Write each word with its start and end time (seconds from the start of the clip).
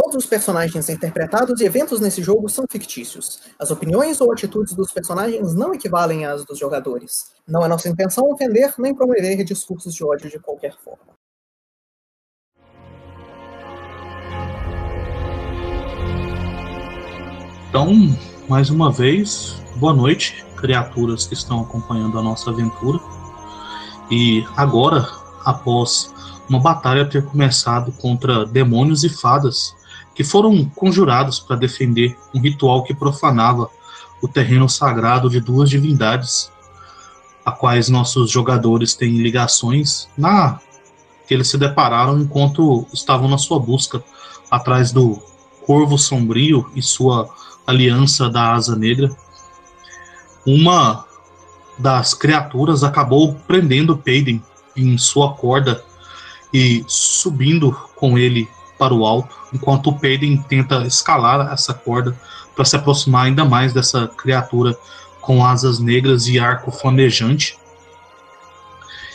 Todos 0.00 0.14
os 0.14 0.26
personagens 0.26 0.88
interpretados 0.88 1.60
e 1.60 1.64
eventos 1.64 1.98
nesse 1.98 2.22
jogo 2.22 2.48
são 2.48 2.64
fictícios. 2.70 3.40
As 3.58 3.72
opiniões 3.72 4.20
ou 4.20 4.32
atitudes 4.32 4.72
dos 4.72 4.92
personagens 4.92 5.56
não 5.56 5.74
equivalem 5.74 6.24
às 6.24 6.44
dos 6.44 6.56
jogadores. 6.56 7.32
Não 7.48 7.64
é 7.64 7.68
nossa 7.68 7.88
intenção 7.88 8.30
ofender 8.30 8.72
nem 8.78 8.94
promover 8.94 9.42
discursos 9.42 9.92
de 9.92 10.04
ódio 10.04 10.30
de 10.30 10.38
qualquer 10.38 10.76
forma. 10.78 11.14
Então, 17.68 17.92
mais 18.48 18.70
uma 18.70 18.92
vez, 18.92 19.60
boa 19.78 19.92
noite, 19.92 20.46
criaturas 20.56 21.26
que 21.26 21.34
estão 21.34 21.62
acompanhando 21.62 22.20
a 22.20 22.22
nossa 22.22 22.50
aventura. 22.50 23.00
E 24.12 24.46
agora, 24.56 25.08
após 25.44 26.14
uma 26.48 26.60
batalha 26.60 27.04
ter 27.04 27.24
começado 27.24 27.90
contra 27.90 28.46
demônios 28.46 29.02
e 29.02 29.08
fadas 29.08 29.76
que 30.18 30.24
foram 30.24 30.64
conjurados 30.64 31.38
para 31.38 31.54
defender 31.54 32.18
um 32.34 32.40
ritual 32.40 32.82
que 32.82 32.92
profanava 32.92 33.70
o 34.20 34.26
terreno 34.26 34.68
sagrado 34.68 35.30
de 35.30 35.38
duas 35.38 35.70
divindades, 35.70 36.50
a 37.46 37.52
quais 37.52 37.88
nossos 37.88 38.28
jogadores 38.28 38.96
têm 38.96 39.18
ligações, 39.18 40.08
na 40.18 40.58
que 41.24 41.32
eles 41.32 41.46
se 41.46 41.56
depararam 41.56 42.20
enquanto 42.20 42.84
estavam 42.92 43.28
na 43.28 43.38
sua 43.38 43.60
busca 43.60 44.02
atrás 44.50 44.90
do 44.90 45.22
Corvo 45.64 45.96
Sombrio 45.96 46.68
e 46.74 46.82
sua 46.82 47.32
aliança 47.64 48.28
da 48.28 48.54
Asa 48.54 48.74
Negra. 48.74 49.16
Uma 50.44 51.06
das 51.78 52.12
criaturas 52.12 52.82
acabou 52.82 53.36
prendendo 53.46 53.96
Peiden 53.96 54.42
em 54.74 54.98
sua 54.98 55.34
corda 55.34 55.84
e 56.52 56.84
subindo 56.88 57.70
com 57.94 58.18
ele 58.18 58.48
para 58.78 58.94
o 58.94 59.04
alto, 59.04 59.34
enquanto 59.52 59.90
o 59.90 59.98
Peiden 59.98 60.36
tenta 60.48 60.86
escalar 60.86 61.52
essa 61.52 61.74
corda 61.74 62.18
para 62.54 62.64
se 62.64 62.76
aproximar 62.76 63.26
ainda 63.26 63.44
mais 63.44 63.72
dessa 63.72 64.08
criatura 64.08 64.76
com 65.20 65.44
asas 65.44 65.78
negras 65.78 66.26
e 66.28 66.38
arco 66.38 66.70
flamejante. 66.70 67.58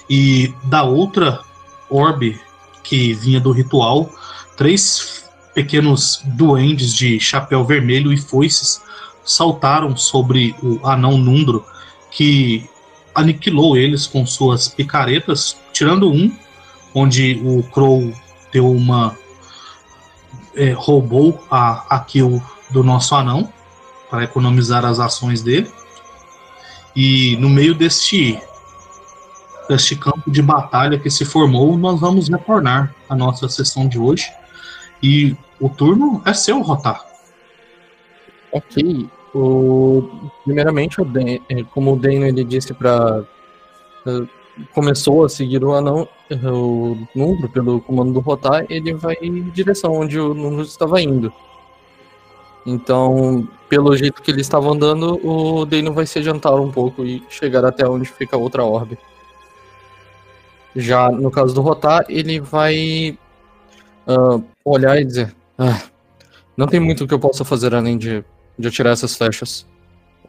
E 0.09 0.53
da 0.63 0.83
outra 0.83 1.41
orbe 1.89 2.39
que 2.83 3.13
vinha 3.13 3.39
do 3.39 3.51
ritual, 3.51 4.09
três 4.57 5.23
pequenos 5.53 6.21
duendes 6.25 6.93
de 6.93 7.19
chapéu 7.19 7.63
vermelho 7.63 8.11
e 8.11 8.17
foices 8.17 8.81
saltaram 9.23 9.95
sobre 9.95 10.55
o 10.61 10.85
anão 10.85 11.17
Nundro, 11.17 11.66
que 12.11 12.69
aniquilou 13.16 13.77
eles 13.77 14.05
com 14.05 14.25
suas 14.25 14.67
picaretas, 14.67 15.57
tirando 15.71 16.11
um, 16.11 16.35
onde 16.93 17.41
o 17.43 17.63
Crow 17.63 18.13
deu 18.51 18.69
uma. 18.69 19.17
É, 20.55 20.71
roubou 20.71 21.43
a, 21.49 21.95
a 21.95 21.99
kill 21.99 22.41
do 22.69 22.83
nosso 22.83 23.15
anão 23.15 23.51
para 24.09 24.23
economizar 24.23 24.85
as 24.85 24.99
ações 24.99 25.41
dele. 25.41 25.71
E 26.95 27.35
no 27.37 27.49
meio 27.49 27.73
deste, 27.73 28.39
deste 29.67 29.95
campo 29.95 30.29
de 30.29 30.41
batalha 30.41 30.99
que 30.99 31.09
se 31.09 31.25
formou, 31.25 31.75
nós 31.77 31.99
vamos 31.99 32.29
retornar 32.29 32.93
a 33.09 33.15
nossa 33.15 33.49
sessão 33.49 33.87
de 33.87 33.97
hoje. 33.97 34.31
E 35.01 35.35
o 35.59 35.69
turno 35.69 36.21
é 36.25 36.33
seu, 36.33 36.61
Rotar. 36.61 37.03
Ok. 38.51 39.09
O, 39.33 40.29
primeiramente, 40.43 41.01
o 41.01 41.05
Dan, 41.05 41.39
é, 41.49 41.63
como 41.71 41.93
o 41.93 41.99
Dano 41.99 42.25
ele 42.25 42.43
disse 42.43 42.73
para 42.73 43.23
começou 44.73 45.25
a 45.25 45.29
seguir 45.29 45.63
o 45.63 45.73
anão, 45.73 46.07
o 46.31 46.97
Numbro, 47.15 47.49
pelo 47.49 47.81
comando 47.81 48.13
do 48.13 48.19
Rotar, 48.19 48.65
ele 48.69 48.93
vai 48.93 49.15
em 49.21 49.49
direção 49.49 49.93
onde 49.93 50.19
o 50.19 50.33
Numbro 50.33 50.63
estava 50.63 51.01
indo. 51.01 51.33
Então, 52.65 53.47
pelo 53.67 53.95
jeito 53.95 54.21
que 54.21 54.31
ele 54.31 54.41
estava 54.41 54.69
andando, 54.69 55.19
o 55.25 55.65
Dano 55.65 55.91
vai 55.91 56.05
se 56.05 56.19
adiantar 56.19 56.55
um 56.55 56.71
pouco 56.71 57.03
e 57.03 57.23
chegar 57.29 57.65
até 57.65 57.87
onde 57.87 58.07
fica 58.07 58.35
a 58.35 58.39
outra 58.39 58.63
orbe. 58.63 58.97
Já 60.75 61.09
no 61.11 61.29
caso 61.29 61.53
do 61.53 61.61
Rotar, 61.61 62.05
ele 62.07 62.39
vai 62.39 63.17
uh, 64.07 64.44
olhar 64.63 64.99
e 64.99 65.05
dizer: 65.05 65.35
ah, 65.57 65.81
Não 66.55 66.67
tem 66.67 66.79
muito 66.79 67.05
que 67.05 67.13
eu 67.13 67.19
possa 67.19 67.44
fazer 67.44 67.75
além 67.75 67.97
de, 67.97 68.23
de 68.57 68.67
atirar 68.67 68.94
essas 68.94 69.16
flechas. 69.16 69.67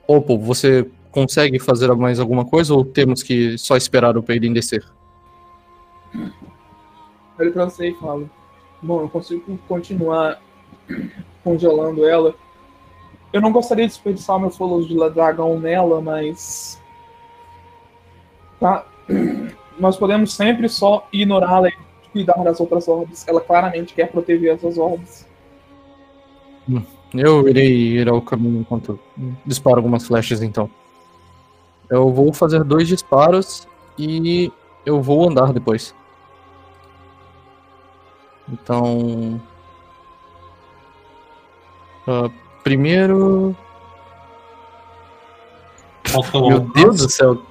Opo, 0.06 0.38
você 0.38 0.87
consegue 1.14 1.60
fazer 1.60 1.94
mais 1.94 2.19
alguma 2.19 2.44
coisa 2.44 2.75
ou 2.75 2.84
temos 2.84 3.22
que 3.22 3.56
só 3.56 3.76
esperar 3.76 4.19
o 4.19 4.22
Peiden 4.22 4.52
descer? 4.52 4.84
Ele 7.38 7.50
pra 7.52 7.66
você 7.66 7.91
e 7.91 7.94
fala: 7.94 8.28
Bom, 8.82 9.02
eu 9.02 9.08
consigo 9.08 9.58
continuar 9.69 10.42
congelando 11.42 12.04
ela. 12.04 12.34
Eu 13.32 13.41
não 13.41 13.52
gostaria 13.52 13.86
de 13.86 13.92
desperdiçar 13.92 14.38
meu 14.38 14.50
fôlego 14.50 14.86
de 14.86 15.14
dragão 15.14 15.58
nela, 15.58 16.00
mas. 16.00 16.80
Tá. 18.58 18.84
Nós 19.78 19.96
podemos 19.96 20.34
sempre 20.34 20.69
só 20.69 21.08
ignorá-la 21.12 21.69
e 21.69 21.75
cuidar 22.12 22.42
das 22.44 22.60
outras 22.60 22.86
orbes. 22.86 23.26
Ela 23.26 23.41
claramente 23.41 23.94
quer 23.94 24.10
proteger 24.10 24.54
essas 24.54 24.78
orbes. 24.78 25.26
Hum, 26.69 26.82
eu 27.12 27.48
irei 27.48 27.98
ir 27.98 28.08
ao 28.08 28.22
caminho 28.22 28.60
enquanto 28.60 28.98
disparo 29.44 29.76
algumas 29.76 30.06
flechas 30.06 30.41
então. 30.41 30.70
Eu 31.91 32.12
vou 32.12 32.33
fazer 32.33 32.65
dois 32.65 32.89
disparos 32.89 33.69
e 33.99 34.53
eu 34.84 35.00
vou 35.03 35.28
andar 35.28 35.53
depois. 35.53 35.95
Então. 38.49 39.41
Uh, 42.06 42.31
primeiro. 42.62 43.56
Meu 46.34 46.61
Deus 46.61 46.99
do 46.99 47.09
céu. 47.09 47.43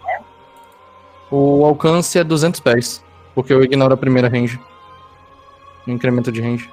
O 1.30 1.66
alcance 1.66 2.18
é 2.20 2.24
200 2.24 2.60
pés. 2.60 3.04
Porque 3.34 3.52
eu 3.52 3.64
ignoro 3.64 3.94
a 3.94 3.98
primeira 3.98 4.30
range. 4.30 4.60
O 5.88 5.90
incremento 5.90 6.32
de 6.32 6.42
range. 6.42 6.70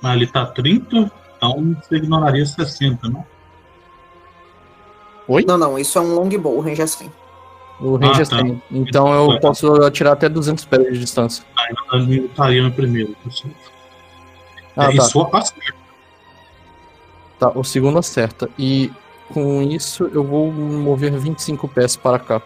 Mas 0.00 0.16
ele 0.16 0.26
tá 0.26 0.46
30, 0.46 1.10
então 1.36 1.76
você 1.82 1.96
ignoraria 1.96 2.44
60, 2.44 3.08
não? 3.08 3.24
Oi? 5.28 5.44
Não, 5.46 5.58
não, 5.58 5.78
isso 5.78 5.98
é 5.98 6.00
um 6.00 6.14
longbow, 6.14 6.56
o 6.56 6.60
range 6.60 6.82
é 6.82 6.86
100. 6.86 7.12
O 7.80 7.96
range 7.96 8.20
ah, 8.20 8.22
é 8.22 8.24
100. 8.24 8.54
Tá. 8.54 8.62
Então 8.70 9.12
eu 9.12 9.34
tá. 9.34 9.40
posso 9.40 9.72
atirar 9.82 10.12
até 10.12 10.28
200 10.28 10.64
pés 10.64 10.92
de 10.92 10.98
distância. 10.98 11.44
Ah, 11.56 11.96
eu 11.96 12.26
estaria 12.26 12.62
no 12.62 12.70
primeiro, 12.70 13.14
pessoal. 13.24 13.52
Ah, 14.76 14.84
é, 14.84 14.96
tá. 14.96 15.04
Isso 15.04 15.20
acerta. 15.32 15.74
Tá, 17.38 17.52
o 17.54 17.64
segundo 17.64 17.98
acerta. 17.98 18.48
E 18.58 18.90
com 19.32 19.62
isso 19.62 20.08
eu 20.12 20.24
vou 20.24 20.52
mover 20.52 21.12
25 21.12 21.68
pés 21.68 21.96
para 21.96 22.18
cá. 22.18 22.42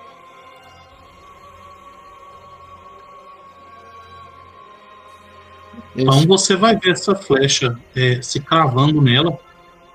Então 5.94 6.26
você 6.26 6.56
vai 6.56 6.76
ver 6.76 6.92
essa 6.92 7.14
flecha 7.14 7.78
é, 7.94 8.22
se 8.22 8.40
cravando 8.40 9.02
nela 9.02 9.38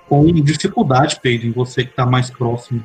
com 0.08 0.24
dificuldade, 0.32 1.18
Pedro, 1.20 1.46
em 1.46 1.52
você 1.52 1.84
que 1.84 1.90
está 1.90 2.06
mais 2.06 2.30
próximo. 2.30 2.84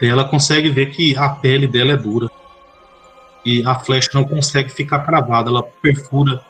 Ela 0.00 0.24
consegue 0.24 0.70
ver 0.70 0.90
que 0.90 1.16
a 1.16 1.28
pele 1.28 1.66
dela 1.66 1.92
é 1.92 1.96
dura. 1.96 2.30
E 3.44 3.66
a 3.66 3.74
flecha 3.78 4.10
não 4.14 4.24
consegue 4.24 4.70
ficar 4.70 5.00
cravada, 5.00 5.50
ela 5.50 5.62
perfura 5.62 6.42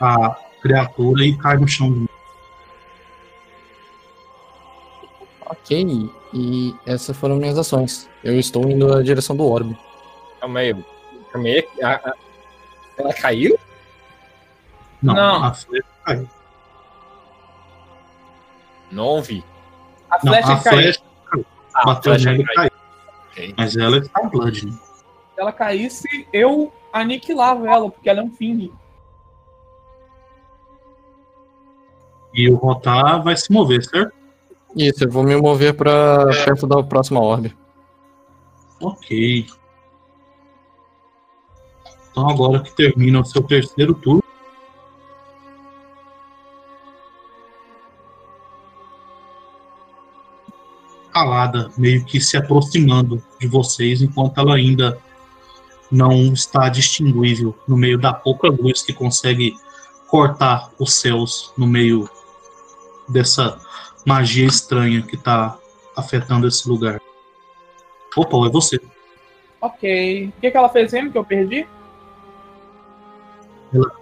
a 0.00 0.36
criatura 0.62 1.24
e 1.24 1.36
cai 1.36 1.56
no 1.56 1.66
chão. 1.66 2.08
Ok, 5.44 6.10
e 6.34 6.74
essas 6.84 7.16
foram 7.16 7.36
minhas 7.36 7.58
ações. 7.58 8.08
Eu 8.22 8.38
estou 8.38 8.68
indo 8.68 8.88
na 8.88 9.02
direção 9.02 9.36
do 9.36 9.44
orbe. 9.44 9.76
Calma 10.40 10.60
aí, 10.60 10.74
calma 11.32 11.48
aí. 11.48 11.68
Ela 12.98 13.12
caiu? 13.14 13.58
Não, 15.02 15.14
não. 15.14 15.44
a 15.44 15.54
flecha 15.54 15.86
caiu. 16.04 16.28
Não 18.96 19.04
ouvi. 19.04 19.44
A 20.10 20.18
flecha, 20.18 20.48
não, 20.48 20.54
a 20.56 20.62
caiu. 20.62 20.78
flecha. 20.78 21.02
Ah, 21.74 21.84
Bateu 21.84 22.12
a 22.14 22.18
flecha 22.18 22.44
caiu. 22.54 22.70
Okay. 23.30 23.54
Mas 23.54 23.76
ela 23.76 23.98
está 23.98 24.22
blood. 24.22 24.66
Né? 24.66 24.72
Se 24.72 25.40
ela 25.40 25.52
caísse, 25.52 26.28
eu 26.32 26.72
aniquilava 26.90 27.68
ela, 27.68 27.90
porque 27.90 28.08
ela 28.08 28.20
é 28.20 28.22
um 28.22 28.30
fing. 28.30 28.72
E 32.32 32.48
o 32.48 32.56
Rotar 32.56 33.22
vai 33.22 33.36
se 33.36 33.52
mover, 33.52 33.84
certo? 33.84 34.14
Isso, 34.74 35.04
eu 35.04 35.10
vou 35.10 35.22
me 35.22 35.36
mover 35.36 35.74
para 35.74 36.26
perto 36.44 36.66
da 36.66 36.82
próxima 36.82 37.20
orbe. 37.20 37.54
Ok. 38.80 39.46
Então 42.10 42.30
agora 42.30 42.62
que 42.62 42.74
termina 42.74 43.20
o 43.20 43.24
seu 43.26 43.42
terceiro 43.42 43.92
turno, 43.94 44.22
escalada, 51.16 51.70
meio 51.78 52.04
que 52.04 52.20
se 52.20 52.36
aproximando 52.36 53.22
de 53.40 53.46
vocês, 53.48 54.02
enquanto 54.02 54.38
ela 54.38 54.54
ainda 54.54 54.98
não 55.90 56.12
está 56.32 56.68
distinguível 56.68 57.56
no 57.66 57.76
meio 57.76 57.98
da 57.98 58.12
pouca 58.12 58.48
luz 58.48 58.82
que 58.82 58.92
consegue 58.92 59.54
cortar 60.08 60.70
os 60.78 60.94
céus 60.94 61.52
no 61.56 61.66
meio 61.66 62.08
dessa 63.08 63.58
magia 64.04 64.46
estranha 64.46 65.00
que 65.02 65.16
tá 65.16 65.58
afetando 65.96 66.46
esse 66.46 66.68
lugar. 66.68 67.00
Opa, 68.14 68.36
é 68.46 68.50
você. 68.50 68.78
Ok. 69.60 70.32
O 70.36 70.40
que, 70.40 70.50
que 70.50 70.56
ela 70.56 70.68
fez 70.68 70.92
mesmo 70.92 71.12
que 71.12 71.18
eu 71.18 71.24
perdi? 71.24 71.66
Ela- 73.72 73.92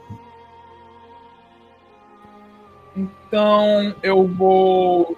Então 2.96 3.94
eu 4.02 4.26
vou 4.26 5.16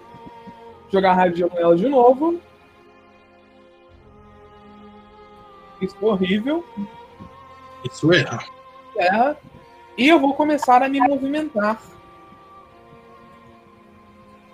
jogar 0.92 1.14
radião 1.14 1.50
nela 1.54 1.76
de 1.76 1.88
novo. 1.88 2.40
Isso 5.80 5.96
foi 5.96 6.10
horrível. 6.10 6.64
Isso 7.84 8.12
é. 8.12 8.24
Terra. 8.94 9.36
E 9.96 10.08
eu 10.08 10.18
vou 10.18 10.34
começar 10.34 10.82
a 10.82 10.88
me 10.88 11.00
movimentar. 11.00 11.80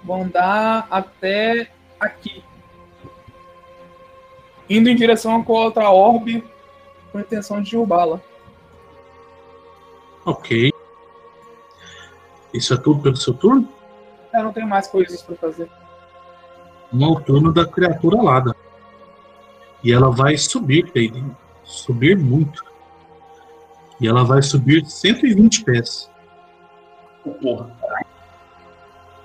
Vou 0.05 0.23
andar 0.23 0.87
até 0.91 1.71
aqui. 1.99 2.43
Indo 4.69 4.89
em 4.89 4.97
direção 4.97 5.35
a 5.35 5.53
outra 5.53 5.91
orbe 5.91 6.45
com 7.11 7.19
a 7.19 7.21
intenção 7.21 7.63
de 7.63 7.71
derrubá-la. 7.71 8.21
Ok. 10.25 10.73
Isso 12.53 12.75
é 12.75 12.77
tudo 12.77 13.03
pelo 13.03 13.17
seu 13.17 13.35
turno? 13.35 13.69
Eu 14.33 14.45
não 14.45 14.53
tenho 14.53 14.67
mais 14.67 14.87
coisas 14.87 15.23
pra 15.23 15.37
fazer. 15.37 15.71
Um 16.93 17.05
o 17.05 17.21
turno 17.21 17.53
da 17.53 17.67
criatura 17.67 18.19
alada. 18.19 18.55
E 19.83 19.93
ela 19.93 20.11
vai 20.11 20.37
subir, 20.37 20.91
Peiden. 20.93 21.35
Subir 21.65 22.19
muito. 22.19 22.65
E 24.01 24.07
ela 24.07 24.25
vai 24.25 24.43
subir 24.43 24.85
120 24.85 25.65
pés. 25.65 26.11
Porra. 27.41 27.71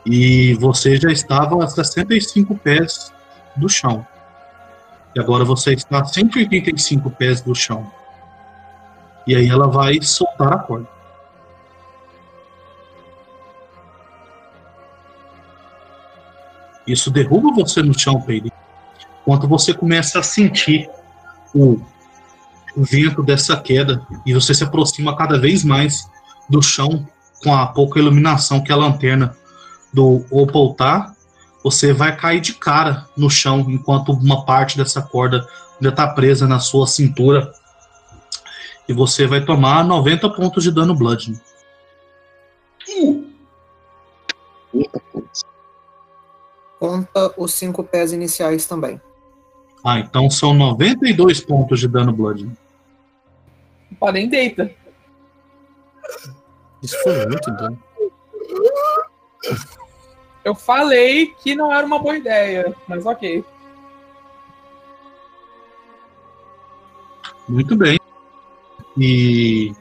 E 0.06 0.54
você 0.56 0.96
já 0.96 1.12
estava 1.12 1.64
a 1.64 1.68
65 1.68 2.56
pés 2.56 3.14
do 3.56 3.68
chão. 3.68 4.06
E 5.16 5.20
agora 5.20 5.44
você 5.44 5.74
está 5.74 6.02
a 6.02 6.06
185 6.06 7.10
pés 7.12 7.42
do 7.42 7.54
chão. 7.54 7.92
E 9.26 9.36
aí 9.36 9.50
ela 9.50 9.68
vai 9.68 10.02
soltar 10.02 10.54
a 10.54 10.60
corda. 10.60 10.97
Isso 16.88 17.12
derruba 17.12 17.54
você 17.54 17.84
no 17.84 17.98
chão, 17.98 18.22
Peide. 18.22 18.52
Enquanto 19.22 19.48
você 19.48 19.74
começa 19.74 20.20
a 20.20 20.24
sentir 20.24 20.90
o, 21.54 21.80
vento 22.80 23.24
dessa 23.24 23.58
queda 23.58 24.06
e 24.24 24.34
você 24.36 24.54
se 24.54 24.64
aproxima 24.64 25.16
cada 25.16 25.40
vez 25.40 25.64
mais 25.64 26.08
do 26.48 26.62
chão 26.62 27.08
com 27.44 27.54
a 27.54 27.66
pouca 27.66 28.00
iluminação 28.00 28.64
que 28.64 28.72
a 28.72 28.76
lanterna 28.76 29.36
do 29.92 30.24
Opal 30.30 30.76
tá, 30.76 31.16
você 31.64 31.92
vai 31.92 32.16
cair 32.16 32.40
de 32.40 32.54
cara 32.54 33.08
no 33.18 33.32
chão 33.32 33.66
enquanto 33.68 34.12
uma 34.12 34.46
parte 34.46 34.78
dessa 34.78 35.02
corda 35.02 35.46
ainda 35.76 35.90
está 35.90 36.08
presa 36.08 36.48
na 36.48 36.60
sua 36.60 36.86
cintura. 36.86 37.52
E 38.88 38.94
você 38.94 39.26
vai 39.26 39.44
tomar 39.44 39.84
90 39.84 40.30
pontos 40.30 40.64
de 40.64 40.72
dano 40.72 40.96
Blood. 40.96 41.34
Conta 46.80 47.34
os 47.38 47.54
cinco 47.54 47.84
pés 47.84 48.12
iniciais 48.14 48.66
também. 48.66 49.02
Ah, 49.84 50.00
então 50.00 50.30
são 50.30 50.54
92 50.54 51.42
pontos 51.42 51.80
de 51.80 51.88
dano 51.88 52.12
Blood. 52.12 52.52
Pá, 54.00 54.12
nem 54.12 54.28
deita. 54.30 54.72
Isso 56.84 57.02
foi 57.04 57.26
muito 57.26 57.52
dano. 57.52 57.82
Eu 60.44 60.56
falei 60.56 61.28
que 61.42 61.56
não 61.56 61.74
era 61.74 61.86
uma 61.86 62.00
boa 62.00 62.18
ideia, 62.18 62.76
mas 62.88 63.06
ok. 63.06 63.44
Muito 67.48 67.76
bem. 67.76 68.00
E 68.98 69.74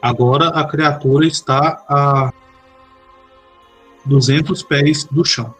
agora 0.00 0.48
a 0.48 0.64
criatura 0.66 1.26
está 1.26 1.84
a 1.88 2.32
200 4.04 4.62
pés 4.62 5.04
do 5.04 5.24
chão. 5.24 5.54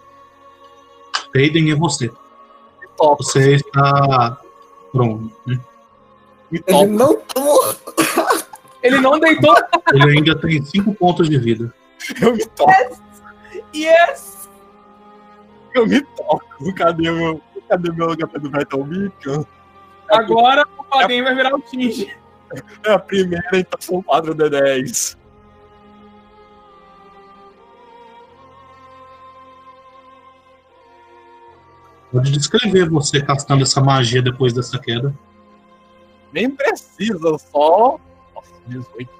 Peiden 1.32 1.70
é 1.70 1.74
você. 1.74 2.10
Top. 2.96 3.22
Você 3.24 3.54
está 3.56 4.40
pronto. 4.92 5.32
né? 5.46 5.60
Ele 6.50 6.62
não 6.86 7.14
tá 7.16 7.40
morto. 7.40 8.48
Ele 8.82 9.00
não 9.00 9.18
deitou. 9.18 9.54
Ele 9.92 10.18
ainda 10.18 10.38
tem 10.40 10.64
5 10.64 10.94
pontos 10.94 11.28
de 11.28 11.38
vida. 11.38 11.72
Eu 12.20 12.34
me 12.34 12.46
toco. 12.46 13.02
Yes! 13.74 14.48
Eu 15.74 15.86
me 15.86 16.00
toco. 16.00 16.72
Cadê 16.74 17.10
meu, 17.10 17.40
cadê 17.68 17.92
meu 17.92 18.16
HP 18.16 18.38
do 18.38 18.50
Metal 18.50 18.84
Beacon? 18.84 19.44
Agora 20.10 20.66
o 20.78 20.84
Paden 20.84 21.22
vai 21.22 21.34
virar 21.34 21.54
o 21.54 21.60
Tinge. 21.60 22.16
É 22.84 22.92
a 22.92 22.98
primeira, 22.98 23.46
então 23.52 23.78
são 23.80 24.02
4 24.02 24.34
D10. 24.34 25.16
Pode 32.10 32.32
descrever 32.32 32.88
você 32.88 33.22
castando 33.22 33.62
essa 33.62 33.80
magia 33.80 34.22
depois 34.22 34.52
dessa 34.52 34.78
queda. 34.78 35.14
Nem 36.32 36.50
precisa, 36.50 37.38
só. 37.38 37.98
Nossa, 38.34 38.52
18. 38.66 39.18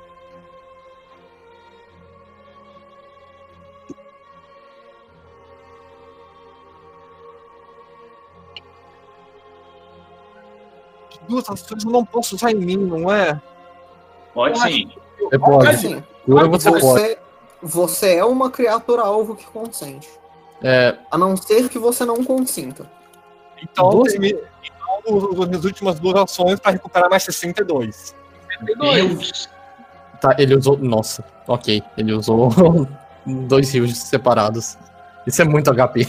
Duas 11.29 11.50
ações 11.50 11.85
eu 11.85 11.90
não 11.90 12.05
posso 12.06 12.37
usar 12.37 12.52
em 12.52 12.55
mim, 12.55 12.79
não 12.79 13.12
é? 13.12 13.40
Pode 14.32 14.58
sim. 14.61 14.90
Você 15.19 15.38
pode. 15.38 15.69
Assim, 15.69 16.05
Cura 16.25 16.49
você 16.49 16.70
pode. 16.70 16.82
você, 16.82 17.19
você 17.61 18.14
é 18.17 18.25
uma 18.25 18.50
criatura 18.50 19.02
alvo 19.02 19.37
que 19.37 19.44
consente. 19.44 20.08
É, 20.62 20.96
A 21.10 21.16
não 21.19 21.37
ser 21.37 21.69
que 21.69 21.78
você 21.78 22.05
não 22.05 22.25
consinta. 22.25 22.84
Então, 23.62 23.90
Duas- 23.90 24.12
termi- 24.12 24.37
então 24.62 25.14
uso 25.16 25.43
as 25.56 25.64
últimas 25.64 25.99
duas 26.00 26.16
ações 26.22 26.58
para 26.60 26.72
recuperar 26.72 27.08
mais 27.10 27.22
62. 27.25 28.14
Deus. 28.81 29.49
tá, 30.20 30.34
ele 30.38 30.56
usou. 30.56 30.76
Nossa, 30.78 31.25
ok. 31.46 31.82
Ele 31.96 32.12
usou 32.12 32.50
dois 33.26 33.70
rios 33.72 33.97
separados. 33.99 34.76
Isso 35.26 35.40
é 35.42 35.44
muito 35.44 35.71
HP. 35.73 36.06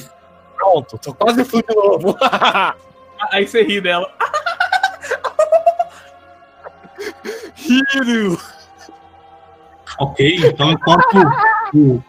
Pronto, 0.55 0.97
tô 0.97 1.13
quase 1.13 1.43
fui 1.45 1.63
de 1.63 1.75
novo. 1.75 2.15
Aí 3.31 3.47
você 3.47 3.61
ri 3.63 3.79
dela. 3.81 4.11
Hiro! 7.57 8.37
Ok, 9.99 10.35
então 10.47 10.71
enquanto 10.71 11.17
o 11.73 12.01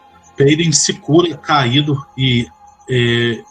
Peiden 0.43 0.71
se 0.71 0.93
cura 0.93 1.37
caído 1.37 2.03
e 2.17 2.47
é, 2.89 3.43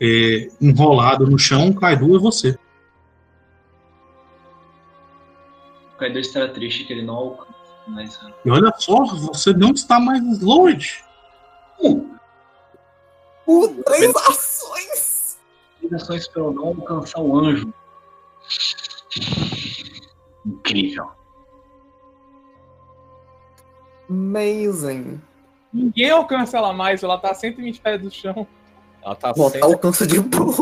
é, 0.00 0.48
enrolado 0.60 1.26
no 1.26 1.38
chão, 1.38 1.72
Kaidu 1.72 2.16
é 2.16 2.18
você. 2.18 2.58
O 5.94 5.98
Kaido 5.98 6.18
está 6.18 6.48
triste 6.48 6.84
que 6.84 6.92
ele 6.92 7.02
não 7.02 7.14
alcança. 7.14 7.58
Mas 7.86 8.18
ah, 8.22 8.32
E 8.44 8.50
olha 8.50 8.72
só, 8.78 9.04
você 9.04 9.52
não 9.52 9.70
está 9.70 10.00
mais 10.00 10.22
slowed. 10.38 11.04
Uh, 13.46 13.82
três 13.84 14.14
ações! 14.16 15.38
ligações 15.82 16.28
para 16.28 16.42
eu 16.42 16.52
não 16.52 16.66
alcançar 16.68 17.20
o 17.20 17.38
anjo. 17.38 17.72
Incrível. 20.44 21.17
Amazing. 24.08 25.20
Ninguém 25.72 26.10
alcança 26.10 26.56
ela 26.56 26.72
mais, 26.72 27.02
ela 27.02 27.18
tá 27.18 27.30
a 27.30 27.34
120 27.34 27.80
pés 27.80 28.00
do 28.00 28.10
chão. 28.10 28.46
Ela 29.02 29.14
tá 29.14 29.32
O 29.36 29.42
Rota 29.42 29.58
alcança 29.64 30.06
de 30.06 30.18
boa. 30.20 30.54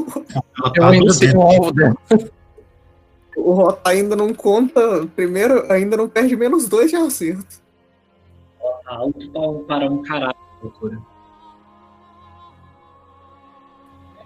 Ela 0.58 0.68
Eu 0.68 0.72
tá 0.72 0.88
ainda 0.88 1.18
tenho 1.18 1.38
um 1.38 1.42
alvo 1.42 1.72
dela. 1.72 1.96
O 3.36 3.52
Rota 3.52 3.80
ainda 3.88 4.16
não 4.16 4.34
conta. 4.34 5.06
Primeiro, 5.14 5.70
ainda 5.72 5.96
não 5.96 6.08
perde 6.08 6.36
menos 6.36 6.68
dois 6.68 6.90
de 6.90 6.96
acerto. 6.96 7.60
Tá 8.84 8.94
alto 8.96 9.64
para- 9.66 9.90
um 9.90 10.02
caralho, 10.02 10.36
doutora. 10.60 10.98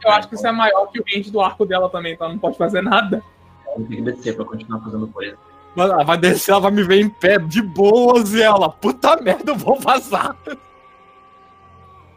Eu 0.03 0.13
acho 0.13 0.29
que 0.29 0.35
isso 0.35 0.47
é 0.47 0.53
maior 0.53 0.87
que 0.87 0.99
o 0.99 1.05
range 1.07 1.31
do 1.31 1.41
arco 1.41 1.67
dela 1.67 1.89
também, 1.91 2.15
então 2.15 2.25
ela 2.27 2.33
não 2.35 2.41
pode 2.41 2.57
fazer 2.57 2.81
nada. 2.81 3.23
Ela 3.67 3.77
tem 3.77 3.87
que 3.87 4.03
descer 4.03 4.35
para 4.35 4.47
continuar 4.47 4.81
fazendo 4.81 5.07
coisa. 5.09 5.37
Ela 5.77 6.03
vai 6.03 6.19
descer, 6.19 6.51
ela 6.51 6.61
vai 6.61 6.71
me 6.73 6.83
ver 6.83 7.01
em 7.01 7.09
pé 7.09 7.39
de 7.39 7.63
boas 7.63 8.35
e 8.35 8.43
ela, 8.43 8.69
puta 8.69 9.17
merda, 9.23 9.53
eu 9.53 9.57
vou 9.57 9.79
vazar. 9.79 10.37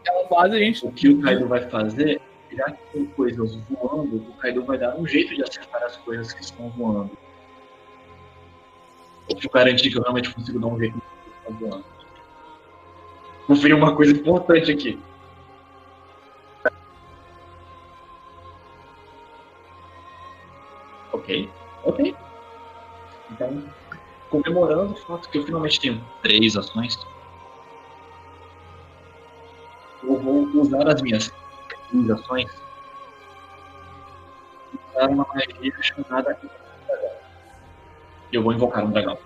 Ela 0.05 0.27
faz 0.27 0.53
a 0.53 0.57
gente. 0.57 0.85
O 0.85 0.91
que 0.91 1.09
o 1.09 1.21
Kaido 1.21 1.47
vai 1.47 1.69
fazer, 1.69 2.19
já 2.51 2.71
que 2.71 2.83
tem 2.91 3.05
coisas 3.05 3.55
voando, 3.69 4.17
o 4.17 4.33
Kaido 4.37 4.65
vai 4.65 4.77
dar 4.77 4.95
um 4.95 5.07
jeito 5.07 5.35
de 5.35 5.43
acertar 5.43 5.83
as 5.83 5.97
coisas 5.97 6.33
que 6.33 6.43
estão 6.43 6.69
voando. 6.71 7.11
Deixa 9.29 9.47
eu 9.47 9.51
garantir 9.51 9.89
que 9.91 9.97
eu 9.97 10.01
realmente 10.01 10.33
consigo 10.33 10.59
dar 10.59 10.67
um 10.67 10.79
jeito. 10.79 11.01
Tá 11.45 11.51
voando. 11.51 11.85
Conferir 13.47 13.75
uma 13.75 13.95
coisa 13.95 14.13
importante 14.13 14.71
aqui. 14.71 14.99
Ok, 21.11 21.49
ok. 21.83 22.15
Então, 23.33 23.63
comemorando 24.29 24.93
o 24.93 24.97
fato 24.97 25.29
que 25.29 25.39
eu 25.39 25.45
finalmente 25.45 25.79
tenho 25.79 26.03
três 26.21 26.55
ações, 26.55 26.97
eu 30.03 30.19
vou 30.19 30.45
usar 30.61 30.87
as 30.87 31.01
minhas 31.01 31.31
três 31.89 32.09
ações 32.09 32.63
usar 34.93 35.09
uma 35.09 35.25
magia 35.33 35.73
chamada 35.81 36.37
eu 38.31 38.41
vou 38.41 38.53
invocar 38.53 38.83
um 38.83 38.91
dragão. 38.91 39.17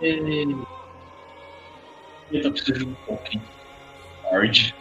E... 0.00 0.56
Eu 2.30 2.52
preciso 2.52 2.72
de 2.78 2.84
um 2.86 2.94
token. 3.06 3.42
Lord. 4.24 4.74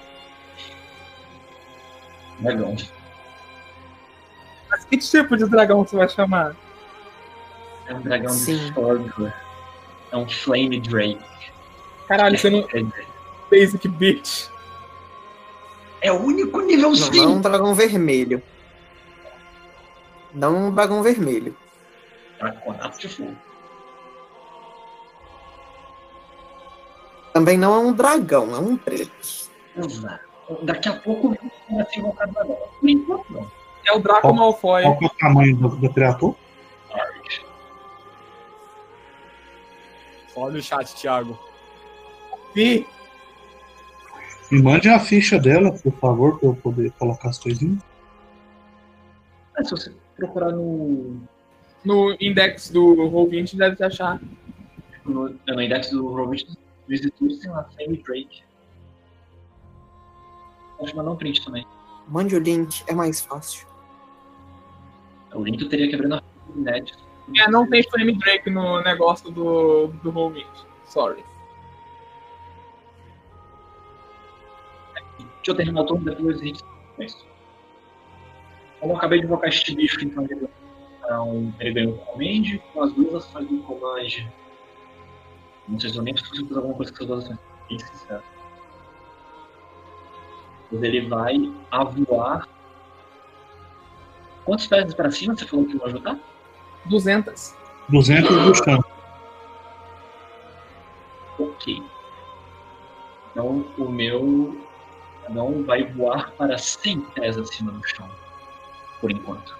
Dragão. 2.39 2.75
Mas 4.73 4.85
que 4.85 4.97
tipo 4.97 5.37
de 5.37 5.45
dragão 5.45 5.85
você 5.85 5.95
vai 5.95 6.09
chamar? 6.09 6.55
É 7.85 7.93
um 7.93 8.01
dragão 8.01 8.33
Sim. 8.33 8.57
de 8.57 8.65
Stormcloak. 8.69 9.35
É 10.11 10.17
um 10.17 10.27
Flame 10.27 10.79
Drake. 10.79 11.21
Caralho, 12.07 12.35
você 12.39 12.49
não. 12.49 12.63
Quer 12.63 12.83
dizer, 12.83 13.07
Basic 13.51 13.87
bitch. 13.87 14.47
É 16.01 16.11
o 16.11 16.19
único 16.19 16.59
nível 16.61 16.89
Não, 16.89 16.95
5. 16.95 17.15
não 17.15 17.23
é 17.23 17.27
um 17.27 17.41
dragão 17.41 17.75
vermelho. 17.75 18.41
Não 20.33 20.55
é 20.55 20.59
um 20.59 20.73
dragão 20.73 21.03
vermelho. 21.03 21.55
Draconato 22.39 22.99
de 22.99 23.09
fogo. 23.09 23.37
Também 27.31 27.59
não 27.59 27.75
é 27.75 27.77
um 27.77 27.93
dragão, 27.93 28.55
é 28.55 28.59
um 28.59 28.75
preto. 28.75 29.11
Exato. 29.77 30.23
Daqui 30.63 30.89
a 30.89 30.93
pouco 30.93 31.37
vai 31.69 31.85
ser 31.91 31.99
invocado 31.99 32.33
dragão. 32.33 32.57
Por 32.79 32.89
enquanto, 32.89 33.31
não. 33.31 33.62
É 33.85 33.91
o 33.93 33.99
Draco 33.99 34.21
Qual- 34.21 34.33
Malfoy. 34.33 34.83
Qual 34.83 34.97
é 35.01 35.05
o 35.05 35.09
tamanho 35.09 35.55
do, 35.57 35.69
do 35.69 35.93
criatura? 35.93 36.35
Olha 40.35 40.59
o 40.59 40.61
chat, 40.61 40.95
Thiago. 40.95 41.37
Vi. 42.55 42.87
Me 44.51 44.61
mande 44.61 44.89
a 44.89 44.99
ficha 44.99 45.39
dela, 45.39 45.71
por 45.71 45.93
favor, 45.93 46.39
para 46.39 46.49
eu 46.49 46.55
poder 46.55 46.91
colocar 46.93 47.29
as 47.29 47.39
coisinhas. 47.39 47.79
Ah, 49.57 49.63
se 49.63 49.71
você 49.71 49.93
procurar 50.17 50.51
no, 50.51 51.21
No 51.83 52.15
index 52.19 52.69
do 52.69 52.95
Roll20 52.95 53.55
deve 53.57 53.83
achar. 53.83 54.19
no, 55.05 55.29
no 55.47 55.61
index 55.61 55.89
do 55.91 56.07
Robert 56.13 56.45
dos 56.45 56.57
Visitores, 56.87 57.39
tem 57.39 57.51
lá 57.51 57.63
Flame 57.75 57.97
Drake. 58.03 58.43
Pode 60.77 60.95
mandar 60.95 61.11
um 61.11 61.15
print 61.15 61.43
também. 61.45 61.65
Mande 62.07 62.35
o 62.35 62.39
link, 62.39 62.83
é 62.87 62.93
mais 62.93 63.21
fácil. 63.21 63.65
O 65.33 65.43
link 65.43 65.67
teria 65.67 65.89
quebrando 65.89 66.15
a 66.15 66.23
net. 66.55 66.93
É, 67.37 67.49
não 67.49 67.67
tem 67.67 67.83
Flame 67.83 68.15
Drake 68.17 68.49
no 68.49 68.81
negócio 68.81 69.31
do, 69.31 69.87
do 69.87 70.11
Roll20. 70.11 70.45
Sorry. 70.85 71.23
Deixa 75.17 75.51
eu 75.51 75.55
terminar 75.55 75.81
o 75.81 75.85
turno 75.85 76.05
depois 76.05 76.39
a 76.39 76.43
gente. 76.43 76.63
É. 76.99 77.07
Como 78.79 78.93
eu 78.93 78.97
acabei 78.97 79.19
de 79.19 79.25
invocar 79.25 79.49
este 79.49 79.75
bicho, 79.75 80.03
então 80.03 80.25
ele, 80.25 80.47
então, 80.99 81.53
ele 81.59 81.73
ganhou 81.73 81.95
o 81.95 81.97
Command 81.99 82.59
com 82.73 82.83
as 82.83 82.93
duas 82.93 83.25
ações 83.25 83.47
do 83.47 83.57
Command. 83.63 84.29
Não 85.67 85.79
sei 85.79 85.89
se 85.89 85.97
eu 85.97 86.03
nem 86.03 86.13
preciso 86.13 86.47
fazer 86.47 86.59
alguma 86.59 86.75
coisa 86.75 86.91
com 86.91 86.97
essas 86.97 87.07
duas 87.07 87.23
ações, 87.23 87.39
bem 87.69 87.79
sincero. 87.79 88.23
Mas 90.71 90.83
ele 90.83 91.07
vai 91.07 91.53
a 91.71 91.83
Quantos 94.45 94.67
pés 94.67 94.93
para 94.93 95.09
cima 95.12 95.35
você 95.35 95.45
falou 95.45 95.65
que 95.65 95.77
ia 95.77 95.85
ajudar? 95.85 96.19
200. 96.85 97.55
200 97.89 98.29
do 98.29 98.55
chão. 98.55 98.83
Ok. 101.39 101.83
Então 103.31 103.65
o 103.77 103.89
meu 103.89 104.62
não 105.29 105.63
vai 105.63 105.83
voar 105.83 106.31
para 106.31 106.57
100 106.57 107.01
pés 107.01 107.38
acima 107.38 107.71
do 107.71 107.88
chão. 107.88 108.09
Por 109.00 109.12
enquanto. 109.12 109.57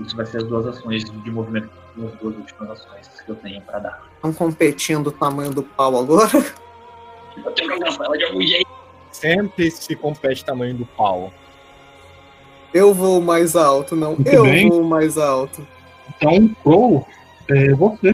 Isso 0.00 0.16
vai 0.16 0.26
ser 0.26 0.38
as 0.38 0.44
duas 0.44 0.66
ações 0.66 1.04
de 1.04 1.30
movimento, 1.30 1.70
as 1.96 2.18
duas 2.18 2.36
últimas 2.36 2.70
ações 2.70 3.08
que 3.20 3.30
eu 3.30 3.36
tenho 3.36 3.60
para 3.62 3.78
dar. 3.78 4.02
Estão 4.16 4.32
competindo 4.32 5.08
o 5.08 5.12
tamanho 5.12 5.52
do 5.52 5.62
pau 5.62 5.96
agora. 5.96 6.30
Eu 7.36 7.52
tenho 7.52 7.76
que 7.76 7.84
ela 7.84 8.16
de 8.16 8.24
algum 8.24 8.42
jeito. 8.42 8.70
Sempre 9.12 9.70
se 9.70 9.94
compete 9.94 10.44
tamanho 10.44 10.74
do 10.74 10.86
pau. 10.86 11.32
Eu 12.74 12.92
vou 12.92 13.20
mais 13.20 13.54
alto, 13.54 13.94
não. 13.94 14.16
Muito 14.16 14.28
eu 14.28 14.42
bem. 14.42 14.68
vou 14.68 14.82
mais 14.82 15.16
alto. 15.16 15.64
Então, 16.08 16.48
Crow, 16.64 17.06
é 17.48 17.72
você. 17.72 18.12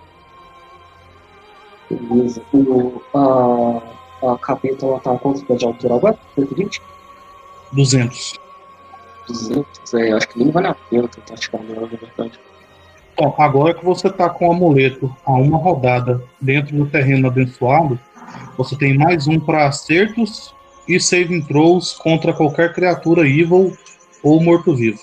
Beleza. 1.91 2.43
O, 2.53 3.01
a, 3.15 4.33
a 4.33 4.39
capeta 4.39 4.85
ela 4.85 5.01
tá 5.01 5.17
pés 5.17 5.59
de 5.59 5.65
altura 5.65 5.95
agora? 5.95 6.19
120? 6.35 6.83
200. 7.73 8.39
200? 9.27 9.95
É, 9.95 10.13
acho 10.13 10.29
que 10.29 10.39
nem 10.39 10.51
vale 10.51 10.67
a 10.67 10.75
pena 10.75 11.09
tentar 11.09 11.37
tirar 11.37 11.63
nela, 11.63 11.89
na 11.91 11.97
verdade. 11.97 12.39
Bom, 13.17 13.35
agora 13.39 13.73
que 13.73 13.85
você 13.85 14.11
tá 14.11 14.29
com 14.29 14.49
o 14.49 14.53
amuleto 14.53 15.15
a 15.25 15.33
uma 15.33 15.57
rodada 15.57 16.23
dentro 16.39 16.77
do 16.77 16.87
terreno 16.87 17.29
abençoado, 17.29 17.99
você 18.59 18.77
tem 18.77 18.97
mais 18.97 19.27
um 19.27 19.41
para 19.41 19.67
acertos 19.67 20.55
e 20.87 21.01
saving 21.01 21.41
throws 21.43 21.95
contra 21.95 22.35
qualquer 22.35 22.75
criatura 22.75 23.27
evil 23.27 23.75
ou 24.23 24.43
morto-vivo. 24.43 25.01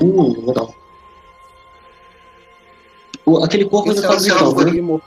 Hum, 0.00 0.46
legal. 0.46 0.74
O- 3.24 3.44
aquele 3.44 3.64
corpo 3.68 3.90
ainda 3.90 4.02
tá 4.02 4.16
gritando, 4.16 4.64
né? 4.64 5.00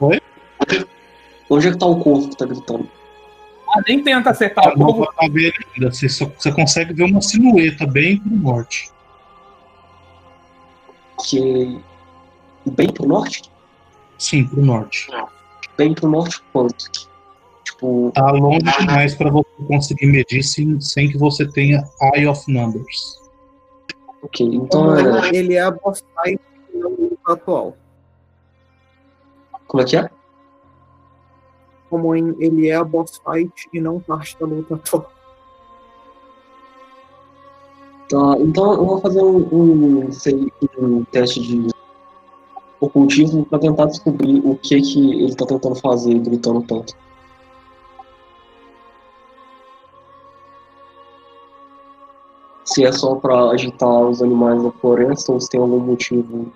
Oi? 0.00 0.20
Onde 1.50 1.68
é 1.68 1.70
que 1.72 1.78
tá 1.78 1.86
o 1.86 1.98
corpo 2.00 2.28
que 2.28 2.36
tá 2.36 2.46
gritando? 2.46 2.88
Ah, 3.70 3.82
nem 3.86 4.02
tenta 4.02 4.30
acertar 4.30 4.74
o 4.74 4.78
Não 4.78 4.94
pra 4.94 5.28
ver 5.28 5.48
ele 5.54 5.66
ainda. 5.76 5.92
Você, 5.92 6.08
só- 6.08 6.26
você 6.26 6.52
consegue 6.52 6.94
ver 6.94 7.04
uma 7.04 7.20
silhueta 7.20 7.86
bem 7.86 8.18
pro 8.18 8.30
norte. 8.36 8.90
Que. 11.26 11.78
Bem 12.66 12.92
pro 12.92 13.06
norte? 13.06 13.42
Sim, 14.18 14.46
pro 14.46 14.64
norte. 14.64 15.08
Bem 15.76 15.94
pro 15.94 16.08
norte 16.08 16.40
quanto? 16.52 17.08
Tipo, 17.68 18.10
Tá 18.14 18.30
longe 18.30 18.60
demais 18.78 19.14
para 19.14 19.30
você 19.30 19.46
conseguir 19.66 20.06
medir 20.06 20.42
sem, 20.42 20.80
sem 20.80 21.10
que 21.10 21.18
você 21.18 21.46
tenha 21.46 21.84
Eye 22.14 22.26
of 22.26 22.50
Numbers. 22.50 23.20
ok, 24.22 24.46
então 24.46 24.96
é. 24.96 25.28
Ele 25.36 25.54
é 25.54 25.60
a 25.60 25.70
boss 25.70 26.02
fight 26.14 26.40
e 26.72 26.78
não 26.78 26.90
o 26.92 27.00
luta 27.02 27.32
atual. 27.32 27.76
Como 29.66 29.82
é 29.82 29.86
que 29.86 29.96
é? 29.96 30.08
Como 31.90 32.14
em 32.14 32.34
ele 32.40 32.68
é 32.68 32.74
a 32.74 32.84
boss 32.84 33.20
fight 33.22 33.52
e 33.72 33.80
não 33.80 34.00
parte 34.00 34.38
da 34.40 34.46
luta 34.46 34.74
atual. 34.74 35.12
Tá, 38.08 38.36
então 38.38 38.72
eu 38.72 38.86
vou 38.86 39.00
fazer 39.02 39.22
um, 39.22 40.06
um, 40.06 40.10
sei, 40.10 40.50
um 40.78 41.04
teste 41.04 41.42
de 41.42 41.68
ocultismo 42.80 43.44
pra 43.44 43.58
tentar 43.58 43.84
descobrir 43.84 44.40
o 44.42 44.56
que 44.56 44.80
que 44.80 45.22
ele 45.22 45.34
tá 45.34 45.44
tentando 45.44 45.74
fazer 45.74 46.18
gritando 46.20 46.62
tanto. 46.62 46.96
Se 52.68 52.84
é 52.84 52.92
só 52.92 53.14
pra 53.14 53.50
agitar 53.50 53.88
os 53.88 54.20
animais 54.20 54.62
da 54.62 54.70
floresta 54.72 55.32
ou 55.32 55.40
se 55.40 55.48
tem 55.48 55.58
algum 55.58 55.78
motivo 55.78 56.52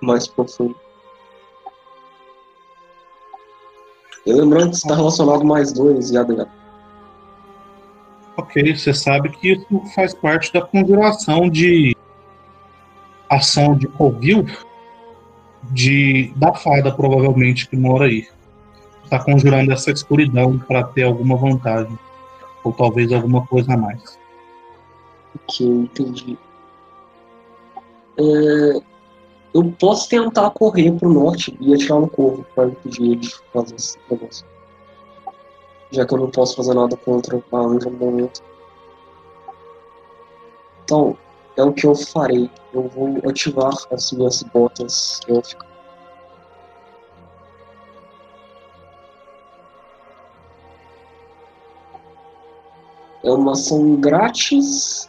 mais 0.00 0.26
profundo. 0.26 0.74
E 4.26 4.32
lembrando 4.32 4.70
que 4.70 4.76
está 4.76 4.96
relacionado 4.96 5.44
mais 5.44 5.72
dois 5.72 6.12
ADH. 6.12 6.48
Ok, 8.36 8.74
você 8.74 8.92
sabe 8.92 9.28
que 9.28 9.52
isso 9.52 9.82
faz 9.94 10.12
parte 10.12 10.52
da 10.52 10.60
conjuração 10.60 11.48
de 11.48 11.96
ação 13.30 13.76
de 13.76 13.86
Covil 13.86 14.44
de 15.70 16.32
da 16.34 16.52
fada, 16.52 16.92
provavelmente, 16.92 17.68
que 17.68 17.76
mora 17.76 18.06
aí. 18.06 18.26
Tá 19.08 19.22
conjurando 19.22 19.72
essa 19.72 19.92
escuridão 19.92 20.58
para 20.58 20.82
ter 20.82 21.04
alguma 21.04 21.36
vantagem. 21.36 21.96
Ou 22.64 22.72
talvez 22.72 23.12
alguma 23.12 23.46
coisa 23.46 23.74
a 23.74 23.76
mais. 23.76 24.23
Ok, 25.48 25.66
entendi. 25.66 26.38
É, 28.16 28.80
eu 29.54 29.72
posso 29.78 30.08
tentar 30.08 30.50
correr 30.50 30.92
pro 30.92 31.12
norte 31.12 31.56
e 31.60 31.74
atirar 31.74 32.00
no 32.00 32.08
corvo 32.08 32.44
para 32.54 32.68
impedir 32.68 33.02
ele 33.02 33.16
de 33.16 33.34
fazer 33.52 33.76
esse 33.76 33.98
negócio. 34.10 34.46
Já 35.90 36.04
que 36.04 36.14
eu 36.14 36.18
não 36.18 36.30
posso 36.30 36.56
fazer 36.56 36.74
nada 36.74 36.96
contra 36.96 37.40
a 37.52 37.56
anja 37.58 37.88
no 37.88 37.98
momento. 37.98 38.42
Então, 40.84 41.16
é 41.56 41.62
o 41.62 41.72
que 41.72 41.86
eu 41.86 41.94
farei. 41.94 42.50
Eu 42.72 42.88
vou 42.88 43.18
ativar 43.28 43.72
as 43.92 44.12
minhas 44.12 44.42
botas 44.42 45.20
élficas. 45.28 45.68
É 53.22 53.30
uma 53.30 53.52
ação 53.52 53.96
grátis. 53.96 55.08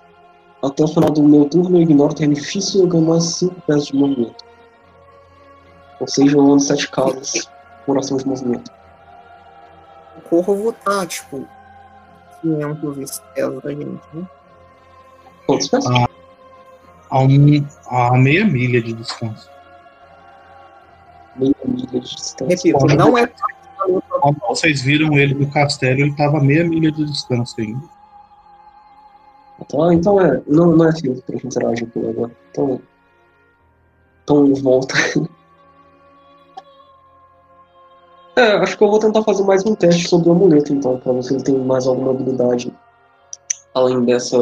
Até 0.65 0.83
o 0.83 0.87
final 0.87 1.11
do 1.11 1.21
meu 1.21 1.45
turno, 1.45 1.77
eu 1.77 1.83
ignoro 1.83 2.11
o 2.11 2.15
terreno 2.15 2.33
difícil 2.33 2.81
e 2.81 2.83
eu 2.83 2.87
ganho 2.87 3.05
mais 3.05 3.23
5 3.23 3.61
pés 3.61 3.85
de 3.85 3.95
movimento. 3.95 4.43
Ou 5.99 6.07
seja, 6.07 6.35
eu 6.35 6.41
ando 6.41 6.59
7 6.59 6.89
casas 6.89 7.49
por 7.85 7.97
ação 7.97 8.17
de 8.17 8.27
movimento. 8.27 8.71
O 10.17 10.21
corvo 10.21 10.73
tá, 10.73 11.05
tipo, 11.05 11.47
500 12.41 12.97
estrelas 12.97 13.63
da 13.63 13.69
gente, 13.69 14.01
né? 14.13 14.27
Quantos 15.45 15.67
pés? 15.67 15.85
Ah. 15.85 16.07
A, 17.11 17.19
um, 17.19 17.67
a 17.91 18.17
meia 18.17 18.43
milha 18.43 18.81
de 18.81 18.93
distância. 18.93 19.51
Meia 21.35 21.55
milha 21.63 21.87
de 21.87 21.99
distância. 21.99 22.47
Repito, 22.47 22.85
não 22.97 23.15
é 23.15 23.27
Quando 24.19 24.39
vocês 24.47 24.81
viram 24.81 25.15
ele 25.15 25.35
do 25.35 25.47
castelo, 25.51 25.99
ele 25.99 26.09
estava 26.09 26.39
a 26.39 26.43
meia 26.43 26.63
milha 26.63 26.91
de 26.91 27.05
distância 27.05 27.63
ainda. 27.63 27.94
Então, 29.61 29.91
então 29.91 30.21
é, 30.21 30.41
não, 30.47 30.75
não 30.75 30.87
é 30.87 30.95
filme 30.95 31.21
pra 31.21 31.35
gente 31.35 31.47
interagir 31.47 31.89
com 31.91 32.09
agora. 32.09 32.31
Então, 32.51 32.81
então 34.23 34.53
volta. 34.55 34.95
É, 38.37 38.51
acho 38.57 38.77
que 38.77 38.83
eu 38.83 38.89
vou 38.89 38.99
tentar 38.99 39.23
fazer 39.23 39.43
mais 39.43 39.65
um 39.65 39.73
teste 39.73 40.09
sobre 40.09 40.27
o 40.27 40.33
amuleto, 40.33 40.73
então, 40.73 40.99
pra 40.99 41.13
ver 41.13 41.23
se 41.23 41.33
ele 41.33 41.43
tem 41.43 41.57
mais 41.57 41.87
alguma 41.87 42.11
habilidade 42.11 42.69
além 43.75 44.03
dessa 44.03 44.37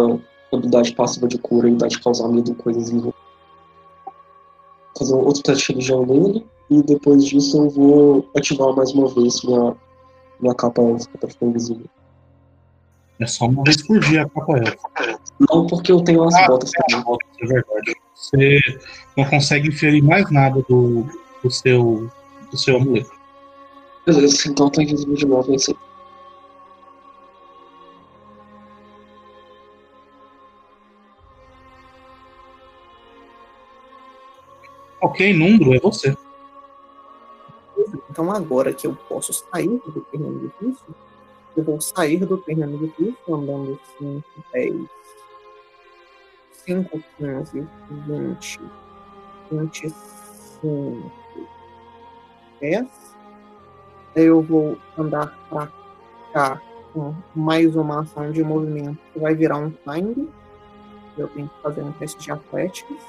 habilidade 0.51 0.95
passiva 0.95 1.27
de 1.27 1.37
cura 1.39 1.69
e 1.69 1.75
de 1.75 1.99
causar 1.99 2.27
medo, 2.29 2.55
coisas 2.55 2.89
vivas. 2.89 3.13
Fazer 4.97 5.15
um 5.15 5.25
outro 5.25 5.43
teste 5.43 5.67
de 5.67 5.73
religião 5.73 6.05
nele, 6.05 6.45
e 6.69 6.81
depois 6.83 7.25
disso 7.25 7.57
eu 7.57 7.69
vou 7.69 8.29
ativar 8.37 8.75
mais 8.75 8.91
uma 8.93 9.07
vez 9.07 9.41
minha, 9.43 9.75
minha 10.39 10.55
capa 10.55 10.81
ficar 10.99 11.45
invisível. 11.45 11.85
É 13.19 13.27
só 13.27 13.45
uma 13.45 13.63
vez 13.63 13.85
por 13.85 13.99
dia 13.99 14.23
a 14.23 14.29
capa. 14.29 14.77
Não 15.39 15.67
porque 15.67 15.91
eu 15.91 16.01
tenho 16.03 16.23
as 16.23 16.33
Ah, 16.35 16.47
botas 16.47 16.71
também. 16.71 17.17
É 17.41 17.45
verdade. 17.45 17.95
Você 18.15 18.59
não 19.15 19.25
consegue 19.25 19.69
inferir 19.69 20.03
mais 20.03 20.29
nada 20.31 20.61
do, 20.67 21.05
do, 21.43 21.51
seu, 21.51 22.09
do 22.49 22.57
seu 22.57 22.77
amuleto. 22.77 23.11
Beleza, 24.05 24.49
então 24.49 24.69
tá 24.69 24.83
invisível 24.83 25.15
de 25.15 25.25
novo, 25.25 25.51
é 25.51 25.55
isso 25.55 25.71
aí. 25.71 25.77
Ok, 35.01 35.33
Numbro, 35.33 35.75
é 35.75 35.79
você. 35.79 36.15
Então, 38.09 38.31
agora 38.31 38.73
que 38.73 38.87
eu 38.87 38.95
posso 39.09 39.33
sair 39.33 39.81
do 39.85 40.01
terreno 40.11 40.39
difícil, 40.39 40.95
eu 41.55 41.63
vou 41.63 41.79
sair 41.79 42.25
do 42.25 42.37
terreno 42.39 42.77
difícil 42.77 43.35
andando 43.35 43.79
5, 43.99 44.23
10, 44.51 44.75
5, 46.51 47.03
15, 47.17 47.67
20, 48.07 48.59
25, 49.51 51.11
10. 52.59 52.87
Aí 54.15 54.23
eu 54.23 54.41
vou 54.41 54.77
andar 54.97 55.37
pra 55.49 55.71
cá 56.33 56.61
com 56.93 57.13
mais 57.35 57.75
uma 57.75 58.01
ação 58.01 58.31
de 58.31 58.43
movimento 58.43 58.97
que 59.11 59.19
vai 59.19 59.35
virar 59.35 59.57
um 59.57 59.71
find. 59.71 60.27
Eu 61.17 61.27
tenho 61.27 61.47
que 61.47 61.61
fazer 61.61 61.81
um 61.83 61.91
teste 61.93 62.19
de 62.19 62.31
atléticos. 62.31 63.03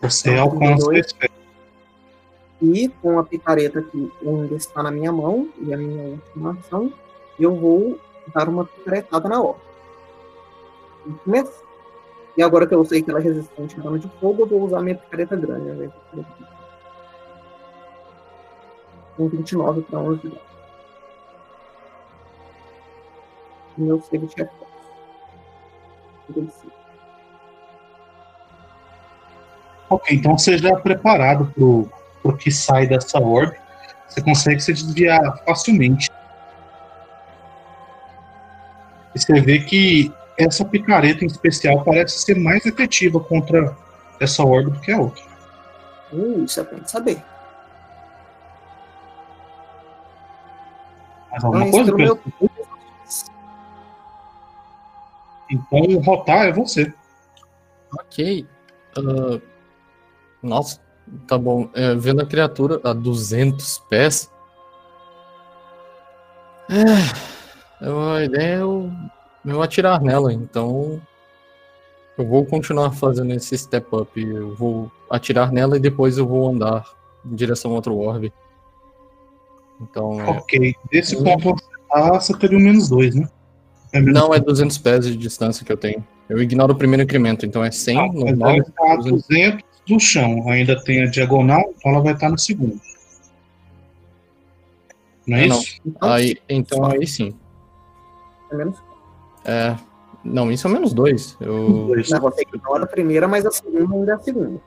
Você 0.00 0.34
alcança 0.36 0.94
esse. 0.94 1.39
E 2.60 2.88
com 3.00 3.18
a 3.18 3.24
picareta 3.24 3.80
que 3.80 4.12
ainda 4.22 4.54
está 4.54 4.82
na 4.82 4.90
minha 4.90 5.10
mão, 5.10 5.48
e 5.58 5.72
a 5.72 5.76
minha 5.76 6.08
última 6.10 6.52
ação, 6.52 6.92
eu 7.38 7.56
vou 7.56 7.98
dar 8.34 8.48
uma 8.48 8.66
picaretada 8.66 9.28
na 9.28 9.40
ordem. 9.40 9.62
E 12.36 12.42
agora 12.42 12.66
que 12.66 12.74
eu 12.74 12.84
sei 12.84 13.02
que 13.02 13.10
ela 13.10 13.18
é 13.18 13.22
resistente 13.22 13.78
a 13.78 13.82
dano 13.82 13.98
de 13.98 14.08
fogo, 14.20 14.42
eu 14.42 14.46
vou 14.46 14.62
usar 14.62 14.80
minha 14.80 14.96
picareta 14.96 15.36
grande. 15.36 15.90
pequena. 16.10 16.26
Com 19.16 19.28
29 19.28 19.82
para 19.82 19.98
11 19.98 20.20
de 20.20 20.28
dano. 20.28 20.40
E 23.78 23.80
Meu 23.82 24.00
save 24.00 24.28
é 24.38 24.44
forte. 24.44 24.70
35. 26.32 26.72
Ok, 29.88 30.16
então 30.16 30.38
você 30.38 30.56
já 30.56 30.70
é 30.70 30.76
preparado 30.76 31.52
pro, 31.52 31.90
pro 32.22 32.36
que 32.36 32.50
sai 32.50 32.86
dessa 32.86 33.18
orbe. 33.18 33.56
Você 34.08 34.22
consegue 34.22 34.60
se 34.60 34.72
desviar 34.72 35.42
facilmente. 35.44 36.10
E 39.14 39.18
você 39.18 39.40
vê 39.40 39.60
que 39.60 40.12
essa 40.38 40.64
picareta 40.64 41.24
em 41.24 41.26
especial 41.26 41.84
parece 41.84 42.20
ser 42.20 42.38
mais 42.38 42.64
efetiva 42.64 43.20
contra 43.20 43.76
essa 44.20 44.44
orbe 44.44 44.70
do 44.70 44.80
que 44.80 44.92
a 44.92 44.98
outra. 44.98 45.22
Uh, 46.12 46.44
isso 46.44 46.60
é 46.60 46.64
bom 46.64 46.78
de 46.78 46.90
saber. 46.90 47.22
Mais 51.30 51.44
alguma 51.44 51.64
Mas, 51.64 51.70
coisa? 51.70 51.94
meu-? 51.94 52.20
Então 55.50 55.80
o 55.80 55.98
rotar 55.98 56.46
é 56.46 56.52
você. 56.52 56.92
Ok. 57.92 58.46
Ah, 58.96 59.40
nossa, 60.42 60.80
tá 61.26 61.36
bom. 61.38 61.68
É, 61.74 61.94
vendo 61.94 62.20
a 62.22 62.26
criatura 62.26 62.80
a 62.84 62.92
200 62.92 63.78
pés. 63.88 64.30
É, 66.68 67.84
eu- 67.86 68.00
a 68.12 68.24
ideia 68.24 68.56
é 68.56 68.60
eu, 68.62 68.90
eu 69.44 69.62
atirar 69.62 70.00
nela, 70.00 70.32
então. 70.32 71.00
Eu 72.18 72.26
vou 72.26 72.44
continuar 72.44 72.92
fazendo 72.92 73.32
esse 73.32 73.56
step 73.56 73.86
up. 73.96 74.20
Eu 74.20 74.54
vou 74.54 74.90
atirar 75.08 75.50
nela 75.50 75.76
e 75.76 75.80
depois 75.80 76.18
eu 76.18 76.26
vou 76.26 76.48
andar 76.50 76.84
em 77.24 77.34
direção 77.34 77.70
ao 77.70 77.76
outro 77.76 77.96
orbe. 77.96 78.32
Então, 79.80 80.20
é, 80.20 80.28
Ok. 80.30 80.74
Desse 80.92 81.16
ponto 81.22 81.54
você 81.54 81.64
tá, 81.88 82.12
você 82.20 82.36
teria 82.36 82.58
o 82.58 82.60
menos 82.60 82.88
dois, 82.90 83.14
né? 83.14 83.26
É 83.92 84.00
menos 84.00 84.20
não 84.20 84.34
é 84.34 84.38
200 84.38 84.76
pés 84.78 85.06
de 85.06 85.16
distância 85.16 85.64
que 85.64 85.72
eu 85.72 85.76
tenho. 85.78 86.06
Eu 86.28 86.40
ignoro 86.42 86.74
o 86.74 86.76
primeiro 86.76 87.02
incremento, 87.02 87.46
então 87.46 87.64
é 87.64 87.70
100 87.70 87.96
Não, 87.96 88.08
mas 88.12 88.38
normal. 88.38 88.56
a 88.90 88.96
200 88.96 89.62
do 89.90 90.00
chão. 90.00 90.48
Ainda 90.50 90.82
tem 90.82 91.02
a 91.02 91.06
diagonal, 91.06 91.72
então 91.76 91.92
ela 91.92 92.02
vai 92.02 92.12
estar 92.14 92.30
no 92.30 92.38
segundo. 92.38 92.80
Não 95.26 95.36
é 95.36 95.44
Ah, 95.44 95.48
não. 95.48 95.60
isso? 95.60 95.80
Então, 95.86 96.12
Aí, 96.12 96.36
então 96.48 96.84
aí 96.86 97.06
sim. 97.06 97.34
é 98.50 98.54
menos 98.56 98.78
É, 99.44 99.76
não, 100.24 100.50
isso 100.50 100.66
é 100.66 100.70
menos 100.70 100.92
dois. 100.92 101.36
Eu... 101.40 101.86
Dois. 101.88 102.08
Não, 102.10 102.20
você 102.20 102.42
ignora 102.42 102.84
a 102.84 102.86
primeira, 102.86 103.26
mas 103.28 103.44
a 103.46 103.50
segunda 103.50 103.94
ainda 103.94 104.12
é 104.12 104.14
a 104.14 104.18
segunda. 104.18 104.60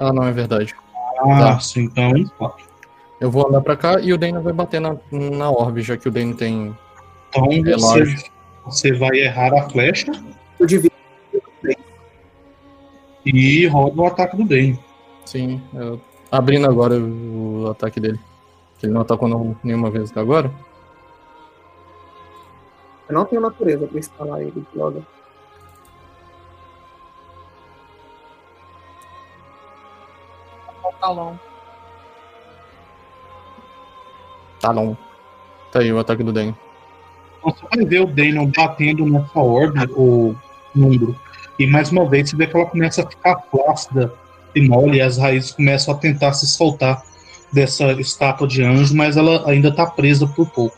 Ah, 0.00 0.12
não, 0.12 0.24
é 0.24 0.32
verdade. 0.32 0.74
Ah, 1.18 1.38
Tá. 1.54 1.60
sim, 1.60 1.82
então. 1.84 2.12
Eu 3.20 3.30
vou 3.30 3.46
andar 3.46 3.60
pra 3.60 3.76
cá 3.76 4.00
e 4.00 4.12
o 4.12 4.18
Dane 4.18 4.38
vai 4.40 4.52
bater 4.52 4.80
na, 4.80 4.96
na 5.12 5.48
orbe, 5.50 5.80
já 5.82 5.96
que 5.96 6.08
o 6.08 6.10
Dane 6.10 6.34
tem. 6.34 6.76
Então 7.28 7.46
É 7.52 7.76
você, 7.76 8.16
você 8.64 8.92
vai 8.92 9.16
errar 9.18 9.54
a 9.54 9.68
flecha 9.70 10.10
Eu 10.58 10.66
divido 10.66 10.91
e 13.24 13.66
roda 13.66 14.00
o 14.00 14.06
ataque 14.06 14.36
do 14.36 14.44
Dane. 14.44 14.78
Sim, 15.24 15.62
eu- 15.74 16.00
abrindo 16.30 16.66
agora 16.66 16.98
o, 16.98 17.68
ataque 17.70 18.00
dele. 18.00 18.18
Que 18.78 18.86
ele 18.86 18.92
não 18.92 19.02
atacou 19.02 19.28
não- 19.28 19.56
nenhuma 19.62 19.90
vez 19.90 20.10
até 20.10 20.20
agora. 20.20 20.50
Eu 23.08 23.14
não 23.14 23.24
tenho 23.24 23.42
natureza 23.42 23.86
pra 23.86 24.00
escalar 24.00 24.40
ele 24.40 24.64
logo. 24.74 25.04
Talão. 31.00 31.38
Tá 34.60 34.72
bom. 34.72 34.96
Tá 35.72 35.80
aí 35.80 35.92
o 35.92 35.98
ataque 35.98 36.22
do 36.22 36.32
Dane. 36.32 36.54
Então 37.38 37.52
você 37.52 37.76
vai 37.76 37.84
ver 37.84 38.02
o 38.02 38.06
Dane 38.06 38.52
batendo 38.56 39.04
nessa 39.04 39.40
orbe, 39.40 39.80
o 39.96 40.36
número. 40.72 41.16
E 41.58 41.66
mais 41.66 41.90
uma 41.90 42.08
vez 42.08 42.30
você 42.30 42.36
vê 42.36 42.46
que 42.46 42.56
ela 42.56 42.66
começa 42.66 43.02
a 43.02 43.08
ficar 43.08 43.36
plácida 43.36 44.12
e 44.54 44.60
mole, 44.66 44.98
e 44.98 45.00
as 45.00 45.18
raízes 45.18 45.52
começam 45.52 45.94
a 45.94 45.98
tentar 45.98 46.32
se 46.32 46.46
soltar 46.46 47.02
dessa 47.52 47.92
estátua 47.92 48.46
de 48.46 48.62
anjo, 48.62 48.94
mas 48.96 49.16
ela 49.16 49.48
ainda 49.48 49.68
está 49.68 49.86
presa 49.86 50.26
por 50.26 50.48
pouco. 50.50 50.76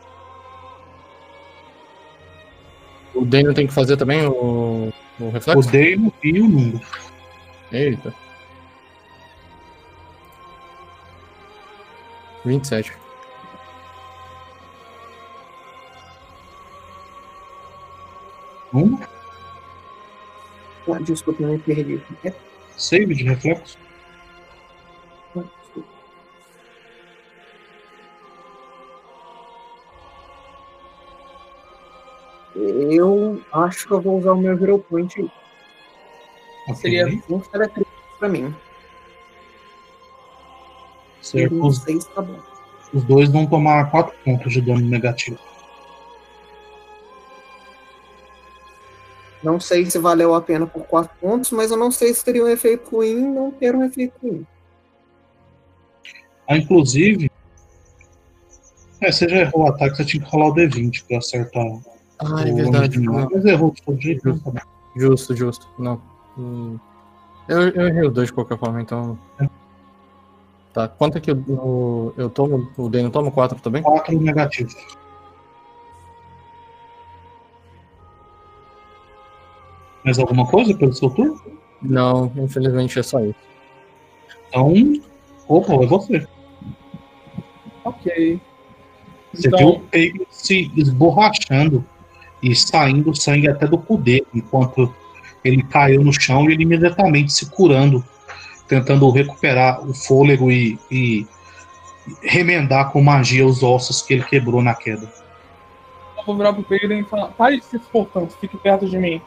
O 3.14 3.24
Daniel 3.24 3.54
tem 3.54 3.66
que 3.66 3.72
fazer 3.72 3.96
também 3.96 4.26
o, 4.26 4.92
o 5.20 5.30
reflexo? 5.30 5.68
O 5.68 5.72
Daniel 5.72 6.12
e 6.22 6.40
o 6.40 6.48
Nundo. 6.48 6.80
Eita. 7.72 8.14
27. 12.44 12.92
Um? 18.74 18.98
Ah, 20.88 20.98
Desculpa, 21.00 21.42
eu 21.42 21.48
me 21.48 21.58
perdi. 21.58 22.00
É, 22.24 22.32
save 22.76 23.14
de 23.14 23.24
reflexo. 23.24 23.78
Eu 32.56 33.42
acho 33.52 33.86
que 33.86 33.92
eu 33.92 34.00
vou 34.00 34.18
usar 34.18 34.32
o 34.32 34.36
meu 34.36 34.52
Hero 34.52 34.78
Point 34.78 35.20
aí. 35.20 35.30
Ok. 36.68 36.76
Seria 36.76 37.06
20 37.06 37.48
cada 37.50 37.68
crítico 37.68 38.18
pra 38.18 38.28
mim. 38.28 38.54
Certo. 41.20 41.66
Os, 41.66 41.78
26 41.78 42.04
tá 42.14 42.22
bom. 42.22 42.38
os 42.92 43.02
dois 43.04 43.30
vão 43.30 43.46
tomar 43.46 43.90
4 43.90 44.14
pontos 44.24 44.52
de 44.52 44.60
dano 44.60 44.80
negativo. 44.80 45.38
Não 49.44 49.60
sei 49.60 49.84
se 49.90 49.98
valeu 49.98 50.34
a 50.34 50.40
pena 50.40 50.66
por 50.66 50.84
4 50.84 51.10
pontos, 51.20 51.50
mas 51.50 51.70
eu 51.70 51.76
não 51.76 51.90
sei 51.90 52.14
se 52.14 52.24
teria 52.24 52.42
um 52.42 52.48
efeito 52.48 52.88
ruim 52.90 53.20
não 53.20 53.50
ter 53.50 53.76
um 53.76 53.84
efeito 53.84 54.14
ruim. 54.22 54.46
Ah, 56.48 56.56
inclusive. 56.56 57.30
É, 59.02 59.12
você 59.12 59.28
já 59.28 59.36
errou 59.36 59.64
o 59.64 59.68
ataque, 59.68 59.96
você 59.96 60.04
tinha 60.04 60.24
que 60.24 60.30
rolar 60.30 60.48
o 60.48 60.54
D20 60.54 61.04
pra 61.06 61.18
acertar. 61.18 61.62
Ah, 62.18 62.48
é 62.48 62.52
o 62.52 62.56
verdade. 62.56 62.98
Mas 63.00 63.44
errou 63.44 63.70
de 63.70 63.82
todo 63.82 64.00
jeito, 64.00 64.26
né? 64.26 64.62
Justo, 64.96 65.36
justo. 65.36 65.68
Não. 65.78 66.00
Hum. 66.38 66.78
Eu, 67.46 67.68
eu 67.68 67.88
errei 67.88 68.06
os 68.06 68.14
dois 68.14 68.28
de 68.28 68.32
qualquer 68.32 68.58
forma, 68.58 68.80
então. 68.80 69.18
Tá. 70.72 70.88
Quanto 70.88 71.18
é 71.18 71.20
que 71.20 71.30
eu, 71.30 71.44
eu, 71.46 72.14
eu 72.16 72.30
tomo? 72.30 72.68
O 72.78 72.88
Dano 72.88 73.10
toma 73.10 73.30
4 73.30 73.60
também? 73.60 73.82
4 73.82 74.18
negativos. 74.18 74.74
Mais 80.04 80.18
alguma 80.18 80.46
coisa 80.46 80.74
pelo 80.74 80.92
seu 80.92 81.10
turno? 81.10 81.40
Não, 81.80 82.30
infelizmente 82.36 82.98
é 82.98 83.02
só 83.02 83.20
isso. 83.20 83.34
Então. 84.48 84.72
Opa, 85.48 85.74
é 85.74 85.86
você. 85.86 86.26
Ok. 87.84 88.40
Você 89.32 89.48
Então- 89.48 89.58
viu 89.58 89.68
o 89.68 89.80
Peyton 89.80 90.24
se 90.30 90.70
esborrachando 90.76 91.84
e 92.42 92.54
saindo 92.54 93.14
sangue 93.14 93.48
até 93.48 93.66
do 93.66 93.78
dele, 93.96 94.26
enquanto 94.34 94.94
ele 95.44 95.62
caiu 95.62 96.02
no 96.04 96.12
chão 96.12 96.48
e 96.48 96.52
ele 96.54 96.62
imediatamente 96.62 97.32
se 97.32 97.50
curando, 97.50 98.04
tentando 98.68 99.10
recuperar 99.10 99.86
o 99.86 99.92
fôlego 99.92 100.50
e, 100.50 100.78
e 100.90 101.26
remendar 102.22 102.90
com 102.90 103.02
magia 103.02 103.44
os 103.46 103.62
ossos 103.62 104.02
que 104.02 104.14
ele 104.14 104.24
quebrou 104.24 104.62
na 104.62 104.74
queda. 104.74 105.10
Eu 106.16 106.24
vou 106.24 106.36
virar 106.36 106.52
pro 106.52 106.62
Pedro 106.62 106.92
e 106.94 107.04
falar: 107.04 107.28
pare 107.28 107.58
de 107.58 107.64
se 107.64 107.76
expor 107.76 108.06
tanto, 108.12 108.34
fique 108.38 108.56
perto 108.56 108.88
de 108.88 108.98
mim. 108.98 109.20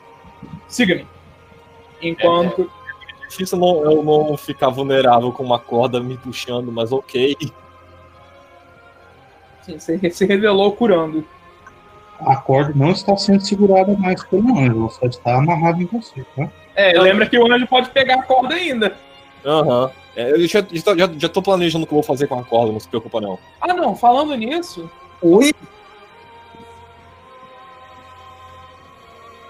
Siga-me. 0.67 1.07
Enquanto. 2.01 2.69
Difícil 3.29 3.57
não, 3.57 3.83
eu 3.83 4.03
não 4.03 4.37
ficar 4.37 4.69
vulnerável 4.69 5.31
com 5.31 5.43
uma 5.43 5.59
corda 5.59 5.99
me 5.99 6.17
puxando, 6.17 6.71
mas 6.71 6.91
ok. 6.91 7.35
Sim, 9.61 9.77
você 9.77 10.09
se 10.09 10.25
revelou 10.25 10.71
curando. 10.71 11.25
A 12.19 12.37
corda 12.37 12.71
não 12.73 12.91
está 12.91 13.15
sendo 13.17 13.41
segurada 13.41 13.93
mais 13.97 14.23
pelo 14.23 14.57
anjo, 14.57 14.79
ela 14.79 14.89
só 14.89 15.05
está 15.05 15.35
amarrada 15.37 15.83
em 15.83 15.85
você, 15.85 16.25
tá? 16.35 16.49
É, 16.75 16.99
lembra 16.99 17.27
que 17.27 17.37
o 17.37 17.51
anjo 17.51 17.67
pode 17.67 17.89
pegar 17.89 18.15
a 18.15 18.23
corda 18.23 18.55
ainda. 18.55 18.95
Aham. 19.45 19.91
É, 20.15 20.31
eu 20.31 20.47
já, 20.47 20.65
já, 20.71 20.97
já, 20.97 21.09
já 21.15 21.29
tô 21.29 21.41
planejando 21.43 21.83
o 21.83 21.87
que 21.87 21.93
eu 21.93 21.97
vou 21.97 22.03
fazer 22.03 22.27
com 22.27 22.39
a 22.39 22.43
corda, 22.43 22.71
não 22.71 22.79
se 22.79 22.87
preocupa 22.87 23.21
não. 23.21 23.37
Ah, 23.61 23.73
não, 23.73 23.95
falando 23.95 24.35
nisso. 24.35 24.89
Oi? 25.21 25.53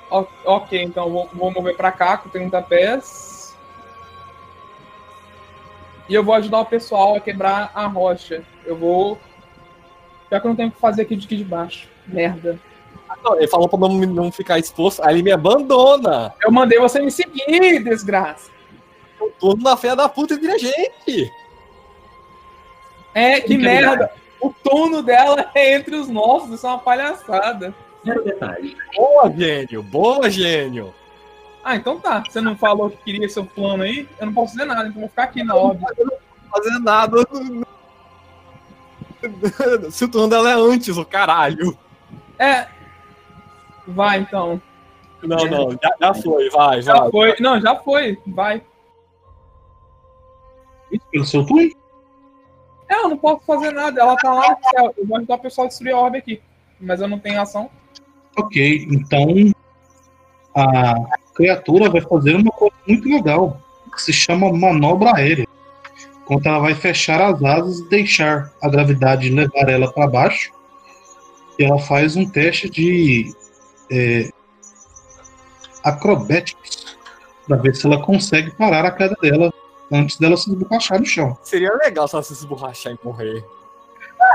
Ok, 0.09 0.81
então 0.81 1.09
vou, 1.09 1.29
vou 1.33 1.51
mover 1.51 1.75
pra 1.75 1.91
cá 1.91 2.17
com 2.17 2.29
30 2.29 2.61
pés. 2.61 3.55
E 6.09 6.13
eu 6.13 6.23
vou 6.23 6.33
ajudar 6.35 6.61
o 6.61 6.65
pessoal 6.65 7.15
a 7.15 7.19
quebrar 7.19 7.71
a 7.75 7.85
rocha. 7.85 8.43
Eu 8.65 8.77
vou. 8.77 9.17
Já 10.31 10.39
que 10.39 10.47
eu 10.47 10.49
não 10.49 10.55
tenho 10.55 10.69
o 10.69 10.71
que 10.71 10.79
fazer 10.79 11.01
aqui 11.01 11.15
de 11.15 11.25
aqui 11.25 11.37
de 11.37 11.43
baixo. 11.43 11.89
Merda. 12.05 12.59
Não, 13.23 13.35
ele 13.35 13.47
falou 13.47 13.67
pra 13.67 13.79
não, 13.79 13.89
não 13.89 14.31
ficar 14.31 14.59
exposto, 14.59 15.01
aí 15.03 15.15
ele 15.15 15.23
me 15.23 15.31
abandona. 15.31 16.33
Eu 16.41 16.51
mandei 16.51 16.79
você 16.79 17.01
me 17.01 17.11
seguir, 17.11 17.83
desgraça. 17.83 18.49
Eu 19.19 19.33
tô 19.39 19.55
na 19.55 19.75
fé 19.75 19.95
da 19.95 20.07
puta 20.07 20.35
entre 20.35 20.51
a 20.51 20.57
gente. 20.57 21.31
É, 23.13 23.41
que 23.41 23.55
Fica 23.55 23.63
merda. 23.63 24.11
O 24.39 24.51
turno 24.51 25.01
dela 25.01 25.49
é 25.55 25.75
entre 25.75 25.95
os 25.95 26.07
nossos, 26.07 26.51
isso 26.51 26.67
é 26.67 26.69
uma 26.69 26.79
palhaçada. 26.79 27.73
Zero 28.07 28.23
detalhe. 28.23 28.77
Boa, 28.95 29.29
gênio. 29.31 29.83
Boa, 29.83 30.29
gênio. 30.29 30.93
Ah, 31.63 31.75
então 31.75 31.99
tá. 31.99 32.23
Você 32.25 32.39
não 32.39 32.55
falou 32.55 32.89
que 32.89 32.97
queria 32.97 33.27
seu 33.27 33.45
plano 33.45 33.83
aí? 33.83 34.07
Eu 34.19 34.27
não 34.27 34.33
posso 34.33 34.53
fazer 34.53 34.65
nada, 34.65 34.87
então 34.87 35.01
vou 35.01 35.09
ficar 35.09 35.23
aqui 35.23 35.43
na 35.43 35.53
ordem. 35.55 35.85
fazer 36.49 36.79
nada. 36.79 37.17
Se 39.91 40.05
o 40.05 40.09
turno 40.09 40.29
dela 40.29 40.51
é 40.51 40.53
antes, 40.53 40.95
o 40.95 41.03
caralho. 41.03 41.77
É. 42.39 42.67
Vai 43.85 44.19
então. 44.19 44.61
Não, 45.21 45.37
não, 45.37 45.71
já, 45.71 45.95
já 45.99 46.13
foi, 46.13 46.49
vai, 46.49 46.81
Já 46.81 46.93
vai. 46.93 47.11
foi. 47.11 47.35
Não, 47.39 47.59
já 47.59 47.75
foi. 47.75 48.17
Vai. 48.27 48.63
Pelo 51.11 51.25
seu 51.25 51.45
turno? 51.45 51.69
É, 52.87 52.95
eu 52.95 53.09
não 53.09 53.17
posso 53.17 53.43
fazer 53.45 53.71
nada. 53.71 53.99
Ela 53.99 54.15
tá 54.15 54.33
lá 54.33 54.51
no 54.51 54.69
céu. 54.69 54.93
Eu 54.97 55.05
vou 55.05 55.17
ajudar 55.17 55.35
o 55.35 55.39
pessoal 55.39 55.65
a 55.65 55.67
destruir 55.67 55.91
a 55.93 55.97
orbe 55.99 56.19
aqui. 56.19 56.41
Mas 56.79 57.01
eu 57.01 57.07
não 57.07 57.19
tenho 57.19 57.41
ação. 57.41 57.69
Ok, 58.37 58.87
então 58.91 59.53
a 60.55 61.17
criatura 61.33 61.89
vai 61.89 62.01
fazer 62.01 62.35
uma 62.35 62.51
coisa 62.51 62.75
muito 62.87 63.07
legal, 63.07 63.61
que 63.93 64.01
se 64.01 64.13
chama 64.13 64.51
manobra 64.51 65.15
aérea. 65.15 65.47
Enquanto 66.23 66.45
ela 66.45 66.59
vai 66.59 66.75
fechar 66.75 67.21
as 67.21 67.43
asas 67.43 67.79
e 67.79 67.89
deixar 67.89 68.51
a 68.61 68.69
gravidade 68.69 69.29
levar 69.29 69.69
ela 69.69 69.91
para 69.91 70.07
baixo, 70.07 70.51
e 71.57 71.63
ela 71.63 71.79
faz 71.79 72.15
um 72.15 72.29
teste 72.29 72.69
de 72.69 73.33
é, 73.91 74.29
acrobatics 75.83 76.97
para 77.47 77.57
ver 77.57 77.75
se 77.75 77.87
ela 77.87 78.03
consegue 78.03 78.51
parar 78.51 78.85
a 78.85 78.91
queda 78.91 79.15
dela 79.21 79.51
antes 79.91 80.17
dela 80.17 80.35
se 80.35 80.49
esborrachar 80.49 80.99
no 80.99 81.05
chão. 81.05 81.37
Seria 81.43 81.73
legal 81.75 82.07
se 82.07 82.15
ela 82.15 82.23
se 82.23 82.33
esborrachar 82.33 82.93
e 82.93 82.99
morrer. 83.03 83.43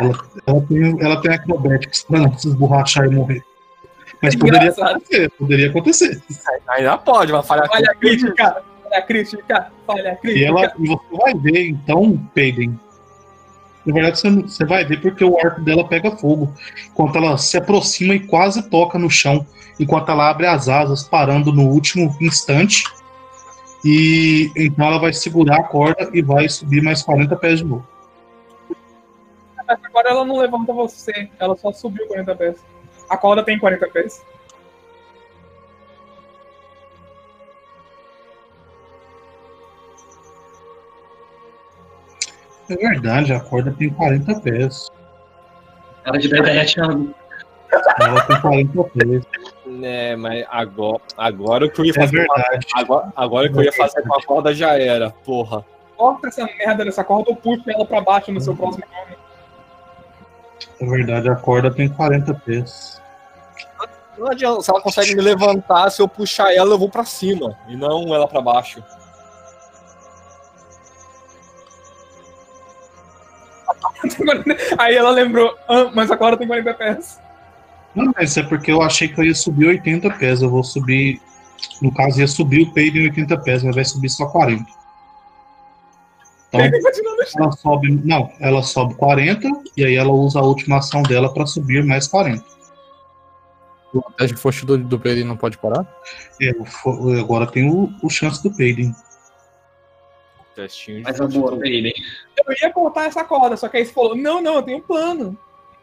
Ela 0.00 0.60
tem, 0.68 1.00
ela 1.00 1.20
tem 1.20 1.32
acrobatics 1.34 2.02
para 2.04 2.20
não 2.20 2.36
se 2.38 2.48
esborrachar 2.48 3.06
e 3.06 3.10
morrer. 3.10 3.42
Mas 4.22 4.36
poderia 4.36 4.68
Engraçado. 4.68 4.90
acontecer, 4.96 5.30
poderia 5.30 5.68
acontecer. 5.70 6.22
Ainda 6.68 6.96
pode, 6.98 7.32
mas 7.32 7.46
falhar 7.46 7.68
Falha 7.68 7.94
crítica. 7.96 8.62
Falha 8.84 9.02
crítica. 9.02 9.72
Falha 9.86 10.12
E 10.12 10.16
crítica. 10.16 10.46
ela, 10.46 10.72
e 10.78 10.86
você 10.86 11.16
vai 11.16 11.34
ver, 11.34 11.68
então, 11.68 12.16
Peyden. 12.32 12.78
Na 13.84 13.92
verdade, 13.94 14.20
você, 14.20 14.30
você 14.30 14.64
vai 14.64 14.84
ver 14.84 15.00
porque 15.00 15.24
o 15.24 15.36
arco 15.44 15.60
dela 15.62 15.86
pega 15.88 16.12
fogo. 16.16 16.52
Enquanto 16.90 17.16
ela 17.16 17.36
se 17.36 17.56
aproxima 17.56 18.14
e 18.14 18.20
quase 18.20 18.62
toca 18.70 18.96
no 18.98 19.10
chão. 19.10 19.44
Enquanto 19.80 20.10
ela 20.10 20.30
abre 20.30 20.46
as 20.46 20.68
asas, 20.68 21.02
parando 21.02 21.52
no 21.52 21.62
último 21.68 22.16
instante. 22.20 22.84
E 23.84 24.52
então 24.54 24.86
ela 24.86 24.98
vai 25.00 25.12
segurar 25.12 25.56
a 25.56 25.64
corda 25.64 26.08
e 26.12 26.22
vai 26.22 26.48
subir 26.48 26.80
mais 26.80 27.02
40 27.02 27.34
pés 27.36 27.58
de 27.58 27.64
novo. 27.64 27.84
Agora 29.66 30.10
ela 30.10 30.24
não 30.24 30.38
levanta 30.38 30.72
você. 30.72 31.28
Ela 31.38 31.56
só 31.56 31.72
subiu 31.72 32.06
40 32.06 32.34
pés. 32.34 32.64
A 33.08 33.16
corda 33.16 33.42
tem 33.44 33.58
40 33.58 33.88
pés. 33.88 34.22
É 42.70 42.74
verdade, 42.76 43.32
a 43.32 43.40
corda 43.40 43.74
tem 43.76 43.90
40 43.90 44.40
pés. 44.40 44.88
Cara 46.04 46.18
de 46.18 46.26
ideia, 46.28 46.64
Thiago. 46.64 47.14
Ela 48.00 48.20
tem 48.22 48.40
40 48.40 48.84
pés. 48.84 49.24
Né, 49.66 50.16
mas 50.16 50.44
agora, 50.50 51.00
agora 51.16 51.66
o 51.66 51.70
que 51.70 51.80
eu 51.80 51.84
ia 51.86 51.90
É 51.92 51.94
fazer. 51.94 52.26
com 52.26 52.32
a- 52.32 52.36
verdade. 52.36 52.66
agora, 52.74 53.12
agora 53.16 53.46
o 53.48 53.52
que 53.52 53.58
eu 53.58 53.62
ia 53.64 53.72
fazer 53.72 54.02
com 54.02 54.14
a 54.14 54.22
corda 54.22 54.54
já 54.54 54.78
era, 54.78 55.10
porra. 55.10 55.64
Corta 55.96 56.28
essa 56.28 56.44
merda 56.44 56.84
dessa 56.84 57.04
corda 57.04 57.30
ou 57.30 57.36
puxa 57.36 57.62
ela 57.72 57.86
pra 57.86 58.00
baixo 58.00 58.32
no 58.32 58.40
seu 58.40 58.56
próximo 58.56 58.84
turno. 58.86 59.21
É 60.82 60.84
verdade, 60.84 61.28
a 61.28 61.36
corda 61.36 61.70
tem 61.70 61.88
40 61.88 62.34
pés. 62.34 63.00
Não 64.18 64.26
adianta, 64.28 64.62
se 64.62 64.70
ela 64.70 64.82
consegue 64.82 65.14
me 65.14 65.22
levantar, 65.22 65.88
se 65.90 66.02
eu 66.02 66.08
puxar 66.08 66.52
ela, 66.52 66.74
eu 66.74 66.78
vou 66.78 66.88
pra 66.88 67.04
cima, 67.04 67.56
e 67.68 67.76
não 67.76 68.12
ela 68.12 68.26
pra 68.26 68.40
baixo. 68.40 68.82
Aí 74.76 74.96
ela 74.96 75.10
lembrou, 75.10 75.56
ah, 75.68 75.88
mas 75.94 76.10
a 76.10 76.16
corda 76.16 76.36
tem 76.36 76.48
40 76.48 76.74
pés. 76.74 77.20
Não, 77.94 78.12
mas 78.16 78.36
é 78.36 78.42
porque 78.42 78.72
eu 78.72 78.82
achei 78.82 79.06
que 79.06 79.20
eu 79.20 79.24
ia 79.24 79.34
subir 79.36 79.66
80 79.66 80.10
pés. 80.18 80.42
Eu 80.42 80.50
vou 80.50 80.64
subir. 80.64 81.20
No 81.80 81.94
caso, 81.94 82.18
ia 82.20 82.26
subir 82.26 82.62
o 82.62 82.72
peido 82.72 82.98
em 82.98 83.04
80 83.04 83.36
pés, 83.38 83.62
mas 83.62 83.76
vai 83.76 83.84
subir 83.84 84.08
só 84.08 84.26
40. 84.26 84.64
Então, 86.52 87.42
ela 87.44 87.52
sobe. 87.52 87.90
Não, 88.04 88.30
ela 88.40 88.62
sobe 88.62 88.94
40 88.94 89.48
e 89.76 89.84
aí 89.84 89.94
ela 89.94 90.10
usa 90.12 90.38
a 90.38 90.42
última 90.42 90.78
ação 90.78 91.02
dela 91.02 91.32
para 91.32 91.46
subir 91.46 91.84
mais 91.84 92.06
40. 92.06 92.44
O 93.94 94.00
teste 94.12 94.34
de 94.34 94.40
fortitude 94.40 94.84
do 94.84 94.98
Peri 94.98 95.22
não 95.24 95.36
pode 95.36 95.58
parar? 95.58 95.86
É, 96.40 96.50
o 96.58 96.64
fo- 96.64 97.10
agora 97.18 97.46
tem 97.46 97.70
o, 97.70 97.90
o 98.02 98.08
chance 98.08 98.42
do 98.42 98.54
Peiden. 98.54 98.94
Testinho 100.54 100.98
de 100.98 101.04
Mas 101.04 101.18
boa 101.34 101.66
hein? 101.66 101.92
Eu 102.36 102.54
ia 102.60 102.70
cortar 102.72 103.06
essa 103.06 103.24
corda, 103.24 103.56
só 103.56 103.68
que 103.68 103.76
aí 103.78 103.84
você 103.86 103.92
falou, 103.92 104.14
não, 104.16 104.40
não, 104.42 104.56
eu 104.56 104.62
tenho 104.62 104.78
um 104.78 104.82
plano. 104.82 105.36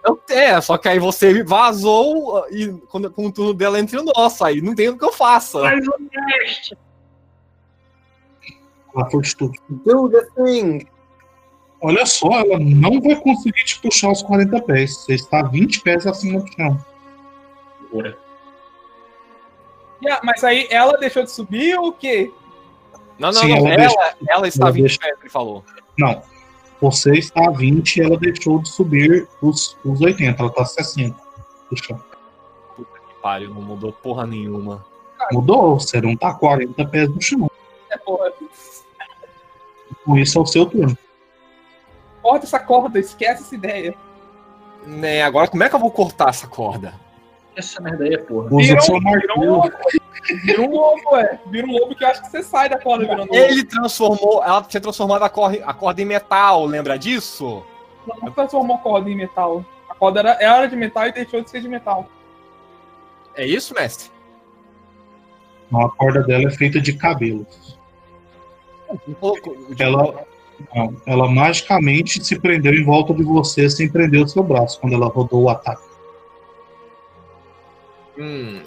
Eu- 0.04 0.20
É, 0.30 0.60
só 0.62 0.78
que 0.78 0.88
aí 0.88 0.98
você 1.00 1.44
vazou 1.44 2.46
e 2.52 2.68
quando, 2.90 3.12
com 3.12 3.26
o 3.28 3.32
turno 3.32 3.54
dela 3.54 3.80
entre 3.80 3.98
o 4.00 4.04
nosso, 4.04 4.44
aí 4.44 4.62
não 4.62 4.74
tem 4.76 4.90
o 4.90 4.98
que 4.98 5.06
eu 5.06 5.12
faça. 5.12 5.60
Faz 5.60 5.88
o 5.88 5.94
teste! 6.10 6.78
A 8.96 9.10
fortitude. 9.10 9.60
Do 9.70 10.10
the 10.10 10.26
thing. 10.36 10.88
Olha 11.82 12.06
só, 12.06 12.28
ela 12.42 12.60
não 12.60 13.00
vai 13.02 13.16
conseguir 13.16 13.64
te 13.64 13.80
puxar 13.80 14.12
os 14.12 14.22
40 14.22 14.62
pés. 14.64 14.98
Você 14.98 15.14
está 15.16 15.44
20 15.44 15.82
pés 15.82 16.06
acima 16.06 16.40
do 16.42 16.52
chão. 16.54 16.84
Ora. 17.94 18.18
Yeah, 20.04 20.22
mas 20.26 20.44
aí 20.44 20.68
ela 20.70 20.98
deixou 20.98 21.24
de 21.24 21.32
subir 21.32 21.78
ou 21.78 21.88
o 21.90 21.94
quê? 21.94 22.32
Não, 23.18 23.32
não, 23.32 23.42
Sim, 23.42 23.50
não. 23.50 23.58
ela 23.58 23.68
Ela, 23.70 23.78
deixa- 23.78 24.16
ela 24.30 24.48
está 24.48 24.64
ela 24.66 24.72
20 24.72 24.82
deixa- 24.82 25.00
metros, 25.04 25.22
ele 25.22 25.30
falou. 25.30 25.64
Não. 25.98 26.22
Você 26.82 27.12
está 27.14 27.48
a 27.48 27.52
20 27.52 27.98
e 27.98 28.02
ela 28.02 28.18
deixou 28.18 28.60
de 28.62 28.70
subir 28.70 29.28
os, 29.42 29.78
os 29.84 30.00
80. 30.02 30.42
Ela 30.42 30.50
está 30.50 30.62
a 30.62 30.66
60 30.66 31.16
do 31.70 31.78
chão. 31.84 32.00
Pariu, 33.22 33.54
não 33.54 33.62
mudou 33.62 33.92
porra 33.92 34.26
nenhuma. 34.26 34.86
Mudou, 35.34 35.78
você 35.78 36.00
não 36.00 36.12
está 36.14 36.30
a 36.30 36.34
40 36.34 36.86
pés 36.88 37.10
do 37.10 37.22
chão. 37.22 37.52
É, 37.90 37.98
porra, 37.98 38.32
Com 40.10 40.18
isso 40.18 40.40
é 40.40 40.42
o 40.42 40.46
seu 40.48 40.66
turno. 40.66 40.98
corta 42.24 42.44
essa 42.48 42.58
corda, 42.58 42.98
esquece 42.98 43.44
essa 43.44 43.54
ideia. 43.54 43.94
Né, 44.84 45.22
agora 45.22 45.48
como 45.48 45.64
é 45.64 45.70
que 45.70 45.76
eu 45.76 45.80
vou 45.80 45.92
cortar 45.92 46.30
essa 46.30 46.48
corda? 46.48 46.96
Essa 47.56 47.80
merda 47.80 48.06
aí 48.06 48.16
é 48.16 48.18
porra. 48.18 48.48
Usa 48.52 48.58
Vira 48.70 48.80
o 48.80 48.82
seu 48.82 48.96
um, 48.96 49.02
vira 49.02 49.34
um 49.38 49.46
lobo. 49.52 49.72
Vira 50.44 50.62
um 50.64 50.72
lobo, 50.72 51.16
é. 51.16 51.40
Vira 51.46 51.68
um 51.68 51.72
lobo 51.74 51.94
que 51.94 52.04
eu 52.04 52.08
acho 52.08 52.24
que 52.24 52.32
você 52.32 52.42
sai 52.42 52.70
da 52.70 52.80
corda 52.80 53.06
virando 53.06 53.32
lobo. 53.32 53.36
Ele 53.36 53.64
transformou, 53.64 54.44
ela 54.44 54.64
tinha 54.64 54.82
transformado 54.82 55.22
a 55.22 55.30
corda, 55.30 55.64
a 55.64 55.74
corda 55.76 56.02
em 56.02 56.06
metal, 56.06 56.66
lembra 56.66 56.98
disso? 56.98 57.64
Não 58.08 58.32
transformou 58.32 58.78
a 58.78 58.80
corda 58.80 59.12
em 59.12 59.16
metal. 59.16 59.64
A 59.88 59.94
corda 59.94 60.22
era, 60.22 60.38
era 60.42 60.66
de 60.66 60.76
metal 60.76 61.06
e 61.06 61.12
deixou 61.12 61.44
de 61.44 61.52
ser 61.52 61.62
de 61.62 61.68
metal. 61.68 62.08
É 63.36 63.46
isso, 63.46 63.76
mestre? 63.76 64.10
Não, 65.70 65.82
a 65.82 65.92
corda 65.92 66.24
dela 66.24 66.48
é 66.48 66.52
feita 66.52 66.82
de 66.82 66.94
cabelos. 66.94 67.79
Ela, 69.80 70.26
não, 70.76 70.96
ela 71.06 71.30
magicamente 71.30 72.24
se 72.24 72.40
prendeu 72.40 72.74
em 72.74 72.84
volta 72.84 73.14
de 73.14 73.24
você 73.24 73.70
sem 73.70 73.90
prender 73.90 74.24
o 74.24 74.28
seu 74.28 74.44
braço 74.44 74.80
quando 74.80 74.94
ela 74.94 75.08
rodou 75.08 75.44
o 75.44 75.50
ataque. 75.50 75.84
Hum, 78.18 78.62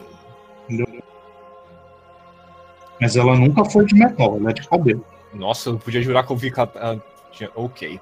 Mas 3.01 3.17
ela 3.17 3.35
nunca 3.37 3.65
foi 3.65 3.85
de 3.85 3.95
metal, 3.95 4.37
ela 4.37 4.51
é 4.51 4.53
de 4.53 4.67
cabelo. 4.69 5.05
nossa, 5.35 5.71
eu 5.71 5.79
podia 5.79 6.01
jurar 6.01 6.25
que 6.27 6.33
eu 6.33 6.37
vi. 6.37 6.53
Ok. 7.55 8.01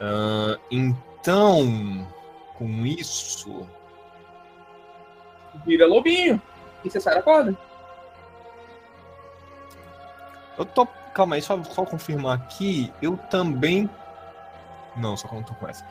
Ah, 0.00 0.58
então, 0.70 2.08
com 2.56 2.86
isso. 2.86 3.66
Vira 5.66 5.86
lobinho. 5.86 6.40
E 6.84 6.90
você 6.90 6.98
sai 6.98 7.14
da 7.14 7.22
corda. 7.22 7.56
Eu 10.58 10.64
tô. 10.64 10.88
Calma 11.14 11.36
aí, 11.36 11.42
só, 11.42 11.62
só 11.64 11.84
confirmar 11.84 12.36
aqui. 12.36 12.92
Eu 13.00 13.16
também. 13.16 13.88
Não, 14.96 15.16
só 15.16 15.28
tô 15.28 15.54
com 15.54 15.68
essa. 15.68 15.84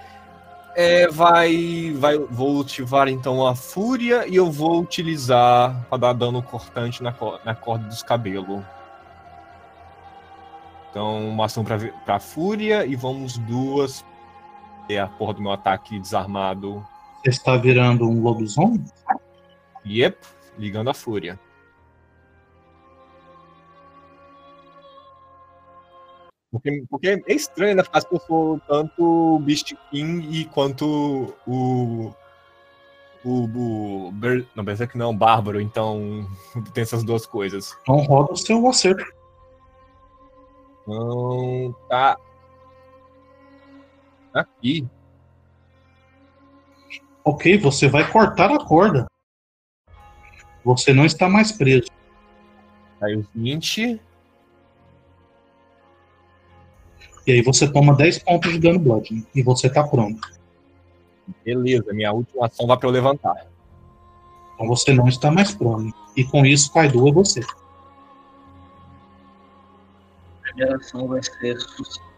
É, 0.76 1.08
vai, 1.08 1.94
vai. 1.98 2.18
Vou 2.18 2.62
ativar 2.62 3.08
então 3.08 3.46
a 3.46 3.54
fúria 3.54 4.28
e 4.28 4.36
eu 4.36 4.52
vou 4.52 4.82
utilizar 4.82 5.86
pra 5.90 5.98
dar 5.98 6.14
dano 6.14 6.42
cortante 6.42 7.04
na, 7.04 7.14
na 7.44 7.54
corda 7.54 7.88
dos 7.88 8.02
cabelos. 8.02 8.64
Então, 10.90 11.30
uma 11.30 11.46
ação 11.46 11.64
pra 11.64 12.20
fúria 12.20 12.86
e 12.86 12.96
vamos 12.96 13.38
duas. 13.38 14.06
É 14.90 15.00
a 15.00 15.08
porra 15.08 15.36
do 15.36 15.42
meu 15.42 15.52
ataque 15.52 16.00
desarmado. 16.00 16.86
Você 17.24 17.30
está 17.30 17.56
virando 17.56 18.08
um 18.10 18.22
lobisomem? 18.22 18.84
Yep, 19.86 20.18
ligando 20.58 20.90
a 20.90 20.94
fúria. 20.94 21.40
Porque, 26.52 26.84
porque 26.90 27.24
é 27.26 27.34
estranho, 27.34 27.78
né? 27.78 27.84
Porque 27.84 28.16
eu 28.16 28.20
sou 28.20 28.60
tanto 28.68 29.02
o 29.02 29.40
Beast 29.40 29.74
King 29.90 30.28
e 30.30 30.46
quanto 30.46 31.34
o. 31.48 32.14
O. 33.24 33.44
o 33.46 34.12
Ber, 34.12 34.46
não, 34.54 34.64
Berserk 34.64 34.98
não, 34.98 35.16
Bárbaro, 35.16 35.62
então 35.62 36.28
tem 36.74 36.82
essas 36.82 37.04
duas 37.04 37.26
coisas. 37.26 37.78
Então 37.82 37.98
roda 38.00 38.34
o 38.34 38.36
seu 38.36 38.68
acerto. 38.68 39.06
Então. 40.82 41.74
Tá. 41.88 42.18
Aqui. 44.34 44.86
Ok, 47.24 47.58
você 47.60 47.88
vai 47.88 48.10
cortar 48.12 48.52
a 48.52 48.66
corda. 48.66 49.06
Você 50.66 50.94
não 50.94 51.06
está 51.06 51.30
mais 51.30 51.52
preso. 51.52 51.88
Aí 53.00 53.16
os 53.16 53.28
20. 53.34 54.02
E 57.32 57.36
aí 57.36 57.41
você 57.41 57.65
toma 57.65 57.96
10 57.96 58.20
pontos 58.24 58.52
de 58.52 58.60
dano 58.60 58.78
bludgeoning. 58.78 59.26
E 59.34 59.41
você 59.41 59.67
está 59.67 59.88
pronto. 59.88 60.20
Beleza, 61.46 61.94
minha 61.94 62.12
última 62.12 62.46
ação 62.46 62.67
vai 62.67 62.78
pra 62.78 62.89
eu 62.89 62.91
levantar. 62.91 63.48
Então 64.54 64.67
você 64.67 64.94
não 64.94 65.08
está 65.08 65.32
mais 65.32 65.56
prone. 65.56 65.94
E 66.17 66.26
com 66.26 66.46
isso, 66.46 66.74
Kaido 66.74 67.08
é 67.08 67.12
você. 67.13 67.39
A 70.39 70.44
primeira 70.44 70.76
ação 70.76 71.08
vai 71.08 71.24
ser 71.24 71.58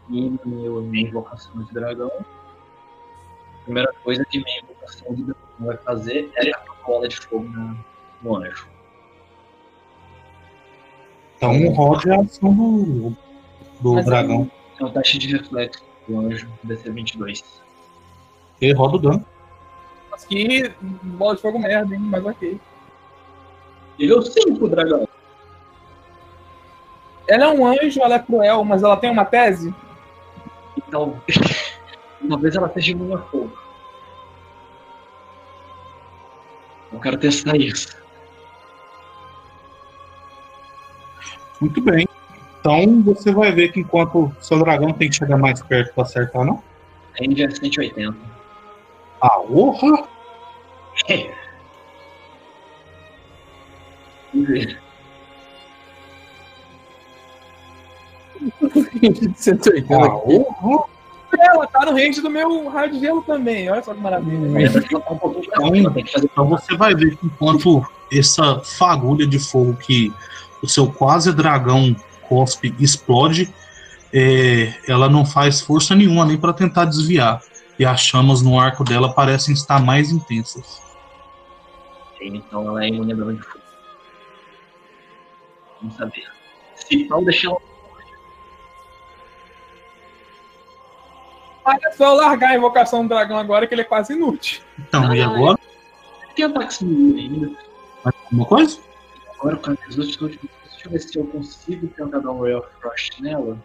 meu, 0.09 0.81
minha 0.81 1.07
invocação 1.07 1.63
de 1.63 1.71
dragão. 1.71 2.11
A 2.17 3.63
primeira 3.65 3.93
coisa 4.03 4.25
que 4.25 4.43
minha 4.43 4.61
invocação 4.61 5.13
de 5.13 5.25
dragão 5.25 5.43
vai 5.59 5.77
fazer 5.77 6.31
é 6.37 6.49
a 6.49 6.63
bola 6.83 7.07
de 7.07 7.17
fogo 7.17 7.47
no 8.23 8.35
anjo. 8.37 8.67
Então 11.37 11.71
rode 11.75 12.09
a 12.09 12.19
ação 12.19 12.51
do, 12.51 13.15
do 13.79 13.93
Mas 13.93 14.05
dragão. 14.05 14.49
É 14.59 14.62
o 14.85 14.91
teste 14.91 15.17
de 15.17 15.35
reflexo 15.35 15.83
do 16.07 16.19
anjo, 16.19 16.47
DC 16.63 16.89
22. 16.89 17.43
E 18.61 18.73
roda 18.73 18.95
o 18.95 18.99
dano. 18.99 19.25
Mas 20.11 20.25
que 20.25 20.71
bola 21.03 21.35
de 21.35 21.41
fogo 21.41 21.59
merda, 21.59 21.93
hein? 21.93 22.01
Mas 22.01 22.25
ok. 22.25 22.59
Nível 23.99 24.21
5, 24.21 24.67
dragão. 24.67 25.07
Ela 27.27 27.45
é 27.45 27.47
um 27.47 27.65
anjo, 27.65 28.01
ela 28.01 28.15
é 28.15 28.19
cruel, 28.19 28.63
mas 28.63 28.83
ela 28.83 28.97
tem 28.97 29.09
uma 29.09 29.25
tese? 29.25 29.73
Então, 30.77 31.21
talvez 32.27 32.55
ela 32.55 32.71
seja 32.73 32.91
imune 32.91 33.13
a 33.13 33.19
fogo. 33.19 33.51
Eu 36.91 36.99
quero 36.99 37.17
testar 37.17 37.55
isso. 37.55 37.97
Muito 41.59 41.81
bem. 41.81 42.07
Então 42.63 43.03
você 43.03 43.29
vai 43.33 43.51
ver 43.51 43.73
que 43.73 43.81
enquanto 43.81 44.33
seu 44.39 44.57
dragão 44.59 44.93
tem 44.93 45.09
que 45.09 45.17
chegar 45.17 45.35
mais 45.35 45.61
perto 45.61 45.93
para 45.93 46.05
acertar, 46.05 46.45
não? 46.45 46.63
Range 47.19 47.43
é 47.43 47.49
180. 47.49 48.15
Ah, 49.21 49.39
orra! 49.41 50.07
Vamos 54.33 54.47
ver. 54.47 54.79
180 59.35 59.93
Ah, 59.93 60.15
orra! 60.15 60.85
Ela 61.37 61.67
tá 61.67 61.85
no 61.85 61.91
range 61.91 62.21
do 62.21 62.29
meu 62.29 62.69
raio 62.69 62.93
de 62.93 62.99
gelo 63.01 63.21
também. 63.23 63.69
Olha 63.69 63.83
só 63.83 63.93
que 63.93 63.99
maravilha. 63.99 64.69
Pra 64.79 65.17
fazer 65.17 66.23
Então 66.23 66.47
você 66.47 66.77
vai 66.77 66.95
ver 66.95 67.17
que 67.17 67.25
enquanto 67.25 67.85
essa 68.09 68.61
fagulha 68.61 69.27
de 69.27 69.37
fogo 69.37 69.73
que 69.73 70.13
o 70.61 70.67
seu 70.69 70.89
quase 70.89 71.33
dragão 71.33 71.93
cospe 72.33 72.73
explode, 72.79 73.53
é, 74.11 74.73
ela 74.87 75.07
não 75.07 75.23
faz 75.23 75.61
força 75.61 75.93
nenhuma 75.93 76.25
nem 76.25 76.37
para 76.37 76.51
tentar 76.51 76.85
desviar. 76.85 77.41
E 77.77 77.85
as 77.85 78.01
chamas 78.01 78.41
no 78.41 78.59
arco 78.59 78.83
dela 78.83 79.13
parecem 79.13 79.53
estar 79.53 79.79
mais 79.79 80.11
intensas. 80.11 80.81
Então 82.19 82.67
ela 82.67 82.83
é 82.83 82.87
imune 82.87 83.11
a 83.11 83.15
de 83.15 83.41
fogo. 83.41 83.63
Vamos 85.79 85.95
saber. 85.95 86.31
Se 86.75 87.07
não 87.07 87.23
deixar 87.23 87.49
ela. 87.49 87.61
É 91.81 91.91
só 91.91 92.07
eu 92.07 92.15
largar 92.15 92.51
a 92.51 92.55
invocação 92.55 93.03
do 93.03 93.09
dragão 93.09 93.37
agora 93.37 93.67
que 93.67 93.73
ele 93.73 93.81
é 93.81 93.85
quase 93.85 94.13
inútil. 94.13 94.61
Então, 94.79 95.13
e 95.13 95.21
Ah, 95.21 95.27
agora? 95.27 95.59
Tem 96.35 96.45
ataques 96.45 96.81
no 96.81 97.15
ainda. 97.15 97.51
Mais 98.03 98.15
alguma 98.25 98.45
coisa? 98.45 98.79
Agora 99.39 99.55
com 99.57 99.71
as 99.71 99.97
últimas. 99.97 100.37
Deixa 100.83 100.87
eu 100.87 100.91
ver 100.91 100.99
se 100.99 101.17
eu 101.17 101.27
consigo 101.27 101.87
tentar 101.87 102.19
dar 102.19 102.31
um 102.31 102.41
Ray 102.41 102.55
of 102.55 102.67
Frost 102.81 103.21
nela. 103.21 103.57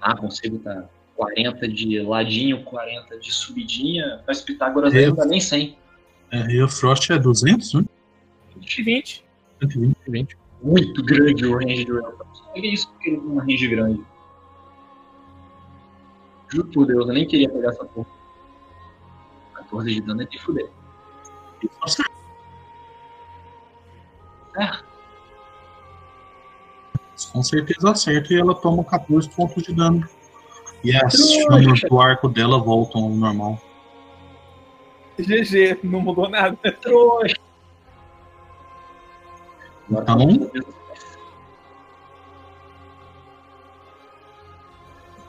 Ah, 0.00 0.16
consigo, 0.16 0.58
tá. 0.60 0.88
40 1.14 1.68
de 1.68 2.00
ladinho, 2.00 2.64
40 2.64 3.18
de 3.18 3.30
subidinha. 3.30 4.22
Mas 4.26 4.40
Pitágoras 4.40 4.94
É. 4.94 5.04
ainda 5.04 5.24
nem 5.26 5.38
100. 5.40 5.76
É, 6.32 6.50
e 6.50 6.62
o 6.62 6.68
Frost 6.68 7.10
é 7.10 7.18
200, 7.18 7.74
né? 7.74 7.84
20. 8.56 9.22
120. 9.60 9.96
20. 10.08 10.38
Muito 10.62 11.02
grande 11.02 11.44
o 11.44 11.58
range 11.58 11.84
do 11.84 11.98
Elton. 11.98 12.24
Olha 12.54 12.66
isso 12.66 12.90
porque 12.92 13.10
ele 13.10 13.18
tem 13.18 13.26
uma 13.26 13.42
range 13.42 13.68
grande. 13.68 14.04
Juro 16.48 16.68
por 16.68 16.86
Deus, 16.86 17.06
eu 17.06 17.14
nem 17.14 17.26
queria 17.26 17.48
pegar 17.50 17.68
essa 17.70 17.84
porra. 17.84 18.08
14 19.54 19.94
de 19.94 20.00
dano 20.00 20.22
é 20.22 20.24
de 20.24 20.38
fuder. 20.38 20.68
É, 24.58 24.89
Com 27.26 27.42
certeza 27.42 27.90
acerta 27.90 28.32
e 28.32 28.38
ela 28.38 28.54
toma 28.54 28.82
14 28.84 29.28
pontos 29.30 29.62
de 29.62 29.74
dano. 29.74 30.08
E 30.82 30.96
as 30.96 31.14
chamas 31.14 31.80
do 31.80 32.00
arco 32.00 32.28
dela 32.28 32.58
voltam 32.58 33.02
ao 33.02 33.10
normal. 33.10 33.60
GG, 35.18 35.78
não 35.82 36.00
mudou 36.00 36.28
nada. 36.28 36.56
trouxa. 36.80 37.36
Tá 40.06 40.14
Então? 40.14 40.50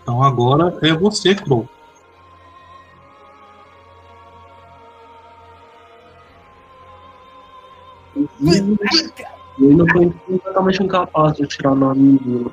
Então 0.01 0.23
agora 0.23 0.77
é 0.81 0.93
você, 0.93 1.35
Crow. 1.35 1.67
Eu 9.61 9.69
ainda 9.69 9.85
tô 9.85 10.11
completamente 10.25 10.83
incapaz 10.83 11.33
de 11.35 11.45
tirar 11.45 11.75
na 11.75 11.93
minha. 11.93 12.49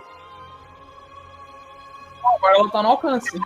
Agora 2.22 2.58
ela 2.58 2.70
tá 2.70 2.82
no 2.82 2.88
alcance. 2.90 3.40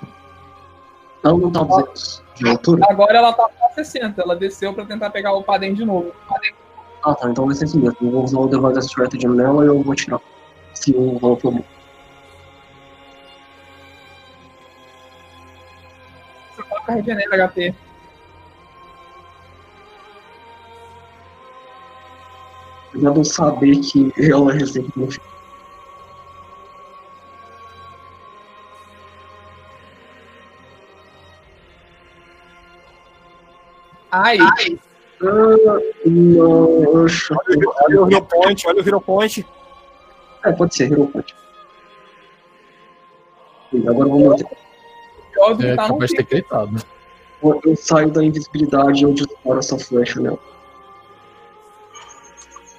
Ela 1.24 1.38
não 1.38 1.52
tá 1.52 1.62
200 1.62 2.24
de 2.34 2.48
altura? 2.48 2.86
Agora 2.90 3.18
ela 3.18 3.32
tá 3.32 3.48
pra 3.48 3.70
60. 3.70 4.20
Ela 4.20 4.34
desceu 4.34 4.74
pra 4.74 4.84
tentar 4.84 5.10
pegar 5.10 5.32
o 5.34 5.44
Padem 5.44 5.74
de 5.74 5.84
novo. 5.84 6.12
Ah 7.04 7.14
tá, 7.14 7.30
então 7.30 7.46
vai 7.46 7.54
ser 7.54 7.66
assim 7.66 7.78
mesmo. 7.78 7.96
Eu 8.00 8.10
vou 8.10 8.24
usar 8.24 8.38
o 8.38 8.48
Device 8.48 8.88
Strategy 8.88 9.28
nela 9.28 9.64
e 9.64 9.68
eu 9.68 9.80
vou 9.80 9.94
tirar. 9.94 10.20
Se 10.74 10.92
o 10.96 11.16
Val 11.20 11.36
tomou. 11.36 11.64
Você 16.50 16.62
coloca 16.64 16.92
regenera 16.94 17.48
HP. 17.48 17.72
Apesar 22.92 23.10
de 23.12 23.18
eu 23.18 23.24
saber 23.24 23.80
que 23.80 24.12
ela 24.18 24.52
recebe 24.52 24.88
no 24.94 25.10
fim. 25.10 25.20
Ai, 34.10 34.36
Ah, 34.38 34.54
não, 36.04 37.06
Olha 37.86 38.02
o 38.02 38.10
Hero 38.10 38.24
Point, 38.26 38.66
olha 38.66 38.82
o 38.82 38.86
Hero 38.86 39.00
Point. 39.00 39.46
É, 40.44 40.52
pode 40.52 40.74
ser, 40.74 40.92
Hero 40.92 41.06
Point. 41.06 41.34
Agora 43.86 44.08
vamos 44.08 44.22
manter. 44.28 44.46
É 45.64 45.76
tá 45.76 45.88
capaz 45.88 46.10
de 46.10 46.16
ter 46.16 46.24
gritado. 46.24 46.76
Eu 47.42 47.60
eu 47.64 47.76
saio 47.76 48.10
da 48.10 48.22
invisibilidade 48.22 49.00
e 49.00 49.02
eu 49.04 49.14
disparo 49.14 49.58
essa 49.58 49.78
flecha 49.78 50.20
nela. 50.20 50.38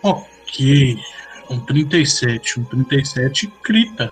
Ok. 0.03 0.97
Um 1.49 1.59
37. 1.59 2.59
Um 2.59 2.63
37 2.65 3.47
crita. 3.63 4.11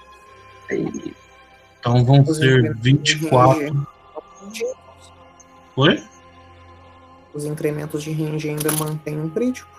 Então 1.80 2.06
vão 2.06 2.26
ser 2.26 2.60
incrementos 2.60 2.82
de 2.82 2.92
24. 2.92 3.88
range- 4.42 4.66
Oi? 5.76 6.04
Os 7.34 7.46
incrementos 7.46 8.04
de 8.04 8.12
range 8.12 8.50
ainda 8.50 8.72
mantêm 8.74 9.20
um 9.20 9.30
crítico. 9.30 9.70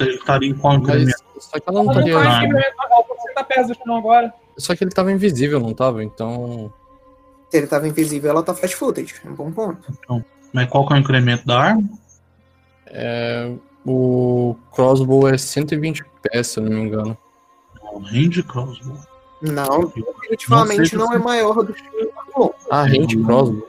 Ele 0.00 0.10
estaria 0.14 0.50
em 0.50 0.54
qual 0.54 0.74
incremento? 0.74 1.14
só 1.38 1.58
que 1.58 1.62
ela 1.68 1.82
não 1.84 1.92
estaria. 1.92 2.14
tá 2.14 2.20
Ah. 2.20 3.64
Você 3.64 3.74
tá 3.74 3.96
agora. 3.96 4.32
Só 4.58 4.74
que 4.74 4.84
ele 4.84 4.90
tava 4.90 5.12
invisível, 5.12 5.60
não 5.60 5.72
tava? 5.74 6.02
Então. 6.02 6.72
Se 7.48 7.58
ele 7.58 7.66
tava 7.66 7.86
invisível, 7.86 8.30
ela 8.30 8.42
tá 8.42 8.54
flat 8.54 8.74
footed. 8.74 9.14
É 9.24 9.28
um 9.28 9.34
bom 9.34 9.52
ponto. 9.52 9.92
Mas 10.52 10.68
qual 10.68 10.86
que 10.86 10.92
é 10.94 10.96
o 10.96 11.00
incremento 11.00 11.46
da 11.46 11.58
arma? 11.60 11.88
É, 12.86 13.52
o 13.84 14.56
crossbow 14.74 15.28
é 15.28 15.36
120 15.36 16.04
pés, 16.22 16.46
se 16.48 16.60
eu 16.60 16.64
não 16.64 16.70
me 16.70 16.82
engano. 16.82 17.16
Não, 17.82 17.98
range 18.00 18.42
crossbow. 18.42 18.96
Não, 19.40 19.86
definitivamente 19.86 20.94
Não 20.96 21.06
não, 21.06 21.14
é 21.14 21.18
maior 21.18 21.62
do 21.64 21.72
que 21.74 21.82
o. 22.36 22.54
Ah, 22.70 22.84
range 22.84 23.16
crossbow. 23.24 23.68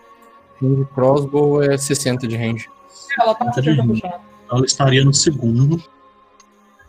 Range 0.61 0.85
crossbow 0.93 1.63
é 1.63 1.77
60 1.77 2.27
de 2.27 2.37
range. 2.37 2.69
Ela 3.19 3.33
tá 3.35 3.45
de 3.45 3.55
60 3.55 3.81
do 3.81 3.87
range. 3.89 4.01
chão. 4.01 4.19
Ela 4.51 4.65
estaria 4.65 5.03
no 5.03 5.13
segundo. 5.13 5.81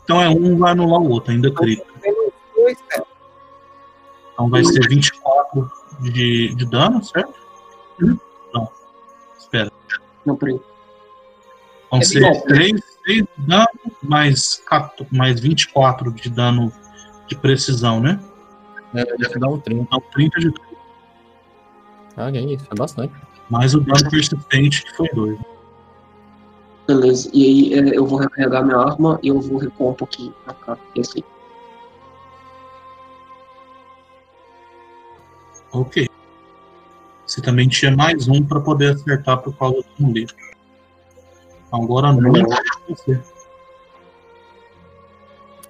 Então 0.04 0.20
é 0.20 0.28
um 0.28 0.58
vai 0.58 0.72
anular 0.72 1.00
o 1.00 1.08
outro, 1.08 1.32
ainda 1.32 1.48
é. 1.48 2.74
Então 4.32 4.50
vai 4.50 4.62
ser 4.64 4.86
24 4.86 5.70
de, 6.00 6.54
de 6.54 6.66
dano, 6.66 7.02
certo? 7.02 7.32
Não. 8.52 8.68
Espera. 9.38 9.72
não, 10.26 10.36
peraí. 10.36 10.60
Vão 11.90 12.00
É 12.00 12.04
ser 12.04 12.20
bom. 12.20 12.40
3, 12.42 12.70
3 12.72 12.93
de 13.06 13.26
dano 13.38 13.68
mais, 14.02 14.62
14 14.66 15.14
mais 15.14 15.40
24 15.40 16.12
de 16.12 16.30
dano 16.30 16.72
de 17.26 17.36
precisão, 17.36 18.00
né? 18.00 18.18
É, 18.94 19.04
deve 19.16 19.38
dar 19.38 19.48
um 19.48 19.58
30. 19.58 19.82
Então 19.82 20.02
30 20.12 20.40
de 20.40 20.50
dano. 20.50 20.74
Ah, 22.16 22.30
é 22.30 22.40
isso, 22.40 22.66
é 22.70 22.74
bastante. 22.74 23.12
Mais 23.50 23.74
o 23.74 23.80
dano 23.80 24.10
persistente, 24.10 24.84
que 24.84 24.96
foi 24.96 25.08
2. 25.14 25.38
Beleza. 26.86 27.30
E 27.32 27.44
aí 27.44 27.74
é, 27.74 27.96
eu 27.98 28.06
vou 28.06 28.18
recarregar 28.18 28.64
minha 28.64 28.78
arma 28.78 29.18
e 29.22 29.28
eu 29.28 29.40
vou 29.40 29.58
recuar 29.58 29.90
um 29.90 29.94
pouquinho 29.94 30.32
pra 30.44 30.54
cá. 30.54 30.78
E 30.94 31.00
assim. 31.00 31.22
Ok. 35.72 36.08
Você 37.26 37.40
também 37.40 37.68
tinha 37.68 37.90
mais 37.90 38.28
um 38.28 38.44
para 38.44 38.60
poder 38.60 38.92
acertar 38.92 39.38
por 39.38 39.56
causa 39.56 39.76
do 39.76 39.86
amuleto. 39.98 40.34
Agora 41.72 42.12
não. 42.12 42.32
Você. 42.88 43.20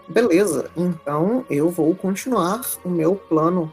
Beleza, 0.07 0.71
então 0.77 1.47
eu 1.49 1.71
vou 1.71 1.95
continuar 1.95 2.61
o 2.85 2.89
meu 2.91 3.17
plano 3.17 3.73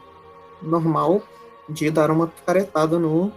normal 0.62 1.22
de 1.68 1.90
dar 1.90 2.10
uma 2.10 2.26
picaretada 2.26 2.98
no 2.98 3.32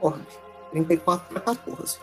orb. 0.00 0.26
34 0.70 1.28
para 1.28 1.40
14. 1.40 1.98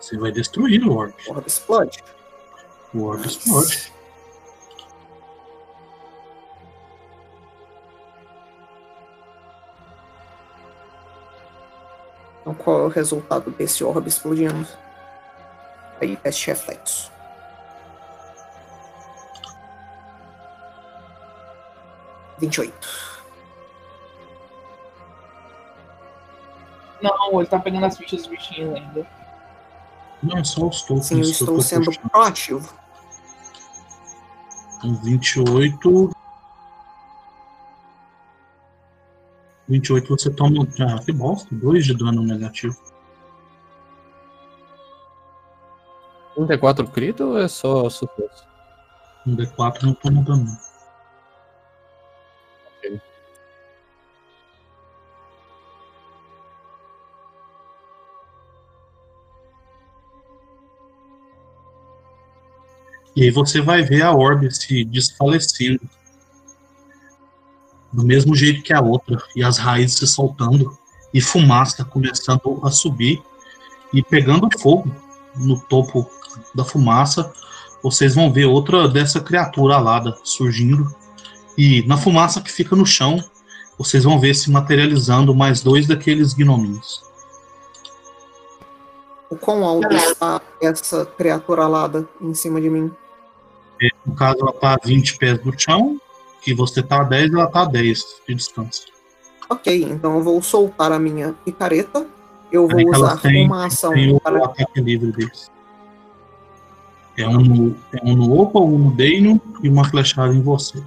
Você 0.00 0.16
vai 0.16 0.32
destruir 0.32 0.82
o 0.84 0.94
Orb. 0.94 1.14
O 1.28 1.32
orb 1.32 1.46
explode. 1.46 2.02
O 2.94 3.04
Orb 3.04 3.26
explode. 3.26 3.92
Então 12.40 12.54
qual 12.54 12.80
é 12.80 12.84
o 12.84 12.88
resultado 12.88 13.50
desse 13.50 13.84
orb 13.84 14.08
explodindo? 14.08 14.66
Aí, 16.00 16.16
teste 16.16 16.46
reflexo. 16.46 17.12
Vinte 22.38 22.56
e 22.56 22.60
oito. 22.62 22.88
Não, 27.02 27.40
ele 27.40 27.48
tá 27.48 27.58
pegando 27.58 27.86
as 27.86 27.96
fichas 27.96 28.20
dos 28.20 28.28
bichinhos 28.28 28.74
ainda. 28.74 29.06
Não, 30.22 30.38
é 30.38 30.44
só 30.44 30.66
os 30.66 30.82
tokens. 30.82 31.06
Sim, 31.06 31.16
eu 31.16 31.22
estou 31.22 31.60
sendo 31.60 31.90
proativo. 32.10 32.74
Então, 34.78 34.94
28. 35.02 36.10
28 39.70 40.08
você 40.08 40.30
toma. 40.30 40.66
Ah, 40.80 40.98
que 41.02 41.12
bosta. 41.12 41.48
2 41.54 41.86
de 41.86 41.96
dano 41.96 42.22
negativo. 42.22 42.76
34 46.34 46.88
crito 46.88 47.24
ou 47.24 47.38
é 47.38 47.46
só 47.46 47.88
sucesso? 47.88 48.48
Um 49.26 49.36
D4 49.36 49.82
não 49.82 49.94
toma 49.94 50.22
dano. 50.22 50.58
Ok. 52.78 53.00
E 63.14 63.24
aí 63.24 63.30
você 63.30 63.60
vai 63.60 63.82
ver 63.82 64.02
a 64.02 64.12
orbe 64.12 64.50
se 64.50 64.84
desfalecendo. 64.84 65.99
Do 67.92 68.04
mesmo 68.04 68.34
jeito 68.34 68.62
que 68.62 68.72
a 68.72 68.80
outra. 68.80 69.22
E 69.34 69.42
as 69.42 69.58
raízes 69.58 69.98
se 69.98 70.06
soltando. 70.06 70.76
E 71.12 71.20
fumaça 71.20 71.84
começando 71.84 72.60
a 72.62 72.70
subir. 72.70 73.22
E 73.92 74.02
pegando 74.02 74.48
fogo 74.58 74.90
no 75.36 75.60
topo 75.60 76.08
da 76.54 76.64
fumaça. 76.64 77.32
Vocês 77.82 78.14
vão 78.14 78.32
ver 78.32 78.44
outra 78.44 78.88
dessa 78.88 79.20
criatura 79.20 79.76
alada 79.76 80.16
surgindo. 80.22 80.94
E 81.56 81.82
na 81.86 81.96
fumaça 81.96 82.40
que 82.40 82.50
fica 82.50 82.76
no 82.76 82.86
chão, 82.86 83.18
vocês 83.76 84.04
vão 84.04 84.20
ver 84.20 84.34
se 84.34 84.50
materializando 84.50 85.34
mais 85.34 85.62
dois 85.62 85.86
daqueles 85.86 86.34
gnominhos. 86.34 87.02
O 89.30 89.36
quão 89.36 89.64
alto 89.64 89.92
está 89.94 90.40
essa 90.60 91.06
criatura 91.06 91.64
alada 91.64 92.06
em 92.20 92.34
cima 92.34 92.60
de 92.60 92.68
mim? 92.68 92.92
É, 93.80 93.88
no 94.04 94.14
caso, 94.14 94.38
ela 94.40 94.52
tá 94.52 94.74
a 94.74 94.78
20 94.84 95.16
pés 95.16 95.38
do 95.38 95.58
chão, 95.58 96.00
que 96.42 96.54
você 96.54 96.82
tá 96.82 97.00
a 97.00 97.04
10, 97.04 97.32
ela 97.32 97.46
tá 97.46 97.62
a 97.62 97.64
10 97.66 98.02
de 98.28 98.34
distância. 98.34 98.86
Ok, 99.48 99.82
então 99.90 100.16
eu 100.16 100.22
vou 100.22 100.40
soltar 100.42 100.92
a 100.92 100.98
minha 100.98 101.34
picareta. 101.44 102.06
Eu 102.52 102.66
vou 102.66 102.88
usar 102.90 103.20
tem- 103.20 103.46
uma 103.46 103.66
ação 103.66 103.92
Tem 103.92 104.12
o 104.14 104.20
para. 104.20 104.44
ataque 104.44 104.80
livre 104.80 105.12
deles. 105.12 105.50
É 107.16 107.28
um 107.28 107.40
no, 107.40 107.76
é 107.92 108.00
um 108.04 108.16
no 108.16 108.40
Opa, 108.40 108.60
um 108.60 108.78
no 108.78 108.90
Dano 108.92 109.40
e 109.62 109.68
uma 109.68 109.84
flechada 109.84 110.32
em 110.34 110.40
você. 110.42 110.82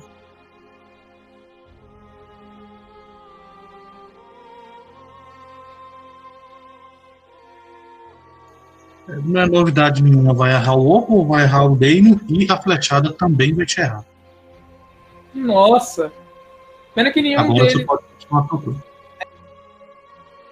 É, 9.08 9.16
Não 9.24 9.42
é 9.42 9.46
novidade 9.48 10.02
nenhuma, 10.02 10.34
vai 10.34 10.52
errar 10.54 10.76
o 10.76 10.88
Opa, 10.90 11.28
vai 11.28 11.44
errar 11.44 11.66
o 11.66 11.76
Dano 11.76 12.20
e 12.28 12.50
a 12.50 12.62
flechada 12.62 13.12
também 13.14 13.54
vai 13.54 13.66
te 13.66 13.82
errar. 13.82 14.06
Nossa. 15.34 16.12
Pena 16.94 17.12
que 17.12 17.22
nenhum 17.22 17.40
Agora 17.40 17.60
você 17.66 17.74
deles. 17.74 17.86
pode 17.86 18.04
continuar 18.04 18.42
a 18.42 18.48
turno. 18.48 18.84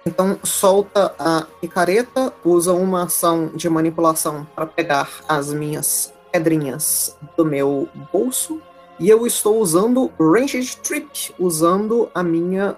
Então 0.04 0.38
solta 0.42 1.14
a 1.18 1.46
picareta, 1.60 2.32
usa 2.44 2.72
uma 2.72 3.04
ação 3.04 3.48
de 3.54 3.68
manipulação 3.68 4.46
para 4.54 4.66
pegar 4.66 5.08
as 5.28 5.52
minhas 5.52 6.12
pedrinhas 6.32 7.16
do 7.36 7.44
meu 7.44 7.88
bolso. 8.12 8.60
E 8.98 9.08
eu 9.08 9.26
estou 9.26 9.60
usando 9.60 10.10
Ranged 10.18 10.76
Trip, 10.78 11.34
usando 11.38 12.10
a 12.14 12.22
minha 12.22 12.76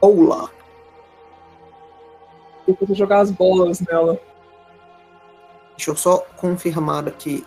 bola. 0.00 0.50
Eu 2.66 2.76
jogar 2.94 3.20
as 3.20 3.30
bolas 3.30 3.80
nela. 3.80 4.20
Deixa 5.76 5.90
eu 5.90 5.96
só 5.96 6.18
confirmar 6.36 7.08
aqui 7.08 7.46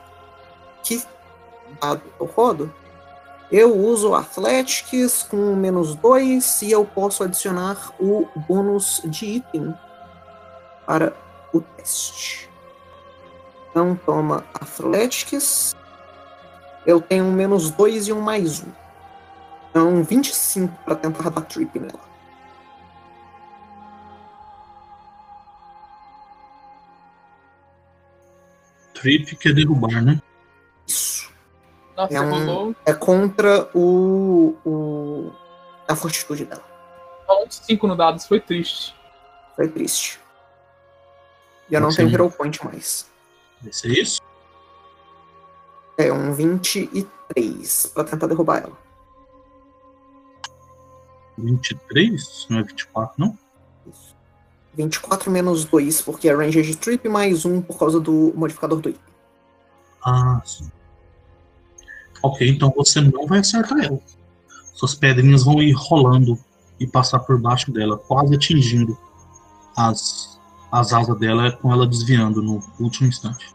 que 0.84 1.04
dado 1.80 2.02
eu 2.20 2.26
rodo. 2.26 2.74
Eu 3.52 3.76
uso 3.76 4.16
Athletics 4.16 5.24
com 5.24 5.54
menos 5.56 5.94
2 5.96 6.62
e 6.62 6.72
eu 6.72 6.86
posso 6.86 7.22
adicionar 7.22 7.92
o 8.00 8.26
bônus 8.48 9.02
de 9.04 9.26
item 9.26 9.76
para 10.86 11.14
o 11.54 11.60
teste. 11.60 12.50
Então 13.70 14.00
toma 14.06 14.46
Athletics. 14.54 15.76
Eu 16.86 17.02
tenho 17.02 17.26
um 17.26 17.32
menos 17.34 17.70
2 17.72 18.08
e 18.08 18.14
um 18.14 18.22
mais 18.22 18.62
1. 18.62 18.72
Então 19.70 20.02
25 20.02 20.74
para 20.86 20.96
tentar 20.96 21.30
dar 21.30 21.42
trip 21.42 21.78
nela. 21.78 22.12
Trip 28.94 29.36
quer 29.36 29.54
derrubar, 29.54 30.02
né? 30.02 30.22
Isso. 30.88 31.31
Nossa, 32.02 32.14
É 32.14 32.22
um- 32.22 32.76
É 32.86 32.94
contra 32.94 33.70
o, 33.76 34.56
o 34.66 35.32
a 35.88 35.96
fortitude 35.96 36.46
dela. 36.46 36.64
só 37.26 37.44
uns 37.44 37.56
5 37.66 37.88
no 37.88 37.96
dado, 37.96 38.18
isso 38.18 38.28
foi 38.28 38.40
triste. 38.40 38.96
Foi 39.56 39.68
triste. 39.68 40.20
E 41.70 41.74
eu 41.76 41.82
não 41.82 41.90
tenho 41.94 42.10
Hero 42.10 42.30
Point 42.32 42.64
mais. 42.66 43.10
Vai 43.62 43.72
ser 43.74 43.90
isso? 43.92 44.22
É 45.98 46.12
um 46.12 46.34
23 46.34 47.86
pra 47.94 48.04
tentar 48.04 48.28
derrubar 48.28 48.64
ela. 48.64 48.78
23? 51.38 52.48
Não 52.50 52.60
é 52.60 52.64
24, 52.64 53.16
não? 53.18 53.38
Isso. 53.88 54.16
24 54.74 55.30
menos 55.32 55.66
2, 55.66 56.02
porque 56.02 56.30
é 56.30 56.34
range 56.36 56.62
de 56.62 56.76
trip, 56.78 57.08
mais 57.10 57.46
1 57.46 57.62
por 57.62 57.78
causa 57.78 58.00
do 58.00 58.34
modificador 58.36 58.80
do 58.80 58.90
item. 58.90 59.02
Ah, 60.04 60.42
sim. 60.46 60.72
Ok, 62.24 62.48
então 62.48 62.72
você 62.76 63.02
não 63.02 63.26
vai 63.26 63.40
acertar 63.40 63.84
ela. 63.84 64.00
Suas 64.74 64.96
pedrinhas 64.96 65.44
vão 65.44 65.62
ir 65.62 65.74
rolando 65.74 66.38
e 66.80 66.88
passar 66.88 67.20
por 67.20 67.40
baixo 67.40 67.72
dela, 67.72 67.98
quase 67.98 68.36
atingindo 68.36 68.98
as, 69.76 70.40
as 70.72 70.94
asas 70.94 71.18
dela, 71.18 71.52
com 71.52 71.72
ela 71.72 71.86
desviando 71.88 72.42
no 72.42 72.62
último 72.80 73.08
instante. 73.08 73.54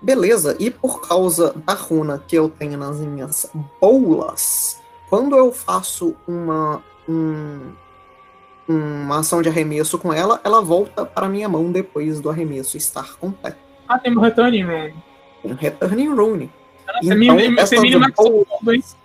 Beleza, 0.00 0.56
e 0.60 0.70
por 0.70 1.00
causa 1.08 1.52
da 1.66 1.74
runa 1.74 2.22
que 2.26 2.36
eu 2.36 2.48
tenho 2.48 2.78
nas 2.78 2.98
minhas 3.00 3.50
bolas, 3.80 4.78
quando 5.08 5.36
eu 5.36 5.52
faço 5.52 6.14
uma, 6.26 6.82
um- 7.08 7.72
uma 8.68 9.18
ação 9.18 9.42
de 9.42 9.48
arremesso 9.48 9.98
com 9.98 10.12
ela, 10.12 10.40
ela 10.44 10.60
volta 10.62 11.04
para 11.04 11.28
minha 11.28 11.48
mão 11.48 11.72
depois 11.72 12.20
do 12.20 12.30
arremesso 12.30 12.76
estar 12.76 13.16
completo. 13.16 13.58
Ah, 13.88 13.98
tem 13.98 14.16
um 14.16 14.20
returning 14.20 14.62
room. 14.64 14.92
Tem 15.42 15.54
Returning 15.54 16.08
Rune. 16.14 16.52
Nossa, 16.94 17.14
Então, 17.14 17.38
essas 17.58 17.80
minimaxou 17.80 18.46
bolas- 18.62 18.96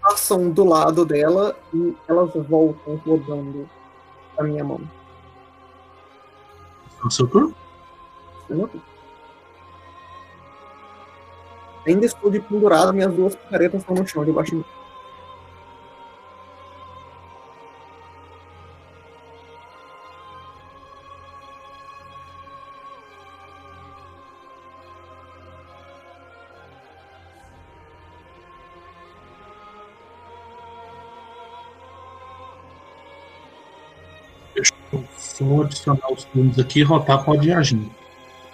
passam 0.00 0.50
do 0.50 0.64
lado 0.64 1.04
dela 1.04 1.56
e 1.72 1.94
elas 2.06 2.30
voltam 2.34 2.96
rodando 3.06 3.68
pra 4.36 4.44
minha 4.44 4.62
mão. 4.62 4.80
Seu 7.10 7.26
turno? 7.26 7.54
Ainda 11.86 12.06
estou 12.06 12.30
de 12.30 12.40
pendurado, 12.40 12.92
minhas 12.94 13.12
duas 13.14 13.34
picaretas 13.34 13.80
estão 13.80 13.94
no 13.94 14.06
chão 14.06 14.24
debaixo 14.24 14.52
de 14.52 14.56
mim. 14.58 14.64
Adicionar 35.64 36.12
os 36.12 36.24
turnos 36.24 36.58
aqui 36.58 36.80
e 36.80 36.82
rotar 36.82 37.24
pode 37.24 37.48
ir 37.48 37.52
agindo. 37.52 37.90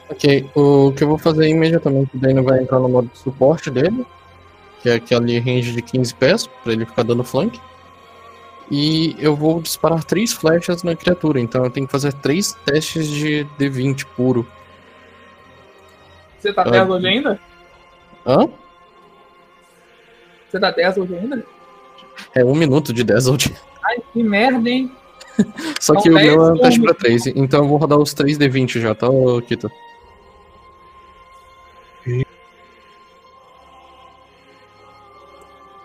Ok, 0.09 0.51
o 0.55 0.93
que 0.93 1.05
eu 1.05 1.09
vou 1.09 1.19
fazer 1.19 1.49
imediatamente, 1.49 2.17
o 2.17 2.19
Dano 2.19 2.43
vai 2.43 2.61
entrar 2.63 2.81
no 2.81 2.89
modo 2.89 3.09
de 3.13 3.19
suporte 3.19 3.71
dele, 3.71 4.05
que 4.83 4.89
é 4.89 4.95
aquele 4.95 5.39
range 5.39 5.73
de 5.73 5.81
15 5.83 6.15
pés, 6.15 6.47
pra 6.65 6.73
ele 6.73 6.85
ficar 6.85 7.05
dando 7.05 7.23
flank. 7.23 7.61
E 8.71 9.15
eu 9.19 9.37
vou 9.37 9.61
disparar 9.61 10.03
três 10.05 10.33
flechas 10.33 10.83
na 10.83 10.97
criatura, 10.97 11.41
então 11.41 11.65
eu 11.65 11.71
tenho 11.71 11.87
que 11.87 11.93
fazer 11.93 12.13
três 12.15 12.53
testes 12.65 13.07
de 13.09 13.47
D20 13.59 14.05
puro. 14.17 14.47
Você 16.39 16.53
tá 16.53 16.63
Ah. 16.63 16.71
10 16.71 16.89
hoje 16.89 17.07
ainda? 17.07 17.41
Hã? 18.27 18.49
Você 20.49 20.59
tá 20.59 20.71
10 20.71 20.99
hoje 20.99 21.15
ainda? 21.15 21.45
É 22.35 22.45
um 22.45 22.55
minuto 22.55 22.93
de 22.93 23.05
Dazzled. 23.05 23.55
Ai, 23.85 23.99
que 24.13 24.23
merda, 24.23 24.69
hein? 24.69 24.91
Só 25.81 26.01
que 26.01 26.11
o 26.11 26.14
meu 26.14 26.45
é 26.45 26.53
um 26.53 26.59
teste 26.59 26.81
pra 26.81 26.95
turnos. 26.95 27.22
3, 27.22 27.37
então 27.37 27.62
eu 27.62 27.68
vou 27.68 27.78
rodar 27.78 27.99
os 27.99 28.12
3 28.14 28.39
D20 28.39 28.81
já, 28.81 28.95
tá, 28.95 29.09
ô, 29.09 29.41
Kita? 29.41 29.70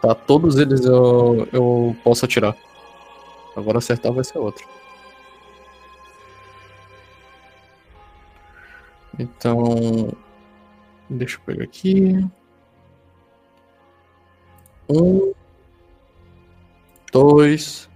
Tá, 0.06 0.14
todos 0.14 0.58
eles 0.58 0.86
eu, 0.86 1.48
eu 1.52 1.96
posso 2.04 2.26
atirar. 2.26 2.56
Agora 3.56 3.80
acertar 3.80 4.14
vai 4.14 4.24
ser 4.24 4.38
outro. 4.38 4.68
Então. 9.18 10.16
Deixa 11.10 11.38
eu 11.38 11.42
pegar 11.42 11.64
aqui. 11.64 12.24
Um. 14.90 15.34
Dois. 17.12 17.90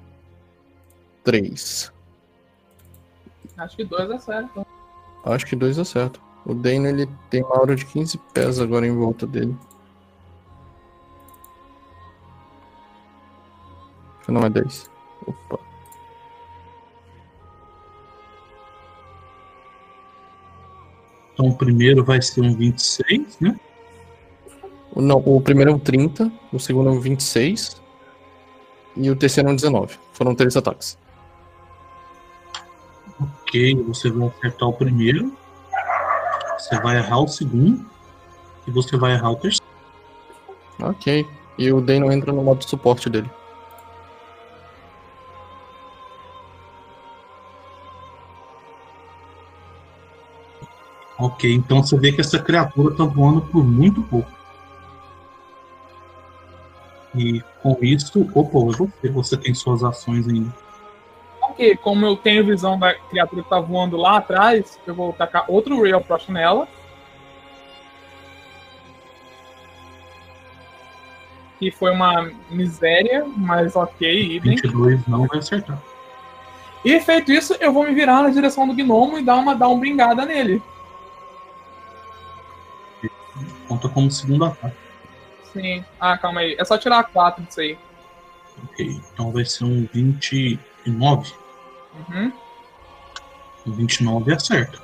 Três. 1.30 1.94
Acho 3.56 3.78
que 3.78 3.86
dois 3.86 4.10
é 4.10 4.18
certo. 4.18 4.66
Acho 5.24 5.46
que 5.46 5.56
dois 5.56 5.78
é 5.78 5.84
certo. 5.84 6.20
O 6.44 6.56
Dano 6.56 6.88
ele 6.88 7.08
tem 7.30 7.44
uma 7.44 7.56
aura 7.56 7.76
de 7.76 7.86
15 7.86 8.18
pés 8.34 8.60
agora 8.60 8.88
em 8.88 8.98
volta 8.98 9.28
dele. 9.28 9.56
Não 14.28 14.42
é 14.42 14.50
10. 14.50 14.90
Opa. 15.28 15.60
Então 21.34 21.46
o 21.46 21.56
primeiro 21.56 22.04
vai 22.04 22.24
ser 22.24 22.42
um 22.42 22.56
26, 22.56 23.40
né? 23.40 23.56
O, 24.96 25.00
não, 25.00 25.18
o 25.18 25.40
primeiro 25.40 25.70
é 25.70 25.76
um 25.76 25.80
30, 25.80 26.32
o 26.52 26.60
segundo 26.60 26.90
é 26.90 26.92
um 26.92 27.00
26 27.00 27.80
e 28.98 29.12
o 29.12 29.16
terceiro 29.16 29.48
é 29.50 29.52
um 29.52 29.56
19. 29.56 29.96
Foram 30.12 30.34
três 30.34 30.58
ataques. 30.58 30.98
Ok, 33.22 33.76
você 33.84 34.10
vai 34.10 34.28
acertar 34.28 34.70
o 34.70 34.74
primeiro. 34.74 35.34
Você 36.58 36.80
vai 36.80 36.98
errar 36.98 37.20
o 37.20 37.28
segundo. 37.28 37.86
E 38.66 38.72
você 38.72 38.98
vai 38.98 39.14
errar 39.14 39.32
o 39.32 39.36
terceiro. 39.36 39.66
Ok. 40.82 41.28
E 41.58 41.74
o 41.74 41.82
Dano 41.82 42.12
entra 42.12 42.32
no 42.32 42.44
modo 42.44 42.64
suporte 42.64 43.10
dele. 43.10 43.30
Ok, 51.18 51.54
então 51.54 51.84
você 51.84 51.98
vê 51.98 52.14
que 52.14 52.22
essa 52.22 52.40
criatura 52.40 52.96
tá 52.96 53.04
voando 53.04 53.42
por 53.42 53.62
muito 53.62 54.02
pouco. 54.04 54.32
E 57.14 57.42
com 57.62 57.78
isso, 57.82 58.22
opa, 58.34 58.60
você, 58.60 59.10
você 59.10 59.36
tem 59.36 59.54
suas 59.54 59.84
ações 59.84 60.26
ainda. 60.30 60.54
Ok, 61.60 61.76
como 61.76 62.06
eu 62.06 62.16
tenho 62.16 62.46
visão 62.46 62.80
da 62.80 62.94
criatura 62.94 63.44
que 63.44 63.50
tá 63.50 63.60
voando 63.60 63.98
lá 63.98 64.16
atrás, 64.16 64.80
eu 64.88 64.96
vou 64.96 65.12
tacar 65.12 65.44
outro 65.50 65.82
Ray 65.82 65.94
of 65.94 66.08
Frost 66.08 66.30
nela. 66.30 66.66
Que 71.60 71.70
foi 71.70 71.92
uma 71.92 72.32
miséria, 72.50 73.26
mas 73.36 73.76
ok, 73.76 74.38
idem. 74.38 74.56
22 74.56 75.06
não 75.06 75.28
vai 75.28 75.40
acertar. 75.40 75.78
E 76.86 76.98
feito 77.02 77.30
isso, 77.34 77.54
eu 77.60 77.74
vou 77.74 77.84
me 77.84 77.94
virar 77.94 78.24
na 78.24 78.30
direção 78.30 78.66
do 78.66 78.74
gnomo 78.74 79.20
e 79.20 79.22
dar 79.22 79.36
uma 79.36 79.54
dar 79.54 79.68
uma 79.68 79.82
bringada 79.82 80.26
nele. 80.26 80.64
Conta 83.68 83.90
como 83.90 84.10
segundo 84.10 84.46
ataque. 84.46 84.78
Sim. 85.52 85.84
Ah, 86.00 86.18
calma 86.18 86.40
aí. 86.40 86.56
É 86.58 86.64
só 86.64 86.78
tirar 86.78 87.04
4 87.04 87.44
disso 87.44 87.60
aí. 87.60 87.78
Ok, 88.64 89.02
então 89.12 89.30
vai 89.34 89.44
ser 89.44 89.66
um 89.66 89.86
29. 89.92 91.34
Uhum. 92.08 92.32
Um 93.68 93.72
29 93.72 94.34
acerta. 94.34 94.80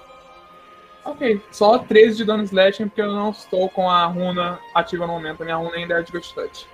Ok. 1.03 1.41
Só 1.51 1.77
13 1.77 2.17
de 2.17 2.25
dano 2.25 2.43
slashing, 2.43 2.87
porque 2.87 3.01
eu 3.01 3.13
não 3.13 3.29
estou 3.29 3.69
com 3.69 3.89
a 3.89 4.05
runa 4.05 4.59
ativa 4.73 5.05
no 5.05 5.13
momento. 5.13 5.41
A 5.41 5.45
minha 5.45 5.57
runa 5.57 5.75
ainda 5.75 5.99
é 5.99 6.03
de 6.03 6.11
Ghost 6.11 6.33
Touch. 6.33 6.67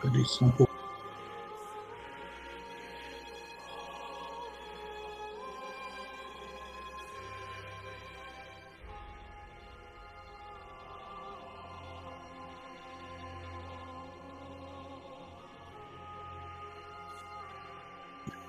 Peraí 0.00 0.24
só 0.24 0.44
um 0.44 0.50
pouco. 0.50 0.73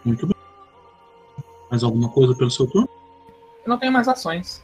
Muito 0.05 0.27
bem. 0.27 0.35
Mais 1.69 1.83
alguma 1.83 2.09
coisa 2.09 2.35
pelo 2.35 2.51
seu 2.51 2.67
turno? 2.67 2.87
Eu 3.65 3.69
não 3.69 3.79
tenho 3.79 3.91
mais 3.91 4.07
ações. 4.07 4.63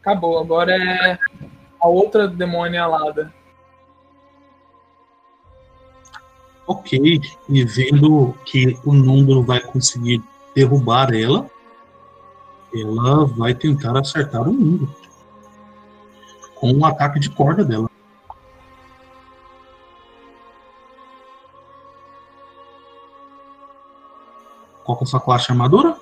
Acabou. 0.00 0.38
Agora 0.38 0.72
é 0.72 1.18
a 1.80 1.88
outra 1.88 2.26
demônia 2.26 2.82
alada. 2.82 3.32
Ok, 6.66 7.20
e 7.48 7.64
vendo 7.64 8.34
que 8.44 8.78
o 8.84 8.92
número 8.92 9.42
vai 9.42 9.60
conseguir 9.60 10.22
derrubar 10.54 11.14
ela, 11.14 11.48
ela 12.74 13.26
vai 13.26 13.54
tentar 13.54 13.96
acertar 13.98 14.48
o 14.48 14.52
número 14.52 14.94
com 16.54 16.72
um 16.72 16.86
ataque 16.86 17.20
de 17.20 17.28
corda 17.30 17.62
dela. 17.62 17.90
Qual 24.94 24.98
que 24.98 25.04
é 25.04 25.06
a 25.06 25.10
sua 25.10 25.20
classe 25.20 25.46
de 25.46 25.52
armadura? 25.52 25.96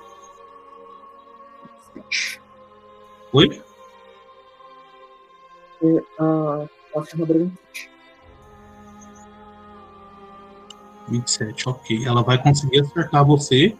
Oi? 3.33 3.63
E 5.81 6.03
a 6.19 6.69
classe 6.91 7.15
de 7.15 7.23
armadura 7.23 7.51
27, 11.07 11.69
ok. 11.69 12.05
Ela 12.05 12.21
vai 12.21 12.41
conseguir 12.41 12.81
acertar 12.81 13.25
você 13.25 13.75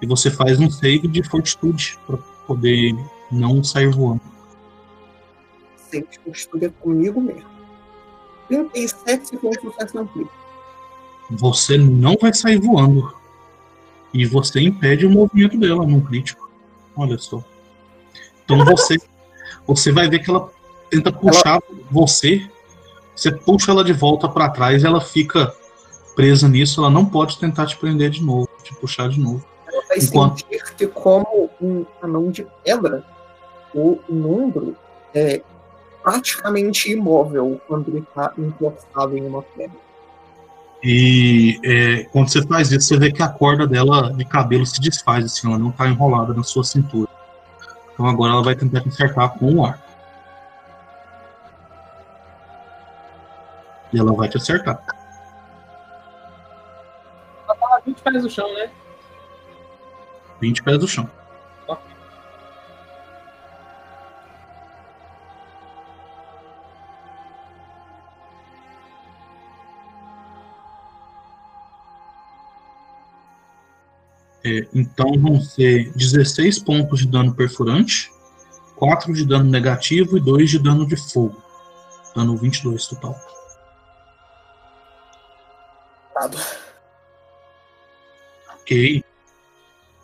e 0.00 0.06
você 0.06 0.30
faz 0.30 0.60
um 0.60 0.70
save 0.70 1.08
de 1.08 1.22
fortitude 1.24 1.98
para 2.06 2.16
poder 2.46 2.94
não 3.32 3.62
sair 3.64 3.90
voando. 3.90 4.22
sempre 5.76 6.16
fortitude 6.20 6.66
é 6.66 6.68
comigo 6.68 7.20
mesmo. 7.20 7.50
37 8.46 9.28
se 9.28 9.36
for 9.38 9.48
um 9.48 9.70
sucesso 9.70 10.06
clica. 10.06 10.30
Você 11.30 11.76
não 11.76 12.16
vai 12.20 12.32
sair 12.32 12.60
voando. 12.60 13.23
E 14.14 14.24
você 14.24 14.60
impede 14.60 15.04
o 15.04 15.10
movimento 15.10 15.58
dela 15.58 15.84
num 15.84 16.00
crítico. 16.00 16.48
Olha 16.96 17.18
só. 17.18 17.42
Então 18.44 18.64
você, 18.64 18.96
você 19.66 19.90
vai 19.90 20.08
ver 20.08 20.20
que 20.20 20.30
ela 20.30 20.48
tenta 20.88 21.10
puxar 21.12 21.60
você. 21.90 22.48
Você 23.14 23.32
puxa 23.32 23.72
ela 23.72 23.82
de 23.84 23.92
volta 23.92 24.28
para 24.28 24.48
trás, 24.48 24.84
ela 24.84 25.00
fica 25.00 25.52
presa 26.14 26.48
nisso. 26.48 26.80
Ela 26.80 26.90
não 26.90 27.04
pode 27.04 27.38
tentar 27.38 27.66
te 27.66 27.76
prender 27.76 28.10
de 28.10 28.22
novo, 28.22 28.48
te 28.62 28.72
puxar 28.76 29.08
de 29.08 29.18
novo. 29.18 29.44
Ela 29.66 29.82
vai 29.88 29.98
Enquanto- 29.98 30.40
sentir 30.40 30.62
que, 30.76 30.86
como 30.86 31.50
um 31.60 31.84
anão 32.00 32.30
de 32.30 32.46
pedra, 32.64 33.04
o 33.74 33.98
número 34.08 34.76
é 35.12 35.42
praticamente 36.04 36.92
imóvel 36.92 37.60
quando 37.66 37.88
ele 37.88 38.00
está 38.00 38.32
encostado 38.38 39.16
em 39.18 39.26
uma 39.26 39.42
pedra. 39.42 39.78
E 40.86 41.58
é, 41.64 42.04
quando 42.04 42.28
você 42.28 42.46
faz 42.46 42.70
isso, 42.70 42.88
você 42.88 42.98
vê 42.98 43.10
que 43.10 43.22
a 43.22 43.28
corda 43.28 43.66
dela 43.66 44.12
de 44.12 44.22
cabelo 44.22 44.66
se 44.66 44.78
desfaz, 44.82 45.24
assim, 45.24 45.48
ela 45.48 45.58
não 45.58 45.72
tá 45.72 45.88
enrolada 45.88 46.34
na 46.34 46.42
sua 46.42 46.62
cintura. 46.62 47.08
Então 47.94 48.06
agora 48.06 48.34
ela 48.34 48.42
vai 48.42 48.54
tentar 48.54 48.82
te 48.82 48.90
acertar 48.90 49.30
com 49.38 49.54
o 49.54 49.64
ar. 49.64 49.82
E 53.94 53.98
ela 53.98 54.12
vai 54.12 54.28
te 54.28 54.36
acertar. 54.36 54.78
Ela 57.46 57.56
tá 57.56 57.76
a 57.76 57.80
20 57.80 58.02
pés 58.02 58.22
do 58.22 58.28
chão, 58.28 58.52
né? 58.52 58.70
20 60.38 60.62
pés 60.62 60.78
do 60.78 60.86
chão. 60.86 61.08
É, 74.44 74.66
então 74.74 75.12
vão 75.18 75.40
ser 75.40 75.90
16 75.92 76.58
pontos 76.58 77.00
de 77.00 77.06
dano 77.06 77.34
perfurante, 77.34 78.12
4 78.76 79.12
de 79.14 79.24
dano 79.24 79.50
negativo 79.50 80.18
e 80.18 80.20
2 80.20 80.50
de 80.50 80.58
dano 80.58 80.86
de 80.86 80.96
fogo. 80.96 81.42
Dano 82.14 82.36
22 82.36 82.86
total. 82.86 83.18
Ok. 88.60 89.02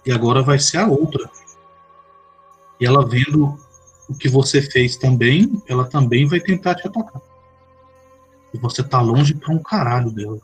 E 0.07 0.13
agora 0.13 0.43
vai 0.43 0.59
ser 0.59 0.79
a 0.79 0.87
outra. 0.87 1.31
E 2.81 2.87
ela 2.87 3.07
vendo 3.07 3.59
o 4.09 4.15
que 4.15 4.29
você 4.29 4.63
fez 4.63 4.97
também, 4.97 5.63
ela 5.69 5.85
também 5.85 6.27
vai 6.27 6.41
tentar 6.41 6.75
te 6.75 6.89
atacar. 6.89 7.21
E 8.53 8.59
você 8.59 8.83
tá 8.83 9.01
longe 9.01 9.35
pra 9.35 9.53
um 9.53 9.63
caralho 9.63 10.11
dela. 10.11 10.41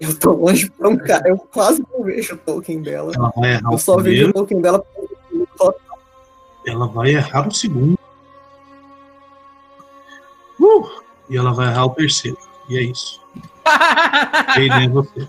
Eu 0.00 0.18
tô 0.18 0.32
longe 0.32 0.70
pra 0.70 0.88
um 0.88 0.96
cara. 0.96 1.28
Eu 1.28 1.38
quase 1.38 1.82
não 1.92 2.04
vejo 2.04 2.34
o 2.34 2.38
token 2.38 2.82
dela. 2.82 3.12
Ela 3.14 3.32
vai 3.34 3.50
errar 3.52 3.70
Eu 3.70 3.74
o 3.74 3.78
só 3.78 3.96
vejo 3.96 4.28
o 4.28 4.32
token 4.32 4.60
dela 4.60 4.84
ela 6.66 6.88
vai 6.88 7.10
errar 7.10 7.46
o 7.46 7.54
segundo. 7.54 7.96
Uh! 10.60 11.00
E 11.30 11.36
ela 11.36 11.52
vai 11.52 11.68
errar 11.68 11.86
o 11.86 11.90
terceiro. 11.90 12.36
E 12.68 12.76
é 12.76 12.82
isso. 12.82 13.22
Aí, 14.48 14.68
né, 14.68 14.88
você. 14.88 15.28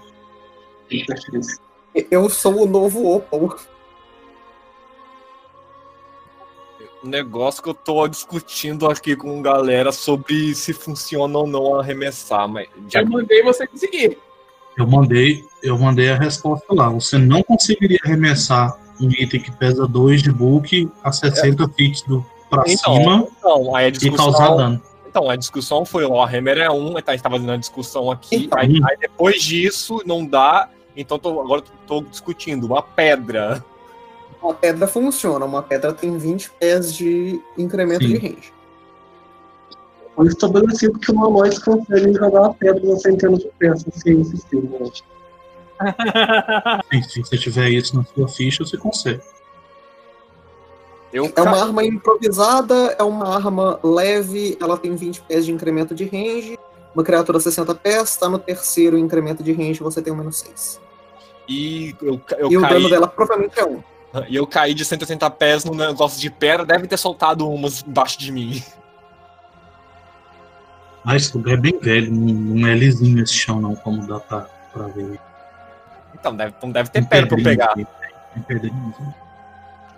Eu 2.09 2.29
sou 2.29 2.63
o 2.63 2.65
novo 2.65 3.15
Opal. 3.15 3.57
O 7.03 7.07
negócio 7.07 7.61
que 7.61 7.69
eu 7.69 7.73
tô 7.73 8.07
discutindo 8.07 8.89
aqui 8.89 9.15
com 9.15 9.41
galera 9.41 9.91
sobre 9.91 10.55
se 10.55 10.73
funciona 10.73 11.37
ou 11.37 11.45
não 11.45 11.79
arremessar, 11.79 12.47
mas 12.47 12.67
já 12.89 13.01
Eu 13.01 13.09
mandei 13.09 13.43
você 13.43 13.67
conseguir. 13.67 14.17
Eu 14.77 14.85
mandei, 14.87 15.43
eu 15.63 15.77
mandei 15.77 16.11
a 16.11 16.15
resposta 16.15 16.65
lá. 16.73 16.89
Você 16.89 17.17
não 17.17 17.41
conseguiria 17.43 17.97
arremessar 18.03 18.77
um 19.01 19.09
item 19.09 19.39
que 19.41 19.51
pesa 19.51 19.87
2 19.87 20.21
de 20.21 20.31
bulk 20.31 20.89
a 21.03 21.11
60 21.11 21.67
feet 21.69 22.03
do, 22.07 22.25
pra 22.49 22.63
então, 22.67 22.95
cima 22.95 23.27
então, 23.39 23.75
aí 23.75 23.85
a 23.85 23.87
e 23.87 23.91
discussão, 23.91 24.31
causar 24.31 24.55
dano. 24.55 24.81
então, 25.07 25.29
a 25.29 25.35
discussão 25.35 25.85
foi, 25.85 26.03
ó, 26.05 26.23
a 26.23 26.27
Hammer 26.29 26.57
é 26.59 26.69
um, 26.69 26.89
então 26.97 27.03
a 27.07 27.11
gente 27.13 27.21
tava 27.23 27.35
fazendo 27.35 27.51
a 27.51 27.57
discussão 27.57 28.09
aqui, 28.11 28.35
Então. 28.45 28.57
aí, 28.59 28.79
aí 28.83 28.97
depois 28.99 29.41
disso 29.43 30.01
não 30.05 30.25
dá, 30.25 30.69
então 30.95 31.19
tô- 31.19 31.39
agora 31.41 31.61
eu 31.61 31.65
tô 31.87 32.01
discutindo 32.01 32.65
uma 32.65 32.81
pedra. 32.81 33.63
Uma 34.41 34.53
pedra 34.53 34.87
funciona. 34.87 35.45
Uma 35.45 35.63
pedra 35.63 35.91
tem 35.93 36.15
20 36.17 36.51
pés 36.59 36.93
de 36.95 37.39
incremento 37.57 38.03
Sim. 38.05 38.13
de 38.13 38.17
range. 38.17 38.53
Foi 40.17 40.27
estabelecido 40.27 40.97
que 40.97 41.11
uma 41.11 41.29
nós 41.29 41.59
consegue 41.59 42.11
jogar 42.11 42.47
a 42.47 42.53
pedra 42.53 42.83
na 42.83 42.95
centena 42.97 43.37
de 43.37 43.47
peças 43.59 43.93
sem 43.93 44.23
sistema. 44.23 44.63
né? 44.79 44.89
Sim, 46.91 47.03
se 47.03 47.19
você 47.21 47.37
tiver 47.37 47.69
isso 47.69 47.95
na 47.95 48.03
sua 48.03 48.27
ficha, 48.27 48.65
você 48.65 48.77
consegue. 48.77 49.21
Eu 51.13 51.31
É 51.35 51.41
uma 51.43 51.61
arma 51.61 51.85
improvisada, 51.85 52.95
é 52.97 53.03
uma 53.03 53.35
arma 53.35 53.79
leve, 53.83 54.57
ela 54.59 54.75
tem 54.75 54.95
20 54.95 55.21
pés 55.21 55.45
de 55.45 55.51
incremento 55.53 55.93
de 55.93 56.03
range 56.05 56.57
Uma 56.95 57.03
criatura 57.03 57.39
60 57.39 57.75
pés, 57.75 58.09
está 58.09 58.27
no 58.27 58.39
terceiro 58.39 58.97
incremento 58.97 59.43
de 59.43 59.53
range, 59.53 59.81
você 59.81 60.01
tem 60.01 60.11
um 60.11 60.15
menos 60.15 60.39
6. 60.39 60.81
E 61.47 61.95
eu, 62.01 62.19
eu 62.39 62.51
E 62.51 62.57
o 62.57 62.61
caí. 62.61 62.73
dano 62.73 62.89
dela 62.89 63.07
provavelmente 63.07 63.59
é 63.59 63.65
1. 63.65 63.83
E 64.29 64.35
eu 64.35 64.47
caí 64.47 64.73
de 64.73 64.83
180 64.83 65.29
pés 65.29 65.63
no 65.63 65.75
negócio 65.75 66.19
de 66.19 66.31
pedra, 66.31 66.65
deve 66.65 66.87
ter 66.87 66.97
soltado 66.97 67.47
umas 67.47 67.83
embaixo 67.87 68.17
de 68.17 68.31
mim. 68.31 68.63
Mas 71.07 71.23
esse 71.23 71.37
lugar 71.37 71.53
é 71.53 71.57
bem 71.57 71.79
velho, 71.79 72.11
não, 72.11 72.67
é 72.67 72.75
lisinho 72.75 73.23
esse 73.23 73.31
chão, 73.31 73.61
não, 73.61 73.73
como 73.73 74.05
dá 74.05 74.19
pra, 74.19 74.41
pra 74.73 74.87
ver. 74.87 75.17
Então 76.13 76.35
deve, 76.35 76.53
não 76.61 76.69
deve 76.69 76.89
ter 76.89 77.07
pedra 77.07 77.27
pra 77.27 77.37
eu 77.37 77.43
pegar. 77.45 77.73
pedrinha 78.45 78.89
aqui. 78.89 79.03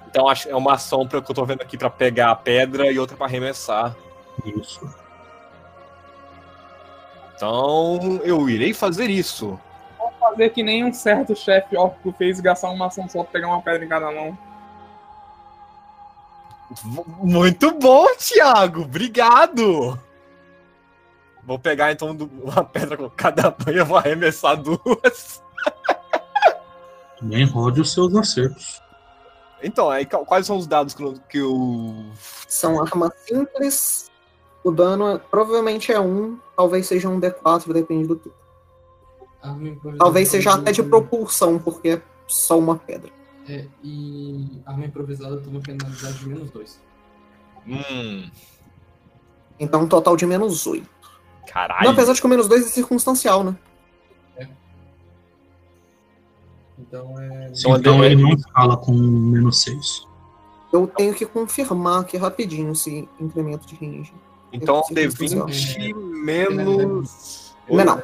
Então 0.07 0.29
acho 0.29 0.47
é 0.47 0.55
uma 0.55 0.73
ação 0.73 1.07
pra, 1.07 1.19
que 1.19 1.31
eu 1.31 1.33
tô 1.33 1.43
vendo 1.45 1.63
aqui 1.63 1.79
pra 1.79 1.89
pegar 1.89 2.29
a 2.29 2.35
pedra 2.35 2.91
e 2.91 2.99
outra 2.99 3.17
pra 3.17 3.25
arremessar. 3.25 3.95
Isso. 4.45 4.87
Então 7.35 8.21
eu 8.23 8.47
irei 8.47 8.71
fazer 8.71 9.09
isso. 9.09 9.59
Fazer 10.19 10.49
que 10.49 10.61
nem 10.61 10.85
um 10.85 10.93
certo 10.93 11.35
chefe 11.35 11.75
órfico 11.75 12.13
fez 12.19 12.37
e 12.37 12.43
gastar 12.43 12.69
uma 12.69 12.85
ação 12.85 13.09
só 13.09 13.23
pra 13.23 13.31
pegar 13.31 13.47
uma 13.47 13.63
pedra 13.63 13.83
em 13.83 13.89
cada 13.89 14.11
mão. 14.11 14.37
Muito 17.17 17.71
bom, 17.79 18.05
Thiago! 18.15 18.83
Obrigado! 18.83 19.99
Vou 21.49 21.57
pegar 21.57 21.91
então 21.91 22.15
uma 22.43 22.63
pedra 22.63 22.95
com 22.95 23.09
cada 23.09 23.49
banho 23.49 23.79
e 23.79 23.83
vou 23.83 23.97
arremessar 23.97 24.55
duas. 24.55 25.41
Também 27.17 27.43
rode 27.43 27.81
os 27.81 27.91
seus 27.91 28.15
acertos. 28.15 28.79
Então, 29.63 29.89
aí 29.89 30.05
quais 30.05 30.45
são 30.45 30.57
os 30.57 30.67
dados 30.67 30.93
que 30.93 31.01
eu. 31.01 31.15
Que 31.27 31.39
eu... 31.39 32.05
São 32.47 32.79
armas 32.79 33.11
simples. 33.27 34.11
O 34.63 34.69
dano 34.69 35.09
é- 35.09 35.17
provavelmente 35.17 35.91
é 35.91 35.99
1, 35.99 36.37
talvez 36.55 36.85
seja 36.85 37.09
um 37.09 37.19
D4, 37.19 37.73
depende 37.73 38.07
do 38.07 38.21
improvisada 39.43 39.97
Talvez 39.97 40.29
seja 40.29 40.53
até 40.53 40.71
de 40.71 40.83
propulsão, 40.83 41.57
porque 41.57 41.89
é 41.89 42.01
só 42.27 42.59
uma 42.59 42.75
pedra. 42.75 43.09
É, 43.47 43.65
e 43.83 44.61
arma 44.67 44.85
improvisada 44.85 45.37
toma 45.37 45.61
penalidade 45.61 46.19
de 46.19 46.29
menos 46.29 46.51
2. 46.51 46.79
Hum, 47.65 48.29
Então 49.59 49.81
um 49.81 49.87
total 49.87 50.15
de 50.15 50.27
menos 50.27 50.67
8. 50.67 50.98
Caralho. 51.51 51.83
Não, 51.83 51.91
apesar 51.91 52.13
de 52.13 52.21
que 52.21 52.25
o 52.25 52.29
menos 52.29 52.47
2 52.47 52.65
é 52.65 52.69
circunstancial, 52.69 53.43
né? 53.43 53.55
Então 56.79 57.19
é. 57.19 57.51
Então, 57.55 57.75
então 57.75 58.03
ele 58.03 58.15
não 58.15 58.33
escala 58.33 58.77
com 58.77 58.91
menos 58.93 59.61
6. 59.61 60.07
Eu 60.71 60.87
tenho 60.87 61.13
que 61.13 61.25
confirmar 61.25 62.01
aqui 62.01 62.15
rapidinho 62.15 62.71
esse 62.71 63.07
incremento 63.19 63.67
de 63.67 63.75
range. 63.75 64.13
Então, 64.51 64.83
Sim, 64.83 64.93
D20 64.93 65.53
sim. 65.53 65.93
menos. 65.93 67.55
Não, 67.69 67.85
não. 67.85 68.03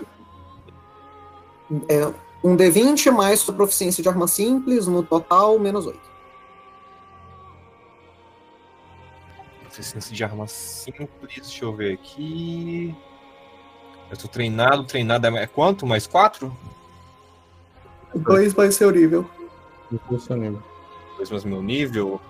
É 1.89 2.13
um 2.43 2.55
D20 2.55 3.11
mais 3.11 3.39
sua 3.39 3.53
proficiência 3.53 4.03
de 4.03 4.09
arma 4.09 4.27
simples, 4.27 4.87
no 4.87 5.01
total, 5.01 5.57
menos 5.57 5.85
8. 5.87 5.99
Proficiência 9.61 10.15
de 10.15 10.23
arma 10.23 10.47
simples, 10.47 11.09
deixa 11.21 11.65
eu 11.65 11.75
ver 11.75 11.93
aqui. 11.93 12.95
Eu 14.09 14.17
tô 14.17 14.27
treinado, 14.27 14.83
treinado 14.83 15.27
é 15.27 15.43
é 15.43 15.47
quanto? 15.47 15.85
Mais 15.85 16.05
4? 16.05 16.55
2 18.13 18.53
vai 18.53 18.71
ser 18.71 18.85
o 18.85 18.91
nível. 18.91 19.29
2 21.17 21.29
mais 21.31 21.43
meu 21.43 21.61
nível. 21.61 22.21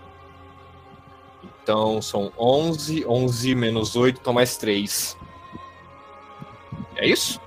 Então 1.63 2.01
são 2.01 2.31
11, 2.37 3.05
11 3.05 3.55
menos 3.55 3.95
8, 3.95 4.19
então 4.21 4.33
mais 4.33 4.55
3. 4.57 5.17
É 6.95 7.07
isso? 7.07 7.41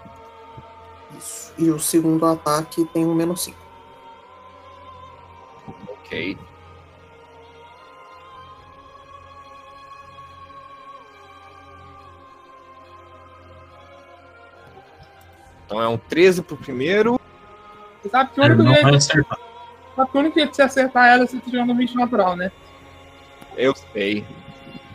Isso. 1.16 1.53
E 1.57 1.70
o 1.70 1.79
segundo 1.79 2.26
ataque 2.26 2.85
tem 2.87 3.07
um 3.07 3.14
menos 3.14 3.43
5. 3.43 3.57
Ok. 5.89 6.39
Então 15.69 15.83
é 15.83 15.87
um 15.87 15.99
13 15.99 16.41
pro 16.41 16.57
primeiro. 16.57 17.21
Você 18.03 18.09
sabe 18.09 18.31
que 18.33 18.41
o 18.41 18.45
único 18.45 18.62
não 18.62 18.73
jeito, 18.73 18.91
vai 18.91 19.01
sabe 19.01 20.11
que 20.11 20.16
o 20.16 20.21
único 20.21 20.39
jeito 20.39 20.51
de 20.51 20.57
você 20.57 20.62
acertar 20.62 21.09
ela 21.09 21.25
é 21.25 21.27
você 21.27 21.39
tirando 21.41 21.75
20 21.75 21.95
natural, 21.95 22.35
né? 22.35 22.51
Eu 23.55 23.75
sei. 23.93 24.25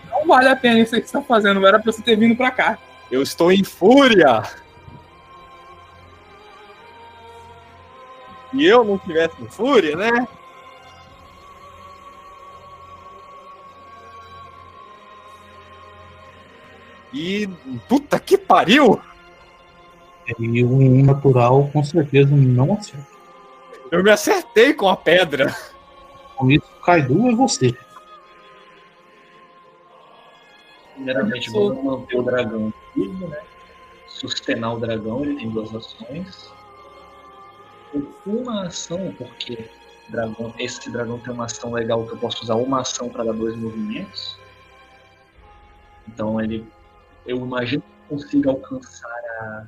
Não 0.09 0.25
vale 0.25 0.49
a 0.49 0.55
pena 0.55 0.79
isso 0.79 0.95
aí 0.95 1.01
que 1.01 1.07
você 1.07 1.13
tá 1.13 1.21
fazendo, 1.21 1.63
era 1.67 1.79
pra 1.79 1.91
você 1.91 2.01
ter 2.01 2.15
vindo 2.15 2.35
pra 2.35 2.49
cá. 2.49 2.79
Eu 3.11 3.21
estou 3.21 3.51
em 3.51 3.63
fúria! 3.63 4.41
E 8.51 8.65
eu 8.65 8.83
não 8.83 8.97
tivesse 8.97 9.39
em 9.39 9.47
fúria, 9.47 9.95
né? 9.95 10.27
E. 17.13 17.47
Puta 17.87 18.19
que 18.19 18.39
pariu! 18.39 18.99
E 20.39 20.63
o 20.63 20.75
um 20.75 21.03
natural 21.03 21.69
com 21.73 21.83
certeza 21.83 22.35
não 22.35 22.73
acerta. 22.73 23.07
Eu 23.91 24.03
me 24.03 24.09
acertei 24.09 24.73
com 24.73 24.87
a 24.87 24.95
pedra. 24.95 25.55
Com 26.35 26.49
isso, 26.49 26.67
Kaidu 26.83 27.29
é 27.29 27.35
você. 27.35 27.75
Primeiramente, 30.95 31.51
vamos 31.51 31.83
manter 31.83 32.17
o 32.17 32.23
dragão 32.23 32.73
vivo, 32.95 33.27
né? 33.27 33.41
Sustenar 34.07 34.75
o 34.75 34.79
dragão, 34.79 35.23
ele 35.23 35.35
tem 35.35 35.49
duas 35.49 35.73
ações. 35.73 36.51
Uma 38.25 38.67
ação, 38.67 39.13
porque 39.17 39.69
dragão, 40.09 40.53
esse 40.57 40.89
dragão 40.89 41.19
tem 41.19 41.33
uma 41.33 41.45
ação 41.45 41.71
legal 41.71 42.05
que 42.05 42.13
eu 42.13 42.17
posso 42.17 42.43
usar 42.43 42.55
uma 42.55 42.81
ação 42.81 43.09
para 43.09 43.23
dar 43.23 43.33
dois 43.33 43.55
movimentos. 43.55 44.37
Então 46.07 46.39
ele. 46.39 46.65
Eu 47.25 47.37
imagino 47.37 47.81
que 47.81 48.09
consiga 48.09 48.49
alcançar 48.51 49.07
a. 49.39 49.67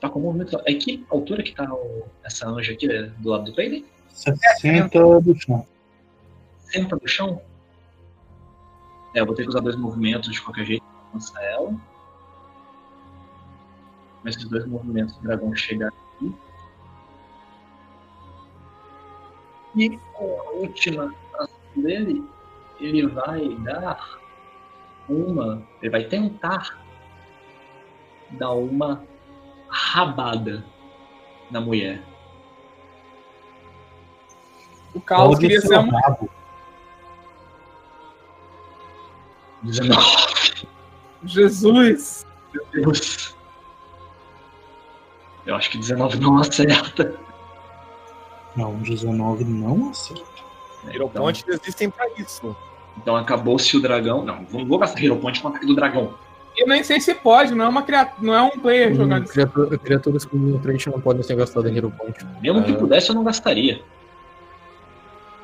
Tá 0.00 0.08
com 0.10 0.18
o 0.18 0.22
movimento. 0.22 0.60
É 0.66 0.74
que 0.74 1.04
altura 1.10 1.42
que 1.42 1.54
tá 1.54 1.64
o- 1.72 2.06
essa 2.22 2.48
anja 2.48 2.72
aqui, 2.72 2.90
é 2.90 3.04
do 3.04 3.30
lado 3.30 3.44
do 3.44 3.50
Vader? 3.52 3.82
60 4.08 5.20
do 5.20 5.34
chão. 5.40 5.66
Senta 6.60 6.96
do 6.96 7.08
chão? 7.08 7.40
É, 9.14 9.20
eu 9.20 9.26
vou 9.26 9.34
ter 9.34 9.42
que 9.44 9.48
usar 9.48 9.60
dois 9.60 9.76
movimentos 9.76 10.30
de 10.32 10.40
qualquer 10.42 10.64
jeito 10.64 10.82
pra 10.84 11.00
alcançar 11.06 11.42
ela. 11.44 11.74
Mas 14.22 14.36
esses 14.36 14.48
dois 14.48 14.66
movimentos 14.66 15.16
o 15.16 15.22
dragão 15.22 15.54
chega 15.54 15.88
aqui. 15.88 16.34
E 19.76 19.98
com 20.14 20.40
a 20.40 20.50
última 20.52 21.14
ação 21.34 21.48
dele, 21.76 22.24
ele 22.80 23.06
vai 23.06 23.48
dar 23.56 24.18
uma. 25.08 25.62
Ele 25.80 25.90
vai 25.90 26.04
tentar 26.04 26.78
dar 28.32 28.52
uma 28.52 29.04
rabada 29.68 30.64
na 31.50 31.60
mulher. 31.60 32.02
O 34.94 35.00
Carlos 35.00 35.36
Pode 35.36 35.40
queria 35.40 35.60
ser 35.60 35.76
rabo. 35.78 36.30
19. 39.62 40.68
Jesus! 41.24 42.26
Meu 42.52 42.66
Deus. 42.72 43.36
Eu 45.44 45.54
acho 45.54 45.70
que 45.70 45.78
19 45.78 46.18
não 46.18 46.38
acerta. 46.38 47.18
Não, 48.56 48.74
19 48.78 49.44
não 49.44 49.90
acerta. 49.90 50.24
Hero 50.84 51.06
Então, 51.06 51.22
Point 51.22 51.44
existem 51.48 51.90
pra 51.90 52.08
isso. 52.16 52.56
então 52.96 53.16
acabou-se 53.16 53.76
o 53.76 53.80
dragão. 53.82 54.24
Não, 54.24 54.46
não 54.50 54.66
vou 54.66 54.78
gastar 54.78 55.02
Hero 55.02 55.16
Point 55.16 55.40
com 55.40 55.48
o 55.48 55.50
ataque 55.50 55.66
do 55.66 55.74
dragão. 55.74 56.14
Eu 56.56 56.66
nem 56.66 56.82
sei 56.82 57.00
se 57.00 57.14
pode, 57.14 57.54
não 57.54 57.64
é, 57.66 57.68
uma 57.68 57.82
criat... 57.82 58.14
não 58.20 58.34
é 58.34 58.40
um 58.42 58.50
player 58.58 58.92
Hum, 58.92 58.94
jogando 58.96 59.24
isso. 59.24 59.32
criatura- 59.32 59.78
criaturas 59.78 60.24
com 60.24 60.36
nutrition 60.38 60.90
não 60.92 61.00
podem 61.00 61.22
ser 61.22 61.36
gastadas 61.36 61.70
em 61.70 61.76
Hero 61.76 61.90
Point. 61.90 62.18
Mesmo 62.40 62.64
que 62.64 62.72
Ah. 62.72 62.76
pudesse, 62.76 63.10
eu 63.10 63.14
não 63.14 63.22
gastaria. 63.24 63.82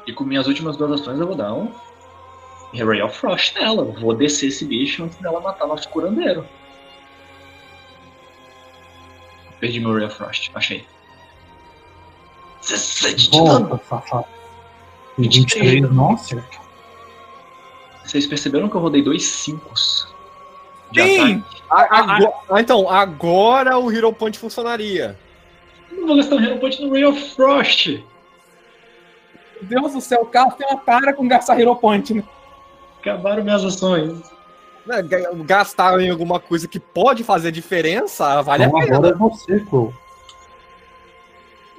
E 0.06 0.12
com 0.12 0.24
minhas 0.24 0.46
últimas 0.46 0.76
duas 0.76 1.00
ações, 1.00 1.20
eu 1.20 1.26
vou 1.26 1.36
dar 1.36 1.52
um 1.54 1.70
Ray 2.74 3.02
of 3.02 3.16
Frost 3.18 3.54
nela. 3.54 3.82
Eu 3.84 3.92
vou 4.00 4.14
descer 4.14 4.48
esse 4.48 4.64
bicho 4.64 5.04
antes 5.04 5.18
dela 5.18 5.40
matar 5.40 5.66
nosso 5.66 5.88
curandeiro. 5.90 6.44
Perdi 9.60 9.78
meu 9.80 9.94
Ray 9.94 10.06
of 10.06 10.16
Frost, 10.16 10.50
achei. 10.54 10.84
17 12.62 13.30
de 13.30 13.30
dano. 13.30 13.68
Volta, 13.68 13.84
safado. 13.86 14.26
E 15.18 15.22
23 15.28 15.82
não 15.92 16.12
acerta. 16.14 16.58
Vocês 18.04 18.26
perceberam 18.26 18.68
que 18.68 18.74
eu 18.74 18.80
rodei 18.80 19.02
dois 19.02 19.24
5 19.24 19.72
de 19.74 19.80
Sim! 20.94 21.42
ataque? 21.70 22.10
Agora- 22.10 22.32
ah, 22.50 22.60
então, 22.60 22.88
agora 22.90 23.78
o 23.78 23.90
Hero 23.90 24.12
Point 24.12 24.38
funcionaria. 24.38 25.18
Eu 25.90 26.00
Não 26.00 26.06
vou 26.08 26.16
gastar 26.16 26.36
um 26.36 26.40
Hero 26.44 26.58
Point 26.58 26.82
no 26.82 26.92
Ray 26.92 27.04
of 27.04 27.34
Frost. 27.34 27.86
Meu 27.88 29.80
Deus 29.80 29.92
do 29.92 30.00
céu, 30.00 30.22
o 30.22 30.26
Carlos 30.26 30.54
tem 30.56 30.66
uma 30.68 30.78
para 30.78 31.12
com 31.12 31.26
gastar 31.28 31.58
Hero 31.60 31.74
Point, 31.76 32.14
né? 32.14 32.22
Acabaram 33.00 33.42
minhas 33.44 33.64
ações. 33.64 34.20
né, 34.84 35.00
ga- 35.02 35.30
gastar 35.44 36.00
em 36.00 36.10
alguma 36.10 36.40
coisa 36.40 36.66
que 36.66 36.80
pode 36.80 37.22
fazer 37.22 37.52
diferença, 37.52 38.42
vale 38.42 38.64
então 38.64 38.78
a 38.78 38.82
pena. 38.84 38.96
agora 38.96 39.14
é 39.14 39.18
você, 39.18 39.60
Crow. 39.60 39.94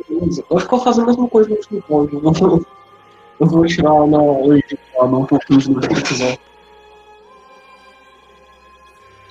Beleza. 0.08 0.44
Eu 0.50 0.58
acho 0.58 0.68
que 0.68 0.74
eu 0.74 0.78
vou 0.78 0.86
fazer 0.86 1.02
a 1.02 1.06
mesma 1.06 1.28
coisa 1.28 1.50
no 1.50 1.56
último 1.56 1.82
ponto. 1.82 2.16
Eu 2.16 2.22
vou, 3.48 3.62
eu 3.62 3.66
tirar 3.68 3.90
na 4.08 4.18
dar 4.18 5.04
um 5.06 5.26
pouquinho 5.26 5.60
de 5.60 5.74
luz 5.74 5.86
se 5.86 6.04
quiser. 6.04 6.40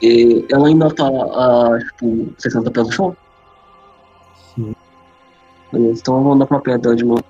E 0.02 0.44
ela 0.50 0.66
ainda 0.66 0.92
tá 0.92 1.06
a, 1.06 1.78
tipo, 1.78 2.34
60 2.36 2.70
pés 2.72 2.88
do 2.88 2.92
chão? 2.92 3.16
Sim. 4.34 4.72
Beleza, 5.72 6.00
então 6.00 6.16
eu 6.16 6.24
vou 6.24 6.32
andar 6.32 6.46
pra 6.46 6.76
dela 6.76 6.96
de 6.96 7.04
novo. 7.04 7.22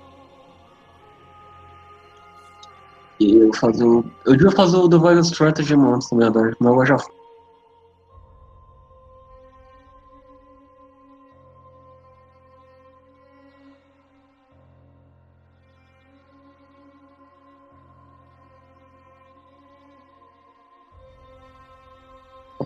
E 3.19 3.37
eu 3.37 3.53
fazer 3.53 3.83
o. 3.85 4.03
Eu 4.25 4.35
devia 4.35 4.51
fazer 4.51 4.77
o 4.77 4.87
Device 4.87 5.31
Strategy 5.31 5.75
antes, 5.75 6.11
na 6.11 6.17
verdade, 6.17 6.55
mas 6.59 6.73
eu 6.73 6.85
já 6.85 6.97
fui. 6.97 7.22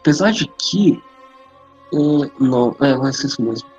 Apesar 0.08 0.32
de 0.32 0.48
que. 0.58 1.04
é, 1.94 2.32
não, 2.40 2.74
é, 2.80 2.96
vai 2.96 3.12
ser 3.12 3.28
isso 3.28 3.42
mesmo. 3.42 3.70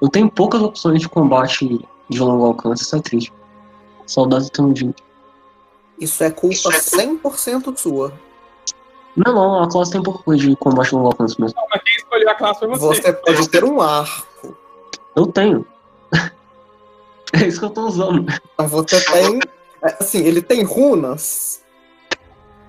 Eu 0.00 0.08
tenho 0.08 0.28
poucas 0.28 0.60
opções 0.60 1.00
de 1.00 1.08
combate 1.08 1.88
de 2.08 2.20
longo 2.20 2.46
alcance, 2.46 2.82
isso 2.82 2.96
é 2.96 3.00
triste. 3.00 3.32
Saudades 4.04 4.50
do 4.50 4.52
Tandinho. 4.52 4.92
Isso 5.96 6.24
é 6.24 6.30
culpa 6.32 6.56
100% 6.56 7.78
sua. 7.78 8.12
Não, 9.14 9.32
não, 9.32 9.62
a 9.62 9.70
classe 9.70 9.92
tem 9.92 10.02
pouca 10.02 10.24
coisa 10.24 10.42
de 10.42 10.56
combate 10.56 10.88
de 10.88 10.96
longo 10.96 11.06
alcance 11.06 11.40
mesmo. 11.40 11.56
Não, 11.56 11.68
mas 11.70 11.82
quem 11.84 11.94
escolheu 11.94 12.28
a 12.28 12.34
classe 12.34 12.58
foi 12.58 12.68
você. 12.70 13.00
Você 13.00 13.12
pode 13.12 13.48
ter 13.48 13.62
um 13.62 13.80
arco. 13.80 14.56
Eu 15.14 15.26
tenho. 15.28 15.64
É 17.34 17.46
isso 17.46 17.60
que 17.60 17.64
eu 17.64 17.70
tô 17.70 17.86
usando. 17.86 18.26
Mas 18.58 18.70
você 18.70 19.00
tem. 19.10 19.40
é, 19.82 19.96
Assim, 20.00 20.18
ele 20.18 20.42
tem 20.42 20.62
runas. 20.64 21.61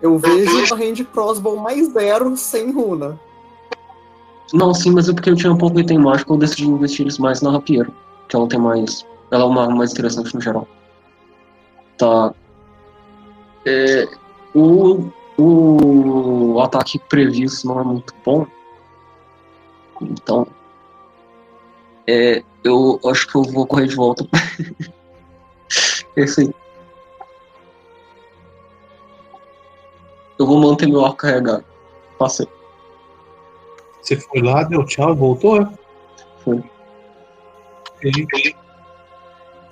Eu 0.04 0.20
vejo 0.20 0.66
uma 0.66 0.76
range 0.76 1.06
crossbow 1.06 1.56
mais 1.56 1.88
zero 1.93 2.36
sem 2.36 2.74
runa. 2.74 3.18
Não, 4.51 4.74
sim, 4.74 4.91
mas 4.91 5.08
é 5.08 5.14
porque 5.14 5.30
eu 5.30 5.36
tinha 5.36 5.54
um 5.54 5.58
pouco 5.58 5.78
de 5.78 5.82
item 5.82 5.97
mágico, 5.97 6.34
eu 6.34 6.38
decidi 6.38 6.68
investir 6.68 7.08
isso 7.08 7.22
mais 7.22 7.41
na 7.41 7.51
rapieira. 7.51 7.89
Que 8.28 8.36
ela 8.36 8.45
tem 8.45 8.60
mais. 8.60 9.06
Ela 9.32 9.43
é 9.43 9.47
uma 9.47 9.64
arma 9.64 9.78
mais 9.78 9.93
interessante 9.93 10.36
no 10.36 10.41
geral. 10.41 10.68
Tá. 11.97 12.34
É, 13.66 14.10
o, 14.54 15.10
o 15.38 16.60
ataque 16.60 16.99
previsto 16.99 17.66
não 17.66 17.80
é 17.80 17.84
muito 17.86 18.14
bom. 18.26 18.45
Então. 20.01 20.45
É, 22.06 22.43
eu 22.62 22.99
acho 23.06 23.26
que 23.26 23.36
eu 23.36 23.43
vou 23.43 23.66
correr 23.66 23.88
de 23.88 23.95
volta. 23.95 24.28
Esse 26.18 26.41
aí. 26.41 26.62
Eu 30.40 30.46
vou 30.48 30.58
manter 30.60 30.88
meu 30.88 31.04
arco 31.06 31.18
carregado. 31.18 31.64
Passei. 32.18 32.48
Você 34.02 34.18
foi 34.18 34.42
lá, 34.42 34.64
deu 34.64 34.86
tchau 34.86 35.12
e 35.14 35.16
voltou? 35.16 35.62
é? 35.62 35.70
Foi. 36.44 36.64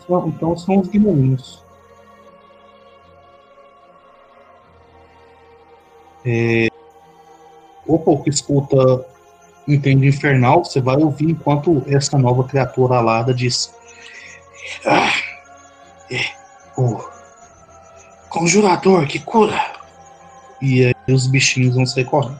Só- 0.08 0.26
Então 0.28 0.58
são 0.58 0.80
os 0.80 0.88
gnominhos. 0.88 1.64
É... 6.26 6.68
Opa, 7.88 8.12
o 8.12 8.24
que 8.24 8.30
escuta 8.30 8.78
entende 9.68 10.08
infernal, 10.08 10.64
você 10.64 10.80
vai 10.80 10.98
ouvir 10.98 11.30
enquanto 11.32 11.84
essa 11.88 12.18
nova 12.18 12.44
criatura 12.44 12.96
alada 12.98 13.34
diz. 13.34 13.74
Ah, 14.86 15.12
é, 16.12 16.22
o 16.78 17.00
conjurador 18.30 19.06
que 19.08 19.20
cura. 19.20 19.81
E 20.62 20.86
aí 20.86 21.14
os 21.14 21.28
bichinhos 21.28 21.76
vão 21.76 21.86
sair 21.86 22.06
correndo. 22.06 22.40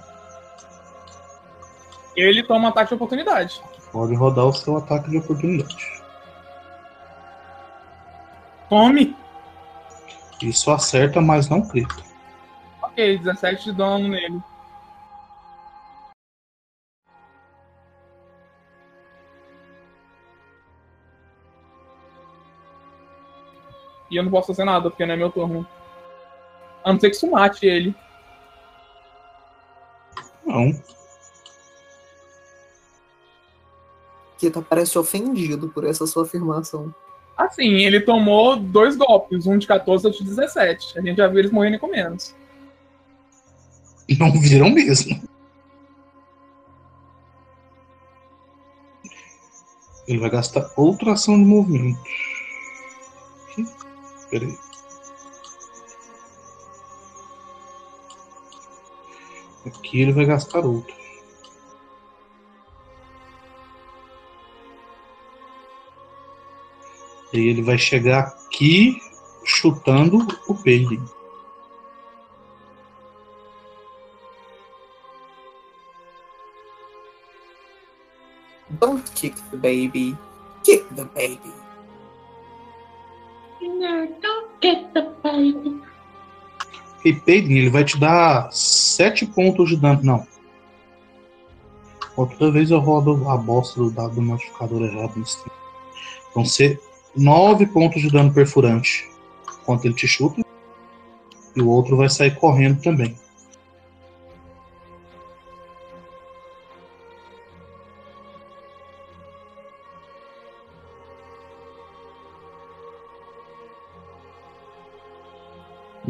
Ele 2.16 2.44
toma 2.44 2.70
ataque 2.70 2.90
de 2.90 2.96
oportunidade. 2.96 3.62
Pode 3.92 4.14
rodar 4.16 4.46
o 4.46 4.54
seu 4.54 4.78
ataque 4.78 5.10
de 5.10 5.18
oportunidade. 5.18 6.02
Tome. 8.70 9.16
Isso 10.42 10.72
acerta, 10.72 11.20
mas 11.20 11.50
não 11.50 11.68
crita. 11.68 11.96
Ok, 12.82 13.18
17 13.18 13.66
de 13.66 13.74
dano 13.74 14.08
nele. 14.08 14.42
E 24.10 24.18
eu 24.18 24.24
não 24.24 24.32
posso 24.32 24.48
fazer 24.48 24.66
nada, 24.66 24.90
porque 24.90 25.06
não 25.06 25.14
é 25.14 25.18
meu 25.18 25.32
turno. 25.32 25.66
A 26.84 26.92
não 26.92 27.00
ser 27.00 27.10
que 27.10 27.16
isso 27.16 27.32
mate 27.32 27.66
ele. 27.66 27.96
Não. 30.52 30.84
Kita 34.38 34.62
parece 34.62 34.98
ofendido 34.98 35.70
por 35.70 35.86
essa 35.86 36.06
sua 36.06 36.24
afirmação. 36.24 36.94
Assim, 37.38 37.76
ele 37.86 38.02
tomou 38.02 38.58
dois 38.58 38.98
golpes, 38.98 39.48
um 39.48 39.58
de 39.58 39.66
14 39.66 40.04
e 40.04 40.08
outro 40.08 40.24
de 40.24 40.30
17. 40.30 41.00
A 41.00 41.02
gente 41.02 41.18
já 41.18 41.28
viu 41.28 41.40
eles 41.40 41.52
morrendo 41.52 41.80
com 41.80 41.88
menos. 41.88 42.36
Não 44.20 44.32
viram 44.42 44.70
mesmo. 44.70 45.22
Ele 50.08 50.20
vai 50.20 50.30
gastar 50.30 50.70
outra 50.76 51.14
ação 51.14 51.38
de 51.38 51.46
movimento. 51.46 52.00
Peraí. 54.30 54.58
Aqui 59.78 60.02
ele 60.02 60.12
vai 60.12 60.26
gastar 60.26 60.66
outro. 60.66 60.94
E 67.34 67.40
ele 67.40 67.62
vai 67.62 67.78
chegar 67.78 68.20
aqui 68.20 69.02
chutando 69.46 70.28
o 70.48 70.56
Peyton. 70.56 71.06
Don't 78.80 79.10
kick 79.16 79.36
the 79.52 79.58
baby. 79.58 80.18
Kick 80.64 80.84
the 80.96 81.06
baby. 81.06 81.54
E 83.62 83.68
Peyton, 87.02 87.52
ele 87.52 87.70
vai 87.70 87.84
te 87.84 88.00
dar 88.00 88.52
7 88.52 89.26
pontos 89.28 89.70
de 89.70 89.78
dano. 89.78 90.02
Não. 90.04 90.28
Toda 92.16 92.52
vez 92.52 92.70
eu 92.70 92.80
rodo 92.80 93.28
a 93.30 93.38
bosta 93.38 93.80
do 93.80 93.90
dado 93.90 94.16
do 94.16 94.22
modificador 94.22 94.82
errado 94.84 95.14
nesse 95.16 95.38
tempo. 95.38 95.56
Vão 96.36 96.46
ser 96.46 96.80
9 97.16 97.66
pontos 97.68 98.02
de 98.02 98.10
dano 98.10 98.34
perfurante. 98.34 99.10
Enquanto 99.62 99.86
ele 99.86 99.94
te 99.94 100.08
chuta. 100.08 100.44
E 101.56 101.62
o 101.62 101.68
outro 101.68 101.98
vai 101.98 102.10
sair 102.10 102.36
correndo 102.36 102.82
também. 102.82 103.16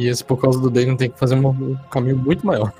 E 0.01 0.07
esse, 0.09 0.23
por 0.23 0.37
causa 0.41 0.59
do 0.59 0.67
Dane, 0.67 0.97
tem 0.97 1.11
que 1.11 1.19
fazer 1.19 1.35
um 1.35 1.75
caminho 1.91 2.17
muito 2.17 2.43
maior. 2.43 2.73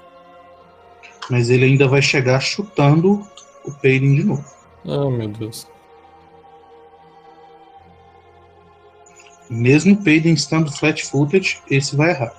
Mas 1.30 1.52
ele 1.52 1.66
ainda 1.66 1.88
vai 1.88 2.02
chegar 2.02 2.40
chutando 2.40 3.22
o 3.64 3.72
Peyton 3.72 4.16
de 4.16 4.24
novo. 4.24 4.44
Ah, 4.88 5.08
meu 5.08 5.28
Deus. 5.28 5.68
Mesmo 9.48 9.94
o 9.94 9.98
Peyton 10.04 10.30
estando 10.30 10.72
flat-footed, 10.72 11.62
esse 11.70 11.96
vai 11.96 12.10
errar. 12.10 12.34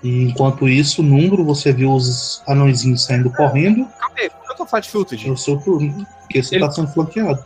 E 0.00 0.22
enquanto 0.22 0.68
isso, 0.68 1.02
Número, 1.02 1.44
você 1.44 1.72
viu 1.72 1.92
os 1.92 2.40
anõezinhos 2.46 3.02
saindo 3.04 3.32
correndo. 3.32 3.88
Cadê? 3.98 4.30
Por 4.30 4.42
que 4.46 4.52
eu 4.52 4.56
tô 4.56 4.66
flat 4.66 4.86
É 4.88 5.36
seu 5.36 5.58
turno. 5.58 6.06
Porque 6.20 6.40
você 6.40 6.54
Ele- 6.54 6.64
está 6.64 6.76
sendo 6.76 6.92
flanqueado. 6.92 7.44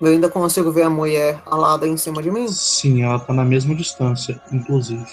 Eu 0.00 0.08
ainda 0.08 0.28
consigo 0.28 0.70
ver 0.70 0.82
a 0.82 0.90
mulher 0.90 1.42
alada 1.44 1.86
em 1.86 1.96
cima 1.96 2.22
de 2.22 2.30
mim? 2.30 2.46
Sim, 2.48 3.02
ela 3.02 3.18
tá 3.18 3.32
na 3.32 3.44
mesma 3.44 3.74
distância, 3.74 4.40
inclusive. 4.52 5.06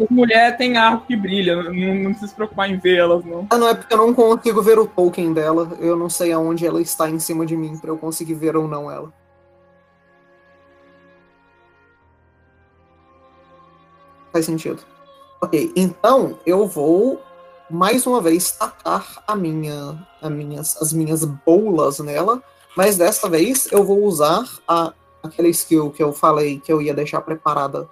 As 0.00 0.08
mulher 0.08 0.56
tem 0.56 0.78
arco 0.78 1.06
que 1.06 1.14
brilha, 1.14 1.62
não, 1.62 1.72
não 1.72 2.10
precisa 2.10 2.28
se 2.28 2.34
preocupar 2.34 2.70
em 2.70 2.78
vê-las, 2.78 3.22
não. 3.22 3.46
Ah, 3.50 3.58
não 3.58 3.68
é 3.68 3.74
porque 3.74 3.92
eu 3.92 3.98
não 3.98 4.14
consigo 4.14 4.62
ver 4.62 4.78
o 4.78 4.86
token 4.86 5.34
dela. 5.34 5.76
Eu 5.78 5.94
não 5.94 6.08
sei 6.08 6.32
aonde 6.32 6.66
ela 6.66 6.80
está 6.80 7.10
em 7.10 7.18
cima 7.18 7.44
de 7.44 7.54
mim 7.54 7.76
pra 7.76 7.90
eu 7.90 7.98
conseguir 7.98 8.34
ver 8.34 8.56
ou 8.56 8.66
não 8.66 8.90
ela. 8.90 9.12
Faz 14.32 14.46
sentido. 14.46 14.82
Ok, 15.42 15.72
então 15.76 16.38
eu 16.46 16.66
vou 16.66 17.20
mais 17.68 18.06
uma 18.06 18.22
vez 18.22 18.52
tacar 18.52 19.22
a 19.26 19.36
minha, 19.36 20.06
a 20.22 20.30
minhas, 20.30 20.80
as 20.80 20.92
minhas 20.92 21.24
bolas 21.24 21.98
nela, 21.98 22.42
mas 22.76 22.96
dessa 22.96 23.28
vez 23.28 23.70
eu 23.70 23.84
vou 23.84 24.02
usar 24.04 24.44
a, 24.66 24.92
aquela 25.22 25.48
skill 25.48 25.90
que 25.90 26.02
eu 26.02 26.12
falei 26.12 26.60
que 26.60 26.72
eu 26.72 26.80
ia 26.80 26.94
deixar 26.94 27.20
preparada 27.20 27.88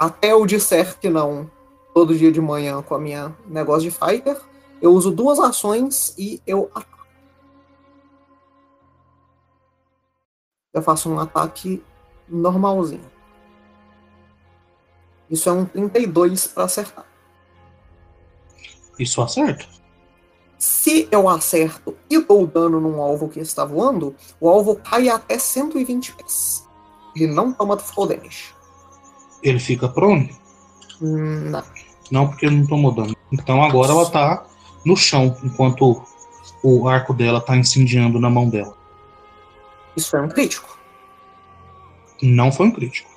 até 0.00 0.32
eu 0.32 0.46
disser 0.46 0.98
que 0.98 1.10
não 1.10 1.50
todo 1.92 2.16
dia 2.16 2.32
de 2.32 2.40
manhã 2.40 2.80
com 2.82 2.94
a 2.94 2.98
minha 2.98 3.36
negócio 3.46 3.82
de 3.82 3.90
fighter. 3.90 4.40
Eu 4.80 4.94
uso 4.94 5.10
duas 5.10 5.38
ações 5.38 6.14
e 6.16 6.40
eu. 6.46 6.70
Eu 10.72 10.80
faço 10.80 11.10
um 11.10 11.18
ataque 11.18 11.84
normalzinho. 12.26 13.10
Isso 15.28 15.50
é 15.50 15.52
um 15.52 15.66
32 15.66 16.46
para 16.46 16.64
acertar. 16.64 17.06
Isso 18.98 19.20
acerta. 19.20 19.66
Se 20.60 21.08
eu 21.10 21.26
acerto 21.26 21.96
e 22.10 22.18
dou 22.18 22.46
dano 22.46 22.78
num 22.78 23.00
alvo 23.00 23.30
que 23.30 23.40
está 23.40 23.64
voando, 23.64 24.14
o 24.38 24.46
alvo 24.46 24.76
cai 24.76 25.08
até 25.08 25.38
120 25.38 26.14
pés. 26.16 26.68
Ele 27.16 27.28
não 27.28 27.50
toma 27.50 27.78
full 27.78 28.06
damage. 28.06 28.54
Ele 29.42 29.58
fica 29.58 29.88
pronto? 29.88 30.34
Hum, 31.00 31.48
Não. 31.48 31.62
Não, 32.10 32.28
porque 32.28 32.44
ele 32.44 32.56
não 32.56 32.66
tomou 32.66 32.92
dano. 32.92 33.16
Então 33.32 33.62
agora 33.64 33.92
ela 33.92 34.10
tá 34.10 34.44
no 34.84 34.94
chão, 34.94 35.34
enquanto 35.42 36.04
o 36.62 36.86
arco 36.86 37.14
dela 37.14 37.40
tá 37.40 37.56
incendiando 37.56 38.20
na 38.20 38.28
mão 38.28 38.46
dela. 38.46 38.76
Isso 39.96 40.14
é 40.14 40.20
um 40.20 40.28
crítico. 40.28 40.78
Não 42.20 42.52
foi 42.52 42.66
um 42.66 42.70
crítico. 42.70 43.08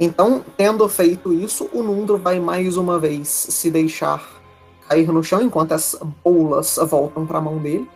Então, 0.00 0.44
tendo 0.56 0.88
feito 0.88 1.32
isso, 1.32 1.70
o 1.72 1.84
Nundro 1.84 2.18
vai 2.18 2.40
mais 2.40 2.76
uma 2.76 2.98
vez 2.98 3.28
se 3.28 3.70
deixar 3.70 4.41
cair 4.88 5.06
no 5.08 5.22
chão 5.22 5.42
enquanto 5.42 5.72
as 5.72 5.98
bolas 6.24 6.78
voltam 6.88 7.26
para 7.26 7.38
a 7.38 7.42
mão 7.42 7.58
dele. 7.58 7.88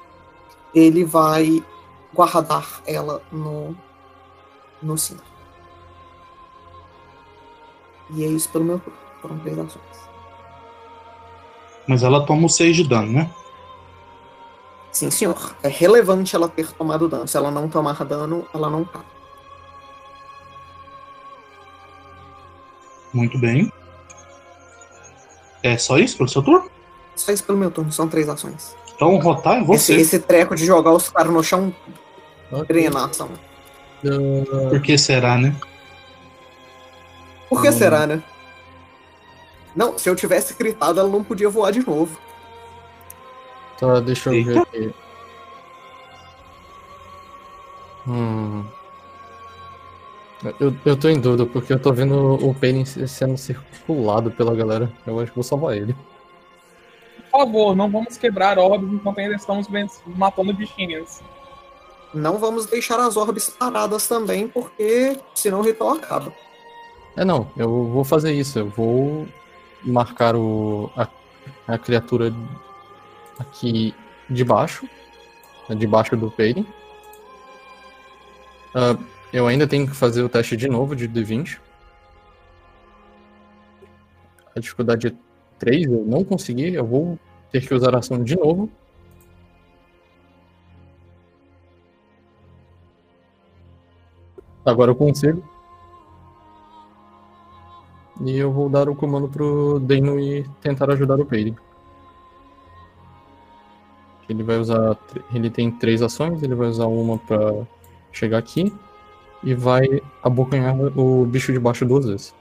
Ele 0.75 1.05
vai 1.05 1.65
guardar 2.13 2.83
ela 2.87 3.23
no, 3.31 3.77
no 4.83 4.97
cinto. 4.97 5.23
E 8.11 8.25
é 8.25 8.27
isso 8.27 8.49
pelo 8.51 8.65
meu 8.65 8.79
turno. 8.79 8.99
Foram 9.21 9.39
três 9.39 9.59
ações. 9.59 10.07
Mas 11.87 12.03
ela 12.03 12.25
toma 12.25 12.47
o 12.47 12.49
6 12.49 12.77
de 12.77 12.85
dano, 12.85 13.13
né? 13.13 13.31
Sim, 14.93 15.11
senhor. 15.11 15.55
É 15.63 15.69
relevante 15.69 16.35
ela 16.35 16.49
ter 16.49 16.73
tomado 16.73 17.09
dano. 17.09 17.29
Se 17.29 17.37
ela 17.37 17.51
não 17.51 17.69
tomar 17.69 18.05
dano, 18.05 18.47
ela 18.53 18.69
não 18.69 18.85
cai. 18.85 19.05
Muito 23.13 23.39
bem. 23.39 23.73
É 25.63 25.77
só 25.79 25.99
isso 25.99 26.17
pelo 26.17 26.29
seu 26.29 26.43
turno? 26.43 26.71
Só 27.17 27.33
isso 27.33 27.43
pelo 27.45 27.59
meu 27.59 27.71
turno. 27.71 27.91
São 27.91 28.07
três 28.09 28.29
ações. 28.29 28.77
Então 28.95 29.17
rotar 29.19 29.57
é 29.57 29.61
Esse, 29.63 29.67
você. 29.67 29.95
esse 29.95 30.19
treco 30.21 30.55
de 30.55 30.65
jogar 30.65 30.93
os 30.93 31.09
caras 31.09 31.33
no 31.33 31.43
chão 31.43 31.75
Ok. 32.53 32.65
drena 32.69 33.01
a 33.01 33.07
ação. 33.07 33.29
Ah, 34.05 34.69
Por 34.71 34.81
que 34.81 34.97
será, 34.97 35.37
né? 35.37 35.55
Por 37.49 37.61
que 37.63 37.69
Hum. 37.69 37.73
será, 37.73 38.07
né? 38.07 38.23
Não, 39.75 39.99
se 39.99 40.09
eu 40.09 40.17
tivesse 40.17 40.55
gritado, 40.55 41.01
ela 41.01 41.09
não 41.09 41.23
podia 41.25 41.49
voar 41.51 41.71
de 41.73 41.85
novo. 41.87 42.19
Tá, 43.79 44.01
deixa 44.01 44.33
eu 44.33 44.45
ver 44.45 44.59
aqui. 44.59 44.95
Hum. 48.09 48.65
Eu, 50.61 50.75
eu 50.85 50.97
tô 50.97 51.09
em 51.09 51.19
dúvida, 51.21 51.45
porque 51.47 51.73
eu 51.73 51.79
tô 51.79 51.93
vendo 51.93 52.35
o 52.37 52.55
Pain 52.55 52.85
sendo 52.85 53.37
circulado 53.37 54.31
pela 54.31 54.55
galera. 54.55 54.91
Eu 55.07 55.19
acho 55.19 55.31
que 55.33 55.37
vou 55.37 55.43
salvar 55.45 55.77
ele. 55.77 55.95
Por 57.37 57.45
favor, 57.45 57.77
não 57.77 57.91
vamos 57.91 58.17
quebrar 58.17 58.59
orbes 58.59 58.91
enquanto 58.91 59.19
ainda 59.19 59.35
estamos 59.35 59.69
matando 60.07 60.55
bichinhos. 60.55 61.21
Não 62.15 62.39
vamos 62.39 62.65
deixar 62.65 62.99
as 62.99 63.15
orbes 63.15 63.51
paradas 63.51 64.09
também, 64.09 64.49
porque 64.49 65.21
senão 65.35 65.61
o 65.61 65.63
ritual 65.63 65.97
acaba. 65.97 66.33
É, 67.15 67.27
não, 67.27 67.47
eu 67.55 67.89
vou 67.89 68.05
fazer 68.05 68.33
isso. 68.33 68.59
Eu 68.59 68.71
vou 68.71 69.29
marcar 69.83 70.35
o, 70.35 70.91
a, 70.97 71.07
a 71.69 71.77
criatura 71.77 72.35
aqui 73.39 73.95
de 74.31 74.43
baixo, 74.43 74.89
né, 75.69 75.77
debaixo 75.77 76.17
do 76.17 76.31
Pain. 76.31 76.67
Ah, 78.75 78.97
eu 79.31 79.47
ainda 79.47 79.67
tenho 79.67 79.87
que 79.87 79.95
fazer 79.95 80.23
o 80.23 80.29
teste 80.31 80.57
de 80.57 80.69
novo 80.69 80.97
de 80.97 81.07
D20. 81.07 81.59
A 84.57 84.59
dificuldade 84.59 85.09
é 85.09 85.13
3, 85.59 85.85
eu 85.85 86.03
não 86.07 86.25
consegui, 86.25 86.73
eu 86.73 86.87
vou 86.87 87.19
ter 87.51 87.67
que 87.67 87.75
usar 87.75 87.95
a 87.95 87.99
ação 87.99 88.23
de 88.23 88.37
novo. 88.37 88.71
Agora 94.65 94.91
eu 94.91 94.97
consigo. 94.97 95.43
E 98.25 98.37
eu 98.37 98.51
vou 98.51 98.69
dar 98.69 98.89
o 98.89 98.97
comando 98.97 99.29
pro 99.29 99.79
Deno 99.79 100.19
e 100.19 100.45
tentar 100.61 100.91
ajudar 100.91 101.21
o 101.21 101.27
Peire. 101.27 101.55
Ele 104.29 104.43
vai 104.43 104.59
usar. 104.59 104.97
Ele 105.33 105.51
tem 105.51 105.71
três 105.71 106.03
ações, 106.03 106.43
ele 106.43 106.55
vai 106.55 106.69
usar 106.69 106.87
uma 106.87 107.19
pra 107.19 107.67
chegar 108.13 108.39
aqui 108.39 108.73
e 109.45 109.55
vai 109.55 110.03
abocanhar 110.23 110.75
o 110.99 111.25
bicho 111.27 111.53
de 111.53 111.61
baixo 111.61 111.85
duas 111.85 112.07
vezes. 112.07 112.35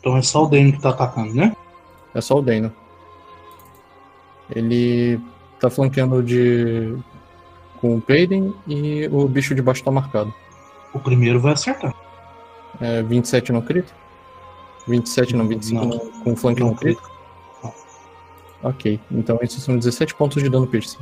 Então 0.00 0.16
é 0.16 0.22
só 0.22 0.44
o 0.44 0.48
Dane 0.48 0.72
que 0.72 0.80
tá 0.80 0.90
atacando, 0.90 1.34
né? 1.34 1.56
É 2.14 2.20
só 2.20 2.38
o 2.38 2.42
Deno. 2.42 2.72
Ele 4.50 5.20
tá 5.60 5.68
flanqueando 5.68 6.22
de. 6.22 6.96
com 7.80 7.96
o 7.96 8.00
Peiden 8.00 8.54
e 8.66 9.08
o 9.10 9.26
bicho 9.26 9.54
de 9.54 9.62
baixo 9.62 9.82
tá 9.82 9.90
marcado. 9.90 10.32
O 10.94 10.98
primeiro 10.98 11.40
vai 11.40 11.52
acertar. 11.52 11.94
É 12.80 13.02
27 13.02 13.52
no 13.52 13.62
crito? 13.62 13.92
27 14.86 15.34
não, 15.34 15.48
25 15.48 15.84
Não. 15.84 15.88
no, 15.88 15.98
com 16.22 16.36
flanque 16.36 16.60
Não 16.60 16.70
no 16.70 16.76
crito? 16.76 17.02
Não. 17.62 17.74
Ok, 18.62 19.00
então 19.10 19.38
esses 19.42 19.62
são 19.62 19.76
17 19.76 20.14
pontos 20.14 20.42
de 20.42 20.48
dano 20.48 20.66
piercing. 20.66 20.98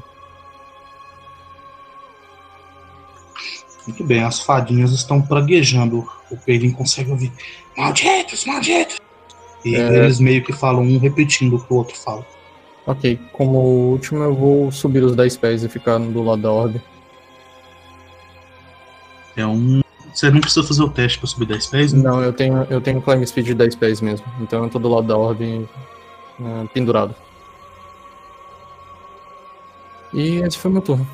Muito 3.87 4.03
bem, 4.05 4.25
as 4.25 4.41
fadinhas 4.41 4.93
estão 4.93 5.21
praguejando. 5.21 6.09
O 6.31 6.37
Peilin 6.37 6.73
consegue 6.73 7.11
ouvir. 7.11 7.33
Malditos, 7.77 8.45
malditos! 8.45 8.99
E 9.65 9.75
É. 9.77 9.97
eles 9.97 10.19
meio 10.21 10.43
que 10.45 10.53
falam 10.53 10.83
um 10.83 10.99
repetindo 10.99 11.57
o 11.57 11.61
que 11.65 11.73
o 11.73 11.77
outro 11.77 11.97
fala. 11.97 12.27
Ok, 12.87 13.19
como 13.33 13.59
último 13.59 14.23
eu 14.23 14.35
vou 14.35 14.71
subir 14.71 15.03
os 15.03 15.17
10 15.17 15.37
pés 15.39 15.65
e 15.65 15.69
ficar 15.69 15.99
do 15.99 16.23
lado 16.23 16.43
da 16.43 16.53
orbe. 16.53 16.83
É 19.37 19.47
um. 19.47 19.81
Você 20.13 20.31
não 20.31 20.41
precisa 20.41 20.65
fazer 20.67 20.83
o 20.83 20.91
teste 20.91 21.19
pra 21.19 21.27
subir 21.27 21.47
10 21.47 21.67
pés, 21.67 21.93
né? 21.93 22.03
Não, 22.03 22.23
eu 22.23 22.33
tenho, 22.33 22.63
eu 22.71 22.81
tenho 22.81 23.01
climb 23.03 23.27
speed 23.27 23.47
de 23.47 23.55
10 23.55 23.75
pés 23.75 24.01
mesmo, 24.01 24.27
então 24.41 24.63
eu 24.63 24.71
tô 24.71 24.79
do 24.79 24.89
lado 24.89 25.07
da 25.09 25.17
orbe 25.17 25.69
eh, 26.41 26.65
pendurado. 26.73 27.15
E 30.13 30.37
esse 30.37 30.57
foi 30.59 30.71
meu 30.71 30.83
turno. 30.83 31.09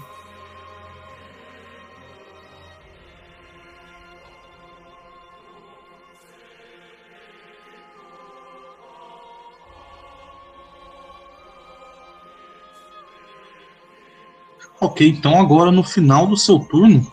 Ok, 14.81 15.07
então 15.07 15.39
agora 15.39 15.71
no 15.71 15.85
final 15.85 16.27
do 16.27 16.39
seu 16.39 16.59
turno, 16.59 17.07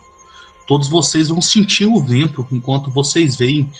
todos 0.66 0.88
vocês 0.88 1.28
vão 1.28 1.42
sentir 1.42 1.84
o 1.84 2.00
vento 2.00 2.46
enquanto 2.50 2.90
vocês 2.90 3.36
veem 3.36 3.70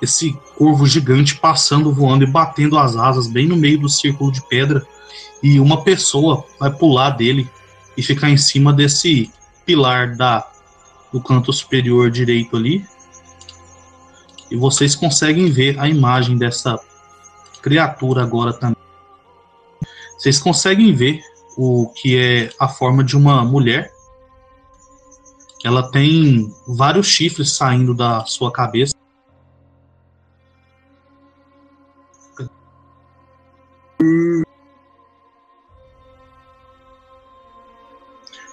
esse 0.00 0.32
corvo 0.56 0.86
gigante 0.86 1.36
passando, 1.36 1.92
voando 1.92 2.22
e 2.22 2.30
batendo 2.30 2.78
as 2.78 2.96
asas 2.96 3.26
bem 3.26 3.48
no 3.48 3.56
meio 3.56 3.80
do 3.80 3.88
círculo 3.88 4.30
de 4.30 4.40
pedra. 4.48 4.86
E 5.42 5.58
uma 5.58 5.82
pessoa 5.82 6.44
vai 6.58 6.70
pular 6.70 7.10
dele 7.10 7.50
e 7.96 8.02
ficar 8.02 8.30
em 8.30 8.36
cima 8.36 8.72
desse 8.72 9.30
pilar 9.66 10.16
da, 10.16 10.48
do 11.12 11.20
canto 11.20 11.52
superior 11.52 12.10
direito 12.10 12.56
ali. 12.56 12.84
E 14.50 14.56
vocês 14.56 14.94
conseguem 14.94 15.50
ver 15.50 15.78
a 15.80 15.88
imagem 15.88 16.36
dessa 16.36 16.78
criatura 17.60 18.22
agora 18.22 18.52
também. 18.52 18.76
Vocês 20.16 20.38
conseguem 20.38 20.94
ver 20.94 21.22
o 21.56 21.88
que 21.88 22.18
é 22.18 22.50
a 22.58 22.68
forma 22.68 23.02
de 23.04 23.16
uma 23.16 23.44
mulher. 23.44 23.92
Ela 25.64 25.90
tem 25.90 26.52
vários 26.66 27.06
chifres 27.06 27.52
saindo 27.52 27.94
da 27.94 28.24
sua 28.24 28.50
cabeça. 28.50 28.94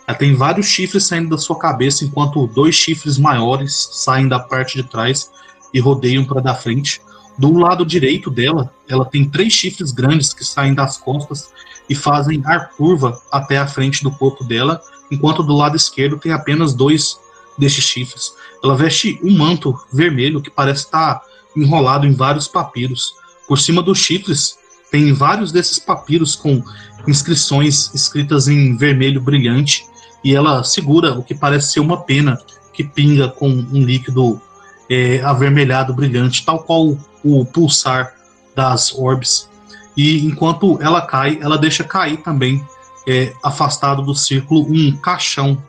Ela 0.07 0.17
tem 0.17 0.35
vários 0.35 0.67
chifres 0.67 1.05
saindo 1.05 1.29
da 1.29 1.37
sua 1.37 1.57
cabeça, 1.57 2.03
enquanto 2.03 2.47
dois 2.47 2.75
chifres 2.75 3.17
maiores 3.17 3.89
saem 3.91 4.27
da 4.27 4.39
parte 4.39 4.81
de 4.81 4.87
trás 4.87 5.31
e 5.73 5.79
rodeiam 5.79 6.25
para 6.25 6.41
da 6.41 6.55
frente. 6.55 7.01
Do 7.39 7.57
lado 7.57 7.85
direito 7.85 8.29
dela, 8.29 8.69
ela 8.85 9.05
tem 9.05 9.23
três 9.23 9.53
chifres 9.53 9.93
grandes 9.93 10.33
que 10.33 10.43
saem 10.43 10.73
das 10.73 10.97
costas 10.97 11.49
e 11.89 11.95
fazem 11.95 12.43
ar 12.45 12.71
curva 12.71 13.17
até 13.31 13.57
a 13.57 13.65
frente 13.65 14.03
do 14.03 14.11
corpo 14.11 14.43
dela, 14.43 14.81
enquanto 15.09 15.41
do 15.41 15.55
lado 15.55 15.77
esquerdo 15.77 16.17
tem 16.17 16.33
apenas 16.33 16.73
dois 16.73 17.17
destes 17.57 17.85
chifres. 17.85 18.33
Ela 18.61 18.75
veste 18.75 19.17
um 19.23 19.37
manto 19.37 19.73
vermelho 19.89 20.41
que 20.41 20.51
parece 20.51 20.83
estar 20.83 21.21
enrolado 21.55 22.05
em 22.05 22.11
vários 22.11 22.45
papiros. 22.45 23.15
Por 23.47 23.57
cima 23.57 23.81
dos 23.81 23.99
chifres 23.99 24.57
tem 24.91 25.13
vários 25.13 25.53
desses 25.53 25.79
papiros 25.79 26.35
com 26.35 26.61
inscrições 27.07 27.89
escritas 27.95 28.49
em 28.49 28.75
vermelho 28.75 29.21
brilhante 29.21 29.85
e 30.25 30.35
ela 30.35 30.61
segura 30.65 31.17
o 31.17 31.23
que 31.23 31.33
parece 31.33 31.71
ser 31.71 31.79
uma 31.79 32.01
pena 32.01 32.37
que 32.73 32.83
pinga 32.83 33.29
com 33.29 33.47
um 33.47 33.81
líquido 33.81 34.41
é, 34.89 35.21
avermelhado 35.21 35.93
brilhante, 35.93 36.43
tal 36.43 36.63
qual 36.63 36.97
o 37.23 37.45
pulsar 37.45 38.15
das 38.55 38.93
orbes. 38.93 39.49
E 39.95 40.25
enquanto 40.25 40.81
ela 40.81 41.05
cai, 41.05 41.39
ela 41.41 41.57
deixa 41.57 41.83
cair 41.83 42.17
também, 42.17 42.65
é, 43.07 43.33
afastado 43.43 44.01
do 44.01 44.15
círculo, 44.15 44.65
um 44.71 44.95
caixão 44.97 45.61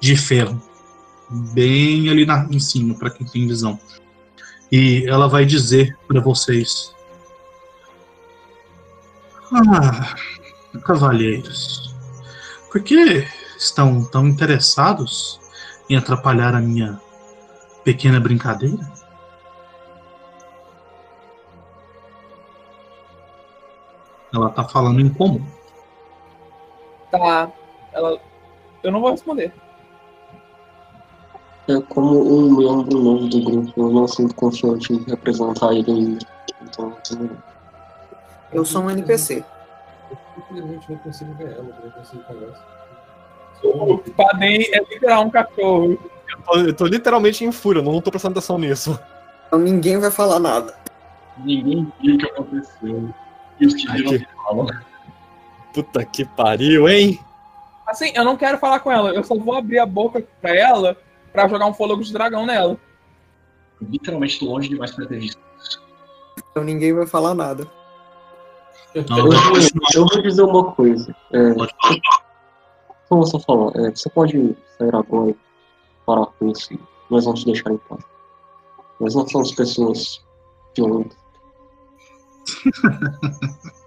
de 0.00 0.16
ferro, 0.16 0.60
bem 1.30 2.08
ali 2.08 2.24
na, 2.24 2.46
em 2.50 2.58
cima, 2.58 2.94
para 2.94 3.10
quem 3.10 3.26
tem 3.26 3.46
visão. 3.46 3.78
E 4.70 5.04
ela 5.06 5.28
vai 5.28 5.44
dizer 5.44 5.96
para 6.06 6.20
vocês: 6.20 6.94
Ah, 9.52 10.14
cavalheiros, 10.84 11.94
por 12.70 12.82
que 12.82 13.26
estão 13.56 14.04
tão 14.04 14.28
interessados 14.28 15.40
em 15.88 15.96
atrapalhar 15.96 16.54
a 16.54 16.60
minha 16.60 17.00
pequena 17.84 18.20
brincadeira? 18.20 18.98
Ela 24.34 24.50
tá 24.50 24.64
falando 24.64 25.00
em 25.00 25.08
comum. 25.08 25.42
Tá. 27.10 27.50
Ela. 27.92 28.20
Eu 28.82 28.92
não 28.92 29.00
vou 29.00 29.10
responder. 29.10 29.52
É 31.68 31.80
como 31.82 32.20
um 32.20 32.56
membro 32.56 32.98
novo 32.98 33.28
do 33.28 33.42
grupo, 33.42 33.72
eu 33.76 33.90
não 33.90 34.08
sinto 34.08 34.34
confiante 34.34 34.92
em 34.92 35.04
representar 35.04 35.72
ele 35.74 35.90
ainda. 35.90 36.26
Então, 36.62 36.96
tudo 37.04 37.28
bem. 37.28 37.36
Eu 38.52 38.64
sou 38.64 38.82
um 38.82 38.90
NPC. 38.90 39.44
Infelizmente 40.38 40.90
não 40.90 40.98
consigo 40.98 41.34
ver 41.34 41.52
ela, 41.52 41.64
não 41.64 41.90
consigo 41.90 42.22
conversa. 42.22 42.64
O 43.62 43.98
Padem 43.98 44.62
é 44.72 44.78
literal 44.78 45.24
um 45.24 45.30
cachorro. 45.30 45.98
Eu 46.28 46.42
tô, 46.42 46.58
eu 46.60 46.74
tô 46.74 46.86
literalmente 46.86 47.44
em 47.44 47.52
fúria, 47.52 47.82
não 47.82 48.00
tô 48.00 48.10
prestando 48.10 48.38
atenção 48.38 48.58
nisso. 48.58 48.98
Então 49.46 49.58
ninguém 49.58 49.98
vai 49.98 50.10
falar 50.10 50.38
nada. 50.38 50.74
Ninguém 51.36 51.92
viu 52.00 52.14
o 52.14 52.18
que 52.18 52.26
aconteceu. 52.26 53.14
E 53.60 53.66
os 53.66 53.74
que 53.74 53.90
viram 53.92 54.26
falam. 54.44 54.66
Puta 55.72 56.04
que 56.04 56.24
pariu, 56.24 56.88
hein? 56.88 57.18
Assim, 57.86 58.12
eu 58.14 58.24
não 58.24 58.36
quero 58.36 58.58
falar 58.58 58.80
com 58.80 58.90
ela, 58.92 59.10
eu 59.10 59.24
só 59.24 59.34
vou 59.36 59.54
abrir 59.54 59.78
a 59.78 59.86
boca 59.86 60.22
pra 60.40 60.54
ela 60.54 60.96
pra 61.32 61.48
jogar 61.48 61.66
um 61.66 61.74
fôlego 61.74 62.02
de 62.02 62.12
dragão 62.12 62.44
nela. 62.46 62.76
Literalmente 63.80 64.38
tô 64.40 64.46
longe 64.46 64.68
demais 64.68 64.90
pra 64.92 65.06
ter 65.06 65.18
visto. 65.20 65.40
Então 66.50 66.64
ninguém 66.64 66.92
vai 66.92 67.06
falar 67.06 67.34
nada. 67.34 67.66
Não, 69.08 69.18
Eu, 69.18 69.24
vou- 69.30 69.32
eu 69.94 70.06
vou 70.06 70.22
dizer 70.22 70.42
uma 70.42 70.72
coisa. 70.72 71.14
É, 71.32 71.54
Pode 71.54 71.72
falar. 71.80 72.00
como 73.08 73.24
você 73.26 73.38
falou, 73.40 73.72
é, 73.76 73.90
você 73.90 74.10
pode 74.10 74.56
sair 74.76 74.94
agora 74.94 75.30
e 75.30 75.36
parar 76.04 76.26
com 76.26 76.48
isso. 76.50 76.78
Nós 77.10 77.24
vamos 77.24 77.40
te 77.40 77.46
deixar 77.46 77.70
em 77.70 77.76
paz. 77.78 78.02
Nós 79.00 79.14
não 79.14 79.26
somos 79.28 79.52
pessoas 79.52 80.20
violentas. 80.76 81.16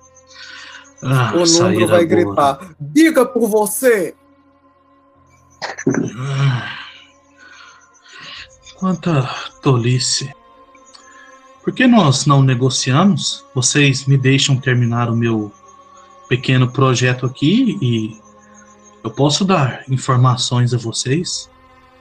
Ah, 1.03 1.33
o 1.33 1.39
Numbro 1.39 1.87
vai 1.87 2.05
boa. 2.05 2.07
gritar: 2.25 2.75
Diga 2.79 3.25
por 3.25 3.47
você! 3.47 4.13
Quanta 8.77 9.23
tolice. 9.61 10.31
Por 11.63 11.73
que 11.73 11.87
nós 11.87 12.25
não 12.25 12.41
negociamos? 12.41 13.45
Vocês 13.53 14.05
me 14.05 14.17
deixam 14.17 14.59
terminar 14.59 15.09
o 15.09 15.15
meu 15.15 15.51
pequeno 16.27 16.71
projeto 16.71 17.25
aqui 17.25 17.77
e 17.81 18.19
eu 19.03 19.11
posso 19.11 19.45
dar 19.45 19.83
informações 19.89 20.73
a 20.73 20.77
vocês? 20.77 21.49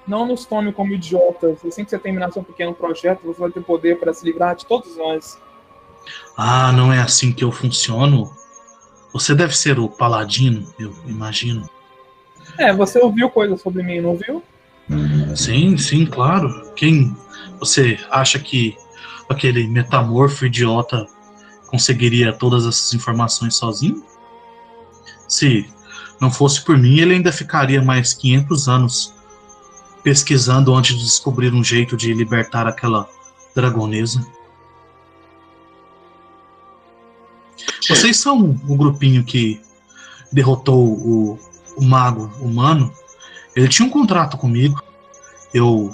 Não 0.07 0.27
nos 0.27 0.47
tome 0.47 0.73
como 0.73 0.93
idiotas. 0.93 1.65
Assim 1.65 1.85
que 1.85 1.91
você 1.91 1.99
terminar 1.99 2.33
seu 2.33 2.43
pequeno 2.43 2.75
projeto, 2.75 3.21
você 3.25 3.41
vai 3.41 3.51
ter 3.51 3.63
poder 3.63 3.99
para 3.99 4.15
se 4.15 4.25
livrar 4.25 4.57
de 4.57 4.67
todos 4.67 4.97
nós. 4.97 5.39
Ah, 6.37 6.73
não 6.73 6.93
é 6.93 7.01
assim 7.01 7.33
que 7.33 7.45
eu 7.45 7.53
funciono. 7.53 8.31
Você 9.13 9.35
deve 9.35 9.57
ser 9.57 9.79
o 9.79 9.89
paladino, 9.89 10.67
eu 10.79 10.95
imagino. 11.07 11.69
É, 12.59 12.73
você 12.73 12.99
ouviu 12.99 13.29
coisas 13.31 13.61
sobre 13.61 13.83
mim, 13.83 14.01
não 14.01 14.17
viu? 14.17 14.43
Sim, 15.37 15.77
sim, 15.77 16.05
claro. 16.05 16.73
Quem 16.75 17.17
você 17.59 17.99
acha 18.11 18.39
que 18.39 18.77
aquele 19.29 19.69
metamorfo 19.69 20.47
idiota 20.47 21.07
conseguiria 21.69 22.33
todas 22.33 22.67
essas 22.67 22.93
informações 22.95 23.55
sozinho? 23.55 24.05
Se 25.29 25.69
não 26.21 26.31
fosse 26.31 26.63
por 26.63 26.77
mim, 26.77 26.99
ele 26.99 27.15
ainda 27.15 27.33
ficaria 27.33 27.81
mais 27.81 28.13
500 28.15 28.69
anos 28.69 29.15
pesquisando 30.03 30.75
antes 30.75 30.97
de 30.97 31.05
descobrir 31.05 31.53
um 31.53 31.63
jeito 31.63 31.97
de 31.97 32.13
libertar 32.13 32.67
aquela 32.67 33.09
dragonesa. 33.55 34.27
Vocês 37.91 38.17
são 38.19 38.59
o 38.69 38.77
grupinho 38.77 39.25
que 39.25 39.61
derrotou 40.33 40.87
o, 40.87 41.39
o 41.77 41.85
mago 41.85 42.31
humano 42.41 42.93
ele 43.55 43.69
tinha 43.69 43.87
um 43.87 43.91
contrato 43.91 44.37
comigo. 44.37 44.83
Eu 45.53 45.93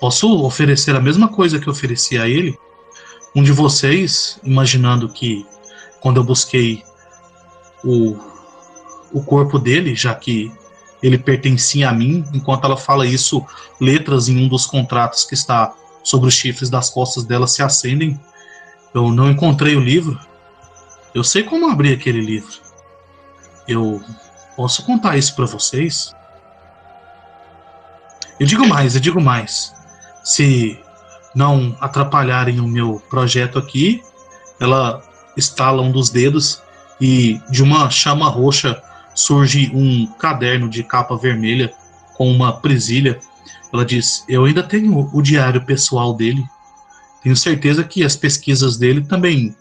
posso 0.00 0.44
oferecer 0.44 0.94
a 0.96 1.00
mesma 1.00 1.28
coisa 1.28 1.58
que 1.58 1.68
ofereci 1.68 2.18
a 2.18 2.28
ele. 2.28 2.58
Um 3.34 3.42
de 3.42 3.52
vocês, 3.52 4.40
imaginando 4.42 5.08
que 5.08 5.46
quando 6.00 6.16
eu 6.16 6.24
busquei 6.24 6.82
o, 7.84 8.16
o 9.12 9.22
corpo 9.22 9.58
dele, 9.58 9.94
já 9.94 10.14
que 10.14 10.52
ele 11.02 11.18
pertencia 11.18 11.88
a 11.88 11.92
mim, 11.92 12.24
enquanto 12.32 12.64
ela 12.64 12.76
fala 12.76 13.06
isso, 13.06 13.44
letras 13.80 14.28
em 14.28 14.44
um 14.44 14.48
dos 14.48 14.66
contratos 14.66 15.24
que 15.24 15.34
está 15.34 15.74
sobre 16.02 16.28
os 16.28 16.34
chifres 16.34 16.70
das 16.70 16.90
costas 16.90 17.24
dela 17.24 17.46
se 17.46 17.62
acendem. 17.62 18.18
Eu 18.94 19.12
não 19.12 19.30
encontrei 19.30 19.76
o 19.76 19.80
livro. 19.80 20.18
Eu 21.14 21.24
sei 21.24 21.42
como 21.42 21.70
abrir 21.70 21.94
aquele 21.94 22.20
livro. 22.20 22.52
Eu 23.66 24.02
posso 24.56 24.84
contar 24.84 25.16
isso 25.16 25.34
para 25.34 25.46
vocês. 25.46 26.14
Eu 28.38 28.46
digo 28.46 28.66
mais, 28.66 28.94
eu 28.94 29.00
digo 29.00 29.20
mais. 29.20 29.74
Se 30.24 30.78
não 31.34 31.76
atrapalharem 31.80 32.60
o 32.60 32.68
meu 32.68 33.02
projeto 33.08 33.58
aqui, 33.58 34.02
ela 34.60 35.02
estala 35.36 35.82
um 35.82 35.92
dos 35.92 36.10
dedos 36.10 36.62
e 37.00 37.40
de 37.50 37.62
uma 37.62 37.90
chama 37.90 38.28
roxa 38.28 38.82
surge 39.14 39.70
um 39.74 40.06
caderno 40.06 40.68
de 40.68 40.82
capa 40.82 41.16
vermelha 41.16 41.72
com 42.16 42.30
uma 42.30 42.60
presilha. 42.60 43.18
Ela 43.72 43.84
diz: 43.84 44.24
Eu 44.28 44.44
ainda 44.44 44.62
tenho 44.62 45.10
o 45.12 45.22
diário 45.22 45.64
pessoal 45.64 46.14
dele. 46.14 46.44
Tenho 47.22 47.36
certeza 47.36 47.82
que 47.82 48.04
as 48.04 48.14
pesquisas 48.14 48.76
dele 48.76 49.02
também 49.02 49.56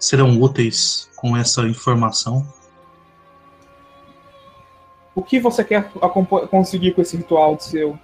serão 0.00 0.40
úteis 0.40 1.10
com 1.14 1.36
essa 1.36 1.62
informação. 1.68 2.50
O 5.14 5.22
que 5.22 5.38
você 5.38 5.62
quer 5.62 5.90
conseguir 6.50 6.92
com 6.92 7.02
esse 7.02 7.16
ritual 7.16 7.56
de 7.56 7.64
seu? 7.64 7.98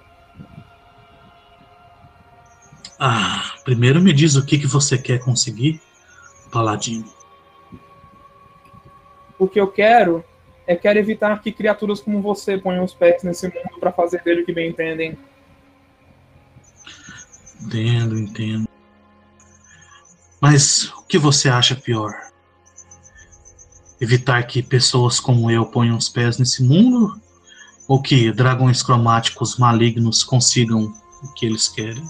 Ah, 2.98 3.54
primeiro 3.64 4.00
me 4.00 4.12
diz 4.12 4.36
o 4.36 4.44
que, 4.44 4.58
que 4.58 4.66
você 4.66 4.98
quer 4.98 5.18
conseguir, 5.18 5.80
Paladino. 6.52 7.06
O 9.38 9.48
que 9.48 9.60
eu 9.60 9.68
quero 9.68 10.24
é 10.66 10.74
quero 10.74 10.98
evitar 10.98 11.40
que 11.40 11.52
criaturas 11.52 12.00
como 12.00 12.20
você 12.20 12.58
ponham 12.58 12.84
os 12.84 12.92
pés 12.92 13.22
nesse 13.22 13.46
mundo 13.46 13.78
para 13.78 13.92
fazer 13.92 14.22
dele 14.22 14.42
o 14.42 14.46
que 14.46 14.52
bem 14.52 14.70
entendem. 14.70 15.16
Entendo, 17.60 18.18
entendo. 18.18 18.75
Mas 20.40 20.90
o 20.90 21.02
que 21.02 21.18
você 21.18 21.48
acha 21.48 21.74
pior? 21.74 22.14
Evitar 24.00 24.42
que 24.46 24.62
pessoas 24.62 25.18
como 25.18 25.50
eu 25.50 25.64
ponham 25.66 25.96
os 25.96 26.08
pés 26.08 26.38
nesse 26.38 26.62
mundo? 26.62 27.18
Ou 27.88 28.02
que 28.02 28.30
dragões 28.32 28.82
cromáticos 28.82 29.56
malignos 29.56 30.22
consigam 30.22 30.92
o 31.22 31.32
que 31.34 31.46
eles 31.46 31.68
querem? 31.68 32.04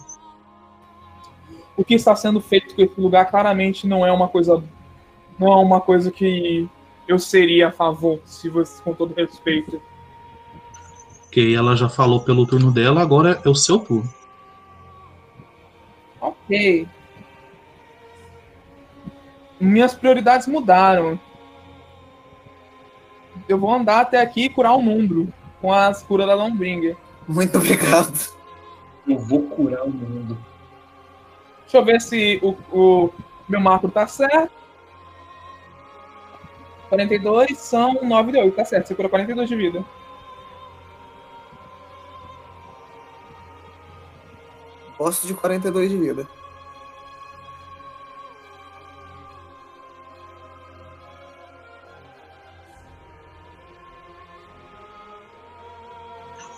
O 1.77 1.85
que 1.85 1.95
está 1.95 2.17
sendo 2.17 2.41
feito 2.41 2.75
com 2.75 2.83
esse 2.83 3.01
lugar 3.01 3.31
claramente 3.31 3.87
não 3.87 4.05
é 4.05 4.11
uma 4.11 4.29
coisa 4.29 4.63
não 5.39 5.53
é 5.53 5.57
uma 5.57 5.81
coisa 5.81 6.11
que 6.11 6.67
eu 7.07 7.19
seria 7.19 7.69
a 7.69 7.73
favor, 7.73 8.21
se 8.25 8.49
você 8.49 8.83
com 8.83 8.95
todo 8.95 9.15
respeito. 9.15 9.81
Ok, 11.27 11.55
ela 11.55 11.77
já 11.77 11.89
falou 11.89 12.21
pelo 12.21 12.47
turno 12.47 12.73
dela, 12.73 13.03
agora 13.03 13.41
é 13.45 13.49
o 13.49 13.55
seu 13.55 13.79
turno. 13.79 14.13
Ok. 16.21 16.89
Minhas 19.59 19.95
prioridades 19.95 20.47
mudaram. 20.47 21.19
Eu 23.49 23.59
vou 23.59 23.73
andar 23.73 24.01
até 24.01 24.21
aqui 24.21 24.45
e 24.45 24.51
curar 24.51 24.75
o 24.75 24.83
mundo 24.83 25.33
com 25.61 25.73
as 25.73 26.03
curas 26.03 26.27
da 26.27 26.35
Longbringer. 26.35 26.97
Muito 27.27 27.59
obrigado. 27.59 28.35
Eu 29.07 29.19
vou 29.19 29.43
curar 29.43 29.85
o 29.85 29.91
mundo. 29.91 30.39
Deixa 31.63 31.79
eu 31.79 31.85
ver 31.85 32.01
se 32.01 32.41
o, 32.43 32.51
o 32.73 33.11
meu 33.49 33.61
macro 33.61 33.91
tá 33.91 34.07
certo. 34.07 34.53
42 36.89 37.59
são 37.59 37.95
9 38.03 38.33
de 38.33 38.39
8, 38.39 38.55
tá 38.55 38.65
certo. 38.65 38.87
Você 38.87 38.95
cura 38.95 39.09
42 39.09 39.49
de 39.49 39.57
vida. 39.57 39.85
Gosto 44.99 45.27
de 45.27 45.35
42 45.35 45.91
de 45.91 45.97
vida. 45.97 46.29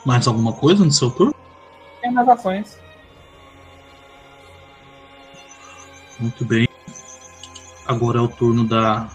Mais 0.09 0.27
alguma 0.27 0.55
coisa 0.55 0.83
no 0.87 0.91
seu 0.91 1.11
turno? 1.11 1.35
Tem 2.01 2.11
nas 2.11 2.27
ações. 2.27 2.79
Muito 6.19 6.47
bem. 6.47 6.67
Agora 7.87 8.17
é 8.19 8.23
o 8.23 8.29
turno 8.29 8.67
da 8.67 9.11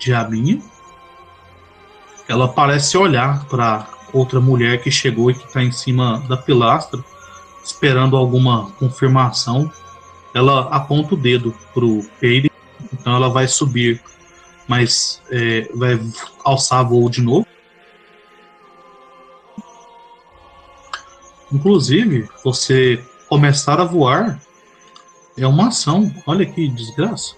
Diabinha. 0.00 0.60
Ela 2.28 2.48
parece 2.48 2.98
olhar 2.98 3.44
para 3.44 3.86
outra 4.12 4.40
mulher 4.40 4.82
que 4.82 4.90
chegou 4.90 5.30
e 5.30 5.34
que 5.34 5.46
está 5.46 5.62
em 5.62 5.70
cima 5.70 6.18
da 6.28 6.36
pilastra, 6.36 6.98
esperando 7.64 8.16
alguma 8.16 8.72
confirmação. 8.72 9.70
Ela 10.34 10.62
aponta 10.74 11.14
o 11.14 11.16
dedo 11.16 11.54
pro 11.72 12.02
Peire, 12.18 12.50
então 12.92 13.14
ela 13.14 13.28
vai 13.28 13.46
subir, 13.46 14.02
mas 14.66 15.22
é, 15.30 15.70
vai 15.72 16.00
alçar 16.44 16.84
voo 16.88 17.08
de 17.08 17.22
novo. 17.22 17.46
Inclusive, 21.52 22.28
você 22.42 23.02
começar 23.28 23.80
a 23.80 23.84
voar 23.84 24.40
é 25.36 25.46
uma 25.46 25.68
ação. 25.68 26.12
Olha 26.26 26.46
que 26.46 26.68
desgraça. 26.68 27.34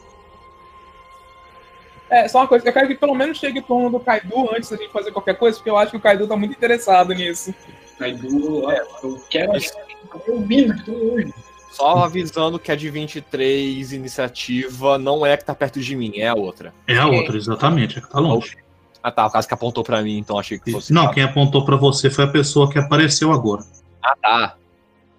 É, 2.11 2.29
só 2.29 2.39
uma 2.39 2.49
coisa, 2.49 2.69
eu 2.69 2.73
quero 2.73 2.87
que 2.87 2.95
pelo 2.95 3.15
menos 3.15 3.39
chegue 3.39 3.59
o 3.59 3.63
turno 3.63 3.91
do 3.91 3.99
Kaidu 3.99 4.49
antes 4.55 4.71
da 4.71 4.77
gente 4.77 4.93
fazer 4.93 5.11
qualquer 5.11 5.37
coisa, 5.37 5.57
porque 5.57 5.71
eu 5.71 5.77
acho 5.77 5.91
que 5.91 5.97
o 5.97 6.01
Kaidu 6.01 6.29
tá 6.29 6.37
muito 6.37 6.53
interessado 6.53 7.13
nisso. 7.13 7.53
Kaidu, 7.99 8.65
olha, 8.65 8.85
eu 9.03 9.21
quero 9.29 9.53
eu 9.55 10.43
que 10.47 10.85
tô 10.85 10.93
hoje. 10.93 11.35
Só 11.71 12.05
avisando 12.05 12.57
que 12.57 12.71
a 12.71 12.77
de 12.77 12.89
23 12.89 13.93
iniciativa 13.93 14.97
não 14.97 15.27
é 15.27 15.33
a 15.33 15.37
que 15.37 15.45
tá 15.45 15.57
perto 15.57 15.81
de 15.81 15.97
mim, 15.97 16.13
é 16.15 16.29
a 16.29 16.35
outra. 16.35 16.73
É 16.87 16.97
a 16.97 17.07
outra, 17.09 17.37
exatamente, 17.37 17.99
é 17.99 18.01
que 18.01 18.09
tá 18.09 18.21
longe. 18.21 18.57
Ah 19.03 19.11
tá, 19.11 19.27
o 19.27 19.31
caso 19.31 19.49
que 19.49 19.55
apontou 19.55 19.83
pra 19.83 20.01
mim, 20.01 20.17
então 20.17 20.39
achei 20.39 20.59
que 20.59 20.71
fosse. 20.71 20.93
Não, 20.93 21.11
quem 21.11 21.25
apontou 21.25 21.65
para 21.65 21.77
você 21.77 22.09
foi 22.09 22.25
a 22.25 22.29
pessoa 22.29 22.71
que 22.71 22.79
apareceu 22.79 23.33
agora. 23.33 23.65
Ah 24.05 24.17
tá. 24.21 24.57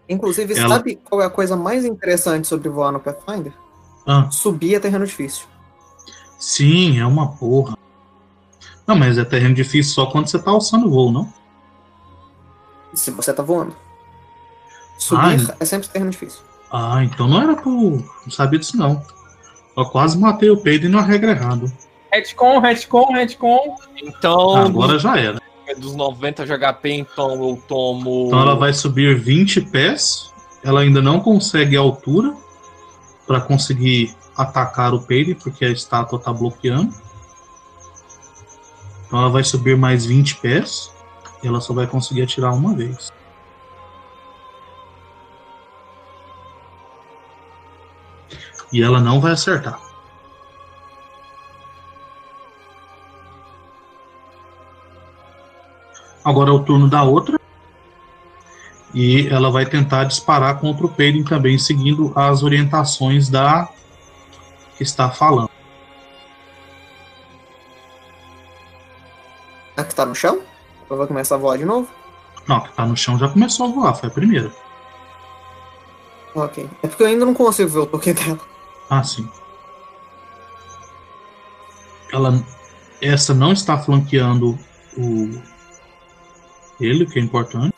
Inclusive, 0.07 0.57
Ela- 0.57 0.69
sabe 0.77 0.97
qual 0.97 1.21
é 1.21 1.25
a 1.25 1.29
coisa 1.29 1.55
mais 1.55 1.83
interessante 1.83 2.47
sobre 2.47 2.69
voar 2.69 2.91
no 2.91 2.99
Pathfinder? 2.99 3.51
Ah, 4.05 4.29
Subir 4.29 4.75
é 4.75 4.79
terreno 4.79 5.05
difícil. 5.05 5.47
sim, 6.37 6.99
é 6.99 7.05
uma 7.05 7.31
porra. 7.35 7.75
Não, 8.85 8.95
mas 8.95 9.17
é 9.17 9.25
terreno 9.25 9.55
difícil 9.55 9.93
só 9.95 10.05
quando 10.05 10.27
você 10.27 10.37
tá 10.37 10.51
alçando 10.51 10.85
o 10.85 10.91
voo, 10.91 11.11
não? 11.11 11.33
Se 12.93 13.09
você 13.09 13.33
tá 13.33 13.41
voando. 13.41 13.75
Subir 14.99 15.19
Ai. 15.49 15.55
é 15.59 15.65
sempre 15.65 15.87
terreno 15.89 16.11
difícil. 16.11 16.41
Ah, 16.71 17.03
então 17.03 17.27
não 17.27 17.41
era 17.41 17.55
pro. 17.55 17.71
Não 18.23 18.29
sabia 18.31 18.59
disso 18.59 18.77
não. 18.77 19.01
Eu 19.75 19.85
quase 19.85 20.17
matei 20.17 20.49
o 20.49 20.57
peido 20.61 20.85
e 20.85 20.89
não 20.89 21.01
regra 21.01 21.31
errado. 21.31 21.71
Retcon, 22.13 22.59
retcon, 22.59 23.11
retcon. 23.11 23.75
Então, 23.97 24.55
Agora 24.55 24.97
já 24.99 25.17
era. 25.17 25.41
Dos, 25.73 25.79
dos 25.79 25.95
90 25.95 26.45
de 26.45 26.57
HP, 26.57 26.91
então 26.91 27.33
eu 27.33 27.61
tomo. 27.67 28.27
Então 28.27 28.41
ela 28.41 28.55
vai 28.55 28.73
subir 28.73 29.17
20 29.17 29.61
pés. 29.61 30.33
Ela 30.63 30.81
ainda 30.81 31.01
não 31.01 31.19
consegue 31.19 31.77
a 31.77 31.79
altura 31.79 32.35
para 33.27 33.41
conseguir 33.41 34.15
atacar 34.35 34.93
o 34.93 35.01
Peire, 35.01 35.35
porque 35.35 35.65
a 35.65 35.69
estátua 35.69 36.19
tá 36.19 36.33
bloqueando. 36.33 36.93
Então 39.05 39.19
ela 39.19 39.29
vai 39.29 39.43
subir 39.43 39.77
mais 39.77 40.05
20 40.05 40.37
pés. 40.37 40.91
E 41.43 41.47
ela 41.47 41.61
só 41.61 41.73
vai 41.73 41.85
conseguir 41.85 42.23
atirar 42.23 42.53
uma 42.53 42.73
vez. 42.73 43.11
E 48.73 48.81
ela 48.81 48.99
não 48.99 49.21
vai 49.21 49.33
acertar. 49.33 49.79
Agora 56.25 56.49
é 56.49 56.53
o 56.53 56.63
turno 56.63 56.89
da 56.89 57.03
outra. 57.03 57.39
E 58.91 59.27
ela 59.27 59.51
vai 59.51 59.65
tentar 59.65 60.05
disparar 60.05 60.59
contra 60.59 60.87
o 60.87 60.89
Peyton 60.89 61.23
também, 61.23 61.59
seguindo 61.59 62.11
as 62.15 62.41
orientações 62.41 63.29
da 63.29 63.69
que 64.75 64.81
está 64.81 65.11
falando. 65.11 65.51
A 69.77 69.83
que 69.83 69.93
tá 69.93 70.05
no 70.05 70.15
chão? 70.15 70.41
Ela 70.89 70.97
vai 70.97 71.07
começar 71.07 71.35
a 71.35 71.37
voar 71.37 71.57
de 71.57 71.65
novo? 71.65 71.87
Não, 72.47 72.57
a 72.57 72.61
que 72.61 72.73
tá 72.73 72.85
no 72.85 72.97
chão 72.97 73.19
já 73.19 73.29
começou 73.29 73.67
a 73.67 73.69
voar, 73.69 73.93
foi 73.93 74.09
a 74.09 74.11
primeira. 74.11 74.51
Ok. 76.33 76.67
É 76.81 76.87
porque 76.87 77.03
eu 77.03 77.07
ainda 77.07 77.25
não 77.25 77.33
consigo 77.33 77.69
ver 77.69 77.79
o 77.79 77.87
porquê 77.87 78.13
dela. 78.13 78.39
Ah, 78.89 79.03
sim. 79.03 79.29
Ela, 82.11 82.41
essa 83.01 83.33
não 83.33 83.51
está 83.51 83.77
flanqueando 83.77 84.57
o 84.97 85.41
ele, 86.79 87.05
que 87.05 87.19
é 87.19 87.21
importante. 87.21 87.73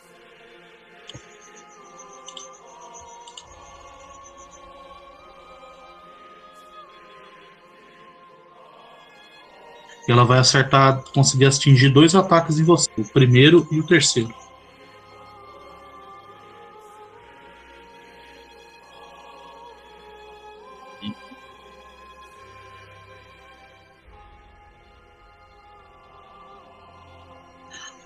E 10.08 10.12
ela 10.12 10.24
vai 10.24 10.38
acertar, 10.38 11.04
conseguir 11.12 11.44
atingir 11.44 11.90
dois 11.90 12.14
ataques 12.14 12.58
em 12.58 12.64
você, 12.64 12.88
o 12.96 13.04
primeiro 13.04 13.68
e 13.70 13.78
o 13.78 13.86
terceiro. 13.86 14.34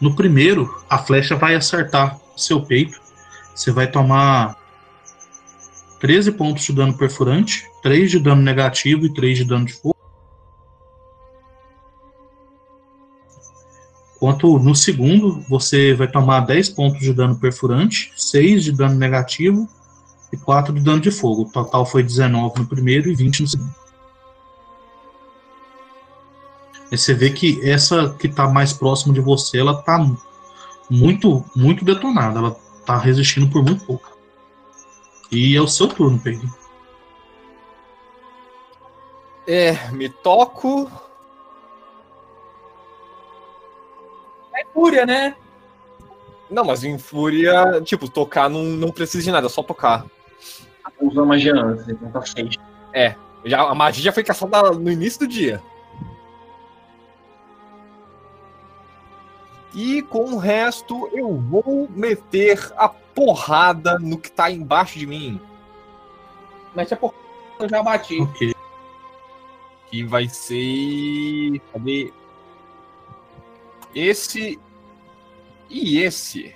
No 0.03 0.16
primeiro, 0.16 0.83
a 0.91 0.99
flecha 0.99 1.37
vai 1.37 1.55
acertar 1.55 2.19
seu 2.37 2.61
peito. 2.61 3.01
Você 3.55 3.70
vai 3.70 3.89
tomar 3.89 4.59
13 6.01 6.33
pontos 6.33 6.65
de 6.65 6.73
dano 6.73 6.93
perfurante, 6.93 7.65
3 7.85 8.11
de 8.11 8.19
dano 8.19 8.43
negativo 8.43 9.07
e 9.07 9.15
3 9.15 9.39
de 9.39 9.45
dano 9.45 9.65
de 9.65 9.74
fogo. 9.74 9.95
Enquanto 14.16 14.59
no 14.59 14.74
segundo, 14.74 15.41
você 15.49 15.95
vai 15.95 16.09
tomar 16.09 16.41
10 16.41 16.70
pontos 16.70 16.99
de 16.99 17.15
dano 17.15 17.39
perfurante, 17.39 18.12
6 18.16 18.65
de 18.65 18.73
dano 18.73 18.97
negativo 18.97 19.69
e 20.33 20.37
4 20.37 20.74
de 20.74 20.81
dano 20.81 21.01
de 21.01 21.12
fogo. 21.12 21.43
O 21.43 21.53
total 21.53 21.87
foi 21.87 22.03
19 22.03 22.59
no 22.59 22.66
primeiro 22.66 23.09
e 23.09 23.15
20 23.15 23.43
no 23.43 23.47
segundo. 23.47 23.82
Aí 26.93 26.98
você 26.98 27.14
vê 27.14 27.31
que 27.31 27.59
essa 27.66 28.14
que 28.19 28.28
tá 28.28 28.47
mais 28.47 28.74
próximo 28.74 29.14
de 29.14 29.20
você, 29.23 29.59
ela 29.59 29.82
tá 29.82 29.98
muito, 30.90 31.43
muito 31.56 31.86
detonada. 31.86 32.39
Ela 32.39 32.56
tá 32.85 32.98
resistindo 32.98 33.48
por 33.48 33.64
muito 33.64 33.82
pouco. 33.86 34.14
E 35.31 35.56
é 35.56 35.60
o 35.62 35.66
seu 35.66 35.89
turno, 35.89 36.20
Pedro. 36.20 36.47
É, 39.47 39.90
me 39.90 40.10
toco. 40.10 40.93
É 44.55 44.66
fúria, 44.74 45.06
né? 45.06 45.35
Não, 46.51 46.62
mas 46.62 46.85
em 46.85 46.98
fúria, 46.98 47.81
tipo, 47.81 48.06
tocar 48.06 48.51
não, 48.51 48.64
não 48.64 48.90
precisa 48.90 49.24
de 49.24 49.31
nada, 49.31 49.47
é 49.47 49.48
só 49.48 49.62
tocar. 49.62 50.05
Usa 51.01 51.24
magia 51.24 51.55
antes, 51.55 51.89
então 51.89 52.10
tá 52.10 52.20
safe. 52.20 52.59
Já, 53.47 53.62
a 53.62 53.74
magia 53.74 54.05
já 54.05 54.12
foi 54.12 54.23
caçada 54.23 54.73
no 54.73 54.90
início 54.90 55.20
do 55.20 55.27
dia. 55.27 55.62
E 59.74 60.03
com 60.03 60.35
o 60.35 60.39
resto, 60.39 61.09
eu 61.12 61.35
vou 61.39 61.89
meter 61.90 62.73
a 62.77 62.89
porrada 62.89 63.99
no 63.99 64.19
que 64.19 64.31
tá 64.31 64.51
embaixo 64.51 64.99
de 64.99 65.07
mim. 65.07 65.40
Mete 66.74 66.94
a 66.94 66.97
porra, 66.97 67.15
eu 67.59 67.69
já 67.69 67.82
bati. 67.82 68.20
Ok. 68.20 68.55
Que 69.90 70.05
vai 70.05 70.28
ser. 70.28 71.61
Cadê? 71.73 72.12
Esse 73.94 74.59
E 75.69 75.99
esse? 75.99 76.55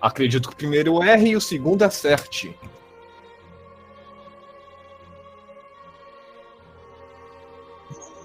Acredito 0.00 0.48
que 0.48 0.54
o 0.54 0.56
primeiro 0.56 1.02
erre 1.02 1.30
e 1.30 1.36
o 1.36 1.40
segundo 1.40 1.82
acerte. 1.82 2.56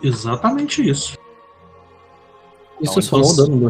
Exatamente 0.01 0.87
isso. 0.87 1.17
Isso 2.79 2.95
Não, 2.95 3.01
só 3.01 3.15
o 3.17 3.19
então- 3.21 3.35
dano 3.35 3.57
do 3.59 3.67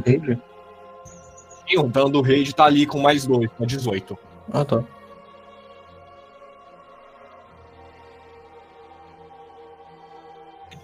rage? 1.78 2.14
E 2.14 2.18
o 2.18 2.22
rage 2.22 2.54
tá 2.54 2.66
ali 2.66 2.86
com 2.86 3.00
mais 3.00 3.26
dois, 3.26 3.50
com 3.58 3.66
18. 3.66 4.18
Ah, 4.54 4.66
tá. 4.66 4.84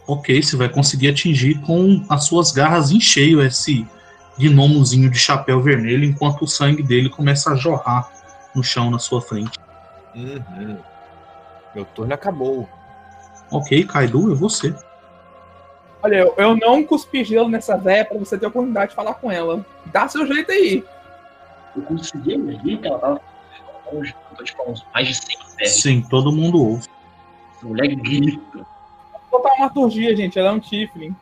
Ok, 0.07 0.41
você 0.41 0.55
vai 0.55 0.69
conseguir 0.69 1.09
atingir 1.09 1.59
com 1.61 2.03
as 2.07 2.23
suas 2.23 2.51
garras 2.51 2.91
em 2.91 2.99
cheio 2.99 3.41
esse 3.41 3.85
gnomozinho 4.37 5.09
de 5.09 5.17
chapéu 5.17 5.61
vermelho, 5.61 6.05
enquanto 6.05 6.43
o 6.43 6.47
sangue 6.47 6.81
dele 6.81 7.09
começa 7.09 7.51
a 7.51 7.55
jorrar 7.55 8.09
no 8.55 8.63
chão 8.63 8.89
na 8.89 8.99
sua 8.99 9.21
frente. 9.21 9.59
Uhum. 10.15 10.77
Meu 11.75 11.83
turno 11.85 12.13
acabou. 12.13 12.69
Ok, 13.51 13.83
Kaido, 13.85 14.31
é 14.31 14.35
você. 14.35 14.73
Olha, 16.03 16.31
eu, 16.37 16.55
não 16.55 16.83
cuspi 16.83 17.23
gelo 17.23 17.49
nessa 17.49 17.75
véia 17.75 18.05
pra 18.05 18.17
você 18.17 18.37
ter 18.37 18.45
a 18.45 18.49
oportunidade 18.49 18.89
de 18.89 18.95
falar 18.95 19.15
com 19.15 19.31
ela. 19.31 19.65
Dá 19.87 20.07
seu 20.07 20.25
jeito 20.27 20.51
aí. 20.51 20.83
Eu 21.75 21.81
consegui 21.83 22.37
ver 22.37 22.77
que 22.77 22.87
ela 22.87 22.99
tava 22.99 23.21
longe, 23.91 24.15
eu 24.31 24.37
tô, 24.37 24.43
tipo, 24.43 24.69
uns 24.69 24.85
mais 24.93 25.07
de 25.07 25.15
100 25.15 25.37
pés. 25.57 25.81
Sim, 25.81 26.01
todo 26.01 26.31
mundo 26.31 26.61
ouve. 26.61 26.87
Essa 27.55 27.65
mulher 27.65 27.95
grita. 27.95 28.65
Vou 29.31 29.41
botar 29.41 29.55
uma 29.55 29.65
maturgia, 29.65 30.15
gente. 30.15 30.37
Ela 30.37 30.49
é 30.49 30.51
um 30.51 30.59
Tiflin. 30.59 31.15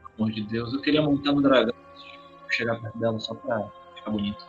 Pelo 0.00 0.28
amor 0.28 0.32
de 0.32 0.42
Deus, 0.42 0.72
eu 0.72 0.80
queria 0.80 1.02
montar 1.02 1.32
no 1.32 1.40
dragão 1.40 1.74
chegar 2.52 2.78
perto 2.80 2.98
dela 2.98 3.18
só 3.18 3.34
pra 3.34 3.68
ficar 3.96 4.10
bonito. 4.10 4.46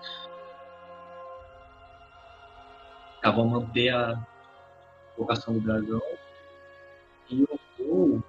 Tá, 3.21 3.31
vou 3.31 3.45
manter 3.45 3.89
a 3.89 4.21
vocação 5.17 5.53
do 5.53 5.61
dragão. 5.61 6.01
E 7.29 7.41
eu 7.41 7.59
vou. 7.79 8.23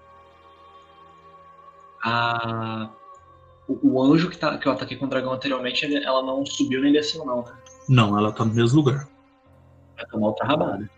A... 2.02 2.90
O, 3.66 3.94
o 3.94 4.02
anjo 4.02 4.28
que, 4.28 4.36
tá, 4.36 4.58
que 4.58 4.68
eu 4.68 4.72
ataquei 4.72 4.96
com 4.96 5.06
o 5.06 5.08
dragão 5.08 5.32
anteriormente, 5.32 5.84
ele- 5.84 6.04
ela 6.04 6.22
não 6.22 6.44
subiu 6.44 6.82
nem 6.82 6.92
desceu, 6.92 7.24
não, 7.24 7.42
né? 7.42 7.56
Não, 7.88 8.18
ela 8.18 8.30
tá 8.32 8.44
no 8.44 8.52
mesmo 8.52 8.76
lugar. 8.76 9.08
Vai 9.96 10.06
tomar 10.06 10.26
outra 10.28 10.46
rabada. 10.46 10.90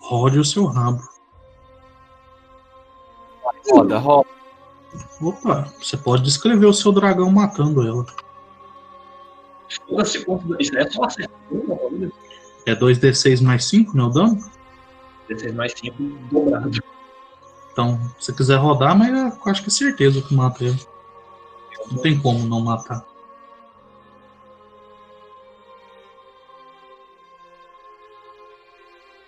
Rode 0.00 0.38
o 0.38 0.44
seu 0.44 0.66
rabo. 0.66 1.02
Roda, 3.70 3.98
roda. 3.98 4.28
Opa, 5.20 5.62
você 5.80 5.96
pode 5.96 6.22
descrever 6.22 6.66
o 6.66 6.72
seu 6.72 6.90
dragão 6.92 7.30
matando 7.30 7.86
ela. 7.86 8.04
Foda-se. 9.86 10.26
Isso 10.58 10.76
é 10.76 10.90
só 10.90 11.04
acertar. 11.04 11.38
É 12.66 12.74
2d6 12.74 13.42
mais 13.42 13.64
5, 13.64 13.96
né, 13.96 14.02
o 14.02 14.08
dano? 14.08 14.38
16 15.28 15.54
mais 15.54 15.72
5 15.72 16.02
dobrado. 16.30 16.70
Então, 17.72 17.98
se 18.18 18.26
você 18.26 18.32
quiser 18.32 18.56
rodar, 18.56 18.96
mas 18.98 19.10
eu 19.10 19.50
acho 19.50 19.62
que 19.62 19.68
é 19.68 19.72
certeza 19.72 20.20
que 20.22 20.34
mata 20.34 20.64
ele. 20.64 20.78
Não 21.90 22.02
tem 22.02 22.20
como 22.20 22.46
não 22.46 22.60
matar. 22.60 23.04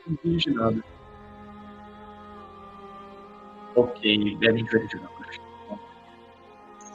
Não 0.06 0.16
finge 0.18 0.50
nada. 0.50 0.84
Ok, 3.74 4.38
é 4.42 4.52
28 4.52 4.88
de 4.88 4.96
dano. 4.96 5.10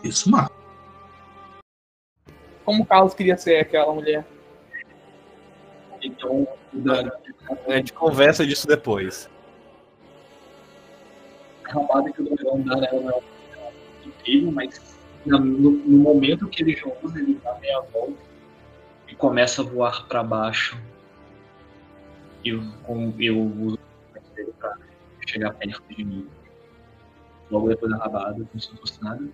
Isso 0.04 0.30
mata. 0.30 0.54
Como 2.64 2.84
o 2.84 2.86
Carlos 2.86 3.14
queria 3.14 3.38
ser 3.38 3.60
aquela 3.60 3.94
mulher. 3.94 4.28
Então. 6.08 6.48
A 7.68 7.72
gente 7.76 7.94
conversa 7.94 8.46
disso 8.46 8.66
depois. 8.68 9.30
A 11.66 11.74
rabada 11.74 12.12
que 12.12 12.22
o 12.22 12.26
dragão 12.26 12.62
dá 12.62 12.76
nela 12.78 13.02
não 13.02 13.12
é 13.12 13.72
incrível, 14.06 14.52
mas 14.52 14.98
no, 15.26 15.40
no 15.40 15.98
momento 15.98 16.48
que 16.48 16.64
ele 16.64 16.82
usa, 17.04 17.20
ele 17.20 17.40
dá 17.44 17.58
meia 17.60 17.82
volta 17.94 18.16
e 19.08 19.16
começa 19.16 19.62
a 19.62 19.66
voar 19.66 20.08
pra 20.08 20.24
baixo. 20.24 20.80
E 22.44 22.50
eu, 22.50 22.62
eu 23.20 23.38
uso 23.38 23.78
o 24.16 24.36
dele 24.36 24.54
pra 24.60 24.78
chegar 25.28 25.54
perto 25.56 25.84
de 25.94 26.06
mim. 26.06 26.28
Logo 27.52 27.68
depois 27.68 27.92
da 27.92 27.98
rabada, 27.98 28.46
como 28.46 28.60
se 28.60 28.72
não 28.72 28.78
fosse 28.78 29.04
nada. 29.04 29.26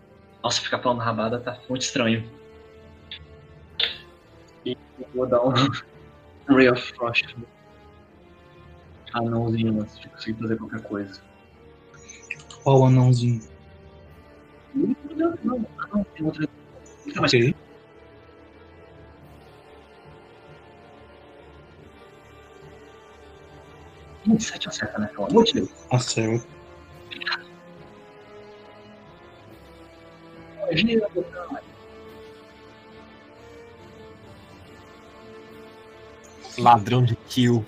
Nossa, 0.44 0.62
ficar 0.62 0.80
falando 0.80 1.00
rabada 1.00 1.40
tá 1.40 1.60
muito 1.70 1.84
estranho. 1.84 2.28
E 4.66 4.78
eu 5.00 5.08
vou 5.14 5.28
dar 5.28 5.42
um 5.46 5.54
Ray 6.48 6.70
of 6.70 6.82
Frost. 6.96 7.36
Anãozinho 9.14 9.82
antes 9.82 10.00
de 10.00 10.10
conseguir 10.10 10.40
fazer 10.42 10.58
qualquer 10.58 10.82
coisa. 10.84 11.22
Qual 12.64 12.86
anãozinho? 12.86 13.42
Não, 14.74 14.96
não, 15.16 15.38
não, 15.44 15.68
não, 15.94 16.04
tem 16.04 16.26
outra. 16.26 16.48
Não, 17.06 17.22
mas 17.22 17.34
Ok. 17.34 17.42
tem 17.42 17.56
27 24.34 24.70
acerta, 24.70 25.00
né? 25.00 25.08
Pelo 25.08 25.28
amor 25.28 25.44
de 25.44 25.54
Deus. 25.54 25.70
Acerta. 25.92 26.63
Ladrão 36.64 37.04
de 37.04 37.16
kill. 37.16 37.66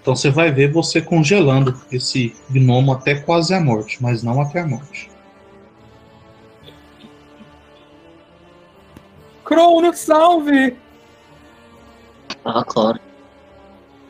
Então 0.00 0.14
você 0.14 0.30
vai 0.30 0.50
ver 0.50 0.70
você 0.70 1.00
congelando 1.00 1.80
esse 1.90 2.36
gnomo 2.50 2.92
até 2.92 3.14
quase 3.14 3.54
a 3.54 3.60
morte, 3.60 4.02
mas 4.02 4.22
não 4.22 4.40
até 4.40 4.60
a 4.60 4.66
morte. 4.66 5.10
Crono, 9.44 9.94
salve! 9.94 10.76
Ah, 12.44 12.64
claro. 12.64 13.00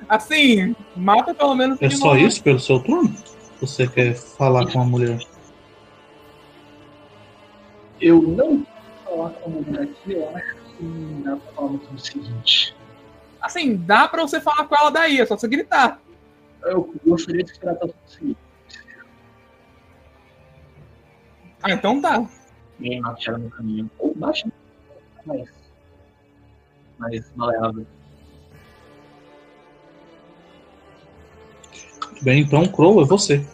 Assim, 0.08 0.74
mata 0.96 1.34
pelo 1.34 1.54
menos 1.54 1.80
É 1.80 1.90
só 1.90 2.16
isso 2.16 2.42
pelo 2.42 2.60
seu 2.60 2.80
turno? 2.80 3.14
Você 3.60 3.86
quer 3.86 4.14
falar 4.14 4.70
com 4.70 4.80
a 4.80 4.84
mulher? 4.84 5.18
Eu 8.00 8.20
não 8.20 8.58
vou 8.58 8.66
falar 9.04 9.30
com 9.30 9.50
a 9.50 9.52
mulher 9.52 9.82
aqui, 9.82 10.12
eu 10.12 10.36
acho 10.36 10.56
que 10.76 11.22
dá 11.24 11.36
pra 11.36 11.52
falar 11.52 11.70
no 11.70 11.98
seguinte. 11.98 12.74
Assim, 13.44 13.76
dá 13.76 14.08
pra 14.08 14.22
você 14.22 14.40
falar 14.40 14.66
com 14.66 14.74
ela 14.74 14.90
daí, 14.90 15.20
é 15.20 15.26
só 15.26 15.36
você 15.36 15.46
gritar. 15.46 16.00
Eu 16.62 16.94
gostaria 17.06 17.44
de 17.44 17.50
esperar 17.52 17.72
até 17.72 17.84
eu 17.84 17.92
conseguir. 17.92 18.36
Ah, 21.62 21.72
então 21.72 22.00
tá. 22.00 22.26
Ninguém 22.78 23.02
mate 23.02 23.28
ela 23.28 23.36
no 23.36 23.50
caminho. 23.50 23.90
Ou 23.98 24.14
baixa, 24.14 24.48
mais. 25.26 25.50
Mais 26.98 27.30
maleável. 27.36 27.86
Bem, 32.22 32.40
então, 32.40 32.66
Crow, 32.66 33.02
é 33.02 33.04
você. 33.04 33.44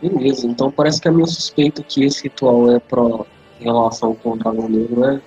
Beleza, 0.00 0.46
então 0.46 0.70
parece 0.70 1.00
que 1.00 1.08
é 1.08 1.10
meio 1.10 1.26
suspeito 1.26 1.82
que 1.82 2.04
esse 2.04 2.22
ritual 2.22 2.70
é 2.70 2.78
pra 2.78 3.02
em 3.58 3.64
relação 3.64 4.14
com 4.14 4.34
o 4.34 4.36
dragão 4.36 4.68
negro 4.68 5.04
é 5.04 5.20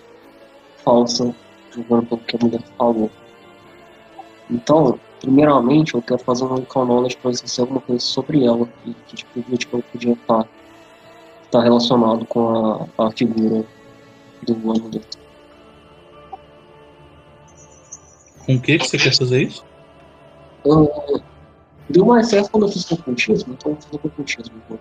falsa, 0.78 1.36
julgando 1.72 2.06
pelo 2.06 2.22
que 2.22 2.35
a 2.35 2.39
mulher 2.39 2.61
falou. 2.77 3.10
Então, 4.49 4.99
primeiramente, 5.19 5.93
eu 5.93 6.02
quero 6.02 6.22
fazer 6.23 6.43
um 6.43 6.61
pra 7.18 7.31
ver 7.31 7.38
se 7.38 7.61
alguma 7.61 7.80
coisa 7.80 8.03
sobre 8.03 8.45
ela 8.45 8.68
e 8.85 8.93
que 9.07 9.15
tipo 9.15 9.41
de 9.41 9.57
tipo 9.57 9.81
podia 9.91 10.14
estar 10.14 10.48
tá 11.49 11.61
relacionado 11.61 12.26
com 12.26 12.88
a, 12.98 13.06
a 13.07 13.11
figura 13.11 13.65
do 14.43 14.53
amuleto. 14.53 15.18
Com 18.45 18.56
o 18.56 18.61
que, 18.61 18.77
que 18.80 18.88
você 18.88 18.98
quer 18.98 19.15
fazer 19.15 19.43
isso? 19.43 19.64
Uh, 20.65 21.22
deu 21.89 22.06
mais 22.06 22.27
certo 22.27 22.49
quando 22.52 22.65
eu 22.65 22.72
fiz 22.72 22.85
com 22.85 22.95
ocultismo, 22.95 23.53
então 23.53 23.72
eu 23.72 23.76
vou 23.76 23.81
fazer 23.81 23.98
com 23.99 24.07
ocultismo. 24.07 24.61
Então. 24.65 24.80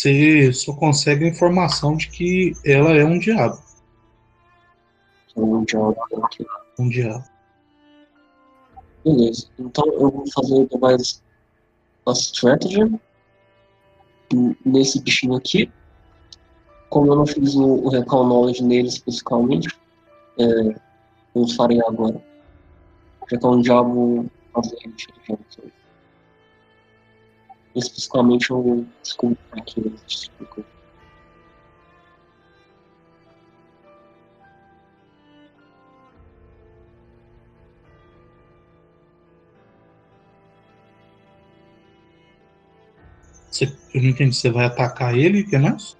Você 0.00 0.50
só 0.54 0.72
consegue 0.72 1.26
a 1.26 1.28
informação 1.28 1.94
de 1.94 2.08
que 2.08 2.54
ela 2.64 2.96
é 2.96 3.04
um 3.04 3.18
diabo. 3.18 3.60
Então, 5.36 5.62
já 5.68 5.78
aqui. 6.24 6.46
Um 6.78 6.88
diabo. 6.88 7.24
Beleza. 9.04 9.48
Então 9.58 9.84
eu 9.92 10.10
vou 10.10 10.24
fazer 10.32 10.66
mais 10.80 11.22
a 12.06 12.12
strategy. 12.12 12.98
nesse 14.64 15.02
bichinho 15.02 15.34
aqui. 15.34 15.70
Como 16.88 17.12
eu 17.12 17.16
não 17.16 17.26
fiz 17.26 17.54
o, 17.54 17.84
o 17.84 17.90
Recall 17.90 18.26
Knowledge 18.26 18.64
nele 18.64 18.88
especificamente, 18.88 19.68
é, 20.38 20.80
eu 21.34 21.46
farei 21.56 21.78
agora. 21.82 22.24
Já 23.30 23.36
que 23.36 23.44
é 23.44 23.48
um 23.48 23.60
diabo 23.60 24.30
fazer 24.54 24.76
inteligência. 24.76 25.79
Especificamente 27.74 28.50
eu 28.50 28.86
descobri 29.02 29.38
aqui 29.52 29.80
né. 29.80 29.92
Você, 43.50 43.64
eu 43.94 44.02
não 44.02 44.08
entendi. 44.08 44.34
Você 44.34 44.50
vai 44.50 44.64
atacar 44.64 45.16
ele, 45.16 45.44
que 45.44 45.58
mais? 45.58 45.96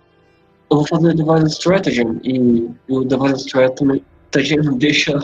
Eu 0.71 0.79
vou 0.79 0.87
fazer 0.87 1.15
Device 1.15 1.55
Stratagem 1.55 2.21
e, 2.23 2.71
o 2.89 3.05
Device 3.05 3.47
Stratagem 3.47 4.79
deixa 4.79 5.19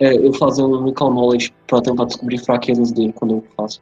é, 0.00 0.14
eu 0.14 0.32
fazer 0.34 0.62
um 0.62 0.84
Recall 0.84 1.12
Knowledge 1.12 1.54
pra 1.66 1.82
tentar 1.82 2.06
descobrir 2.06 2.38
fraquezas 2.38 2.90
dele 2.92 3.12
quando 3.12 3.34
eu 3.34 3.44
faço 3.56 3.80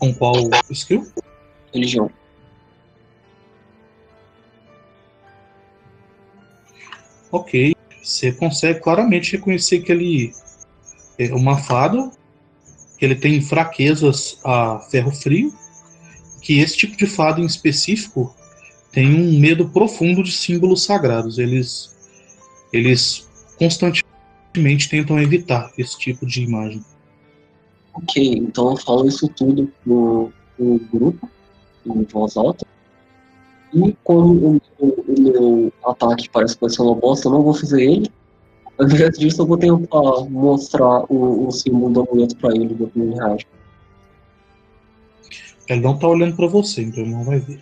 Com 0.00 0.12
qual 0.14 0.34
skill? 0.70 1.06
religião. 1.72 2.10
Ok. 7.30 7.76
Você 8.02 8.32
consegue 8.32 8.80
claramente 8.80 9.32
reconhecer 9.32 9.80
que 9.80 9.92
ele 9.92 10.32
é 11.18 11.32
uma 11.34 11.58
fada, 11.58 12.10
que 12.98 13.04
ele 13.04 13.14
tem 13.14 13.40
fraquezas 13.40 14.40
a 14.42 14.80
ferro 14.90 15.12
frio, 15.12 15.54
que 16.40 16.60
esse 16.60 16.76
tipo 16.76 16.96
de 16.96 17.06
fada 17.06 17.40
em 17.40 17.46
específico 17.46 18.34
tem 18.90 19.14
um 19.14 19.38
medo 19.38 19.68
profundo 19.68 20.22
de 20.22 20.32
símbolos 20.32 20.82
sagrados. 20.82 21.38
Eles, 21.38 21.94
eles 22.72 23.28
constantemente 23.58 24.88
tentam 24.88 25.20
evitar 25.20 25.70
esse 25.76 25.98
tipo 25.98 26.26
de 26.26 26.42
imagem. 26.42 26.82
Ok, 27.94 28.22
então 28.38 28.70
eu 28.70 28.76
falo 28.76 29.06
isso 29.06 29.28
tudo 29.28 29.70
no, 29.84 30.32
no 30.58 30.78
grupo, 30.92 31.28
em 31.86 32.02
voz 32.04 32.36
alta. 32.36 32.66
E 33.72 33.96
quando 34.04 34.30
o 34.30 34.52
meu, 34.52 35.04
o 35.06 35.20
meu 35.20 35.72
ataque 35.84 36.28
parece 36.30 36.54
que 36.54 36.60
vai 36.60 36.70
ser 36.70 36.82
uma 36.82 36.94
bosta, 36.94 37.28
eu 37.28 37.32
não 37.32 37.42
vou 37.42 37.54
fazer 37.54 37.82
ele. 37.82 38.10
Ao 38.78 38.86
invés 38.86 39.18
disso, 39.18 39.42
eu 39.42 39.46
vou 39.46 39.58
tentar 39.58 40.24
mostrar 40.30 41.04
o, 41.12 41.46
o 41.46 41.50
símbolo 41.52 41.92
do 41.92 42.00
amuleto 42.00 42.36
pra 42.36 42.54
ele, 42.54 42.74
do 42.74 42.86
que 42.88 42.98
ele 42.98 43.14
reage. 43.14 43.46
Ele 45.68 45.80
não 45.80 45.98
tá 45.98 46.08
olhando 46.08 46.34
pra 46.34 46.46
você, 46.46 46.82
então 46.82 47.02
ele 47.02 47.12
não 47.12 47.22
vai 47.22 47.38
ver. 47.38 47.60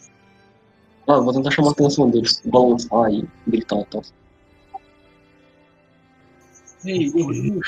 Ah, 1.06 1.14
eu 1.14 1.24
vou 1.24 1.32
tentar 1.32 1.50
chamar 1.50 1.70
a 1.70 1.72
atenção 1.72 2.08
deles, 2.10 2.40
balançar 2.44 3.12
e 3.12 3.26
gritar 3.46 3.80
e 3.80 3.84
tal. 3.86 4.02
Ei. 6.84 7.08
O 7.10 7.60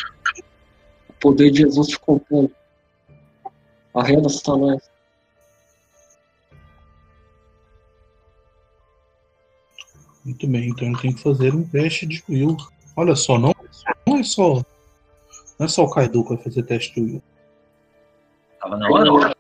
poder 1.21 1.51
de 1.51 1.61
Jesus 1.61 1.89
te 1.89 1.99
compõe. 1.99 2.51
Arreda, 3.95 4.29
Satanás. 4.29 4.91
Muito 10.25 10.47
bem, 10.47 10.69
então 10.69 10.89
ele 10.89 10.99
tem 10.99 11.15
que 11.15 11.23
fazer 11.23 11.55
um 11.55 11.65
teste 11.65 12.07
de 12.07 12.23
will. 12.29 12.57
Olha 12.97 13.17
só, 13.17 13.39
não, 13.39 13.55
não 14.07 14.19
é 14.19 14.23
só. 14.23 14.63
Não 15.59 15.67
é 15.67 15.69
só 15.69 15.85
o 15.85 15.91
Kaido 15.91 16.23
que 16.23 16.35
vai 16.35 16.43
fazer 16.43 16.63
teste 16.63 16.95
de 16.95 17.01
will. 17.01 17.23
tava 18.61 18.77
na 18.77 18.89
hora. 18.91 19.37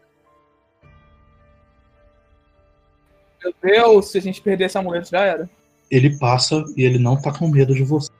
Meu 3.42 3.54
Deus, 3.62 4.10
se 4.10 4.18
a 4.18 4.20
gente 4.20 4.40
perder 4.42 4.64
esse 4.64 4.78
amuleto 4.78 5.10
já 5.10 5.20
era. 5.20 5.50
Ele 5.90 6.18
passa 6.18 6.64
e 6.76 6.84
ele 6.84 6.98
não 6.98 7.20
tá 7.20 7.32
com 7.36 7.48
medo 7.48 7.74
de 7.74 7.82
você. 7.82 8.10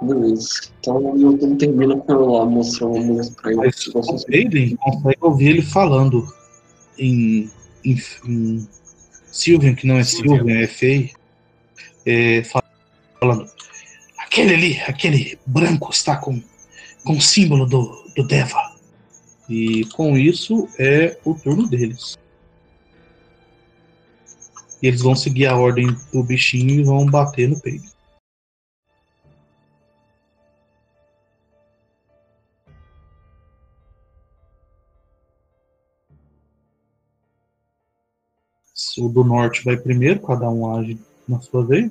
Beleza. 0.00 0.48
Então 0.80 1.00
eu 1.18 1.32
não 1.32 1.56
termino 1.56 1.98
com 2.00 2.12
eu 2.12 2.26
lá 2.26 2.44
mostrando 2.44 2.94
o 2.94 2.96
amuleto 2.98 3.32
pra 3.32 3.50
ele. 3.52 3.60
O 3.60 3.92
vocês- 3.92 4.24
Aiden 4.32 4.76
consegue 4.76 5.18
ouvir 5.20 5.48
ele 5.48 5.62
falando 5.62 6.32
em, 6.96 7.50
em, 7.84 7.96
em 8.26 8.68
Sylvian, 9.30 9.74
que 9.74 9.86
não 9.86 9.96
é 9.96 10.04
Sylvian, 10.04 10.58
é 10.60 10.66
Fei, 10.66 11.12
é, 12.06 12.42
falando. 13.20 13.50
Aquele 14.18 14.54
ali, 14.54 14.80
aquele 14.86 15.38
branco 15.44 15.90
está 15.90 16.16
com, 16.16 16.40
com 17.04 17.14
o 17.14 17.20
símbolo 17.20 17.66
do, 17.66 18.04
do 18.14 18.24
Deva. 18.26 18.76
E 19.48 19.84
com 19.86 20.16
isso 20.16 20.68
é 20.78 21.18
o 21.24 21.34
turno 21.34 21.66
deles. 21.66 22.16
E 24.80 24.86
eles 24.86 25.00
vão 25.00 25.16
seguir 25.16 25.46
a 25.46 25.56
ordem 25.56 25.88
do 26.12 26.22
bichinho 26.22 26.70
e 26.70 26.84
vão 26.84 27.04
bater 27.06 27.48
no 27.48 27.58
peito. 27.60 27.97
O 38.98 39.08
do 39.08 39.22
norte 39.24 39.64
vai 39.64 39.76
primeiro, 39.76 40.20
cada 40.20 40.48
um 40.48 40.74
age 40.76 40.98
na 41.26 41.40
sua 41.40 41.64
vez. 41.64 41.90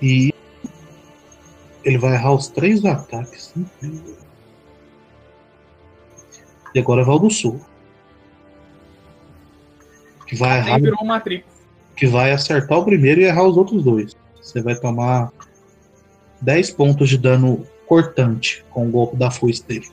E 0.00 0.32
ele 1.84 1.98
vai 1.98 2.14
errar 2.14 2.32
os 2.32 2.48
três 2.48 2.84
ataques. 2.84 3.54
E 6.74 6.78
agora 6.78 7.04
vai 7.04 7.14
o 7.14 7.18
do 7.18 7.30
sul. 7.30 7.60
Que 10.26 10.36
vai 10.36 10.58
errar 10.58 10.78
virou 10.78 11.02
uma 11.02 11.22
que 11.96 12.06
vai 12.06 12.30
acertar 12.30 12.78
o 12.78 12.84
primeiro 12.84 13.20
e 13.20 13.24
errar 13.24 13.44
os 13.44 13.56
outros 13.56 13.82
dois. 13.82 14.16
Você 14.40 14.62
vai 14.62 14.76
tomar 14.76 15.32
10 16.40 16.70
pontos 16.70 17.08
de 17.08 17.18
dano 17.18 17.66
cortante 17.88 18.64
com 18.70 18.86
o 18.86 18.90
golpe 18.90 19.16
da 19.16 19.30
foice 19.30 19.66
dele. 19.66 19.86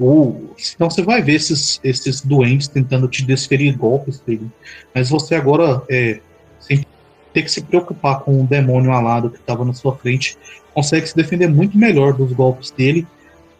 O- 0.00 0.54
então 0.74 0.88
você 0.88 1.02
vai 1.02 1.20
ver 1.20 1.34
esses, 1.34 1.80
esses 1.82 2.20
doentes 2.20 2.68
tentando 2.68 3.08
te 3.08 3.24
desferir 3.26 3.76
golpes 3.76 4.20
dele. 4.20 4.48
Mas 4.94 5.10
você 5.10 5.34
agora, 5.34 5.82
é, 5.90 6.20
sem 6.60 6.84
ter 7.34 7.42
que 7.42 7.50
se 7.50 7.62
preocupar 7.62 8.20
com 8.20 8.40
o 8.40 8.46
demônio 8.46 8.92
alado 8.92 9.28
que 9.28 9.38
estava 9.38 9.64
na 9.64 9.74
sua 9.74 9.96
frente, 9.96 10.38
consegue 10.72 11.06
se 11.06 11.16
defender 11.16 11.48
muito 11.48 11.76
melhor 11.76 12.12
dos 12.12 12.32
golpes 12.32 12.70
dele 12.70 13.06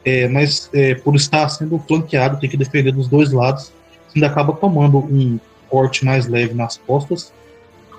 é, 0.04 0.28
mas 0.28 0.70
é, 0.72 0.94
por 0.94 1.14
estar 1.16 1.48
sendo 1.48 1.78
flanqueado, 1.80 2.38
tem 2.40 2.48
que 2.48 2.56
defender 2.56 2.92
dos 2.92 3.08
dois 3.08 3.30
lados, 3.32 3.72
ainda 4.14 4.26
acaba 4.26 4.54
tomando 4.54 4.98
um 4.98 5.38
corte 5.68 6.04
mais 6.04 6.26
leve 6.26 6.54
nas 6.54 6.76
costas. 6.78 7.32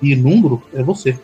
E 0.02 0.16
número 0.16 0.62
é 0.72 0.82
você. 0.82 1.18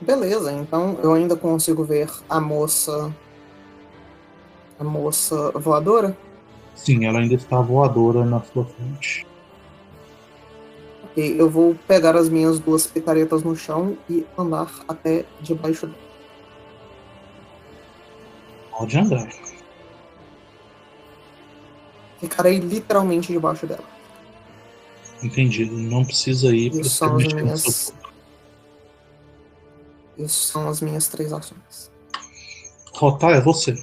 Beleza, 0.00 0.52
então 0.52 0.98
eu 1.02 1.12
ainda 1.12 1.36
consigo 1.36 1.82
ver 1.82 2.10
a 2.28 2.40
moça. 2.40 3.12
A 4.78 4.84
moça 4.84 5.50
voadora? 5.52 6.16
Sim, 6.74 7.06
ela 7.06 7.18
ainda 7.18 7.34
está 7.34 7.60
voadora 7.60 8.24
na 8.24 8.42
sua 8.42 8.64
frente. 8.66 9.26
Ok, 11.04 11.40
eu 11.40 11.48
vou 11.48 11.74
pegar 11.88 12.14
as 12.14 12.28
minhas 12.28 12.58
duas 12.58 12.86
picaretas 12.86 13.42
no 13.42 13.56
chão 13.56 13.96
e 14.08 14.26
andar 14.36 14.70
até 14.86 15.24
debaixo 15.40 15.86
dela. 15.86 15.98
Pode 18.70 18.98
andar. 18.98 19.28
Ficarei 22.20 22.58
literalmente 22.58 23.32
debaixo 23.32 23.66
dela. 23.66 23.95
Entendido. 25.26 25.76
Não 25.76 26.04
precisa 26.04 26.54
ir 26.54 26.70
para 26.70 26.84
são 26.84 27.16
minhas... 27.16 27.92
Isso 30.16 30.52
são 30.52 30.68
as 30.68 30.80
minhas 30.80 31.08
três 31.08 31.32
ações. 31.32 31.90
Rotar 32.92 33.32
é 33.32 33.40
você. 33.40 33.74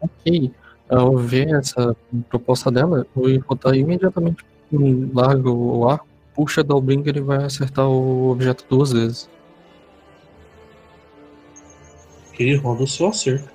Ok. 0.00 0.52
Ao 0.88 1.16
ver 1.16 1.54
essa 1.54 1.96
proposta 2.28 2.70
dela, 2.70 3.06
o 3.14 3.28
Rotar 3.40 3.74
imediatamente 3.74 4.44
larga 5.12 5.50
o 5.50 5.88
arco, 5.88 6.08
puxa 6.34 6.64
da 6.64 6.78
brinca 6.80 7.10
e 7.10 7.20
vai 7.20 7.44
acertar 7.44 7.86
o 7.86 8.30
objeto 8.30 8.64
duas 8.68 8.92
vezes. 8.92 9.28
Ok, 12.30 12.56
roda 12.56 12.82
o 12.84 12.86
seu 12.86 13.08
acerto. 13.08 13.50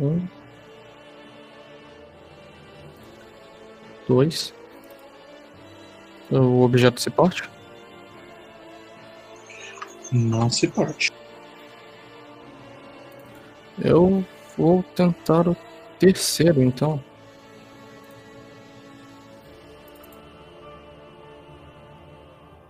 Hum. 0.00 0.26
2. 4.08 4.54
O 6.30 6.62
objeto 6.62 7.00
se 7.00 7.10
parte? 7.10 7.42
Não 10.12 10.48
se 10.48 10.68
parte. 10.68 11.12
Eu 13.82 14.24
vou 14.56 14.82
tentar 14.94 15.48
o 15.48 15.56
terceiro, 15.98 16.62
então. 16.62 17.02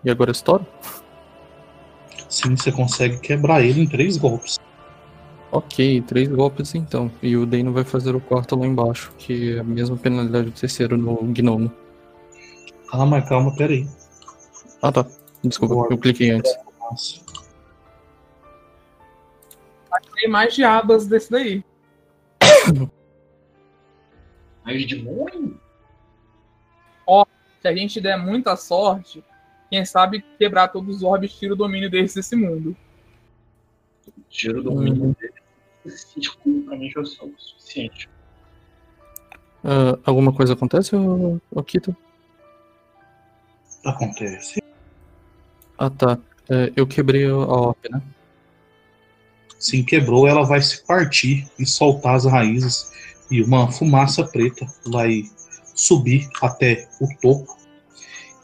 E 0.05 0.11
agora 0.11 0.31
estouro? 0.31 0.67
Sim, 2.29 2.57
você 2.57 2.73
consegue 2.73 3.19
quebrar 3.19 3.63
ele 3.63 3.83
em 3.83 3.87
três 3.89 4.17
golpes. 4.17 4.59
Ok, 5.55 6.03
três 6.03 6.29
golpes 6.29 6.75
então. 6.75 7.09
E 7.23 7.37
o 7.37 7.47
Dano 7.47 7.73
vai 7.73 7.85
fazer 7.85 8.17
o 8.17 8.21
quarto 8.21 8.57
lá 8.57 8.67
embaixo, 8.67 9.13
que 9.17 9.55
é 9.55 9.61
a 9.61 9.65
mesma 9.65 9.97
penalidade 9.97 10.51
do 10.51 10.53
terceiro 10.61 10.97
no 10.99 11.15
gnomo. 11.33 11.73
Calma, 12.91 13.23
calma, 13.23 13.55
peraí. 13.55 13.87
Ah 14.83 14.91
tá. 14.91 15.07
Desculpa, 15.45 15.95
eu 15.95 15.99
cliquei 15.99 16.31
antes. 16.31 16.53
Tem 20.17 20.29
mais 20.29 20.55
diabas 20.57 21.07
desse 21.07 21.31
daí. 21.31 21.65
Mais 24.65 24.87
demônio? 24.89 25.61
Se 27.61 27.69
a 27.69 27.75
gente 27.77 28.01
der 28.01 28.19
muita 28.19 28.57
sorte, 28.57 29.23
quem 29.71 29.85
sabe 29.85 30.23
quebrar 30.39 30.69
todos 30.69 30.97
os 30.97 31.03
orbes 31.03 31.33
tira 31.33 31.55
o 31.55 31.57
domínio 31.57 31.89
deles 31.89 32.13
desse 32.13 32.35
mundo. 32.37 32.77
Tiro 34.29 34.63
do 34.63 34.73
Uhum. 34.73 34.83
mínimo 34.83 35.17
dele. 35.19 35.24
Esse 35.85 36.07
pra 36.67 36.77
mim 36.77 36.91
já 36.91 37.01
é 37.01 37.03
o 37.03 37.07
suficiente. 37.07 38.09
Ah, 39.63 39.99
alguma 40.05 40.33
coisa 40.33 40.53
acontece, 40.53 40.95
ô, 40.95 41.41
ô 41.51 41.63
Kito? 41.63 41.97
Acontece. 43.85 44.63
Ah 45.79 45.91
tá. 45.91 46.19
É, 46.49 46.73
eu 46.77 46.87
quebrei 46.87 47.27
a 47.27 47.37
orb, 47.37 47.79
né? 47.91 48.03
Sim, 49.59 49.83
quebrou, 49.83 50.29
ela 50.29 50.43
vai 50.43 50.61
se 50.61 50.85
partir 50.85 51.49
e 51.59 51.65
soltar 51.65 52.17
as 52.17 52.27
raízes. 52.27 52.93
E 53.31 53.43
uma 53.43 53.73
fumaça 53.73 54.23
preta 54.23 54.67
vai 54.87 55.25
subir 55.75 56.29
até 56.43 56.87
o 57.01 57.09
topo. 57.21 57.57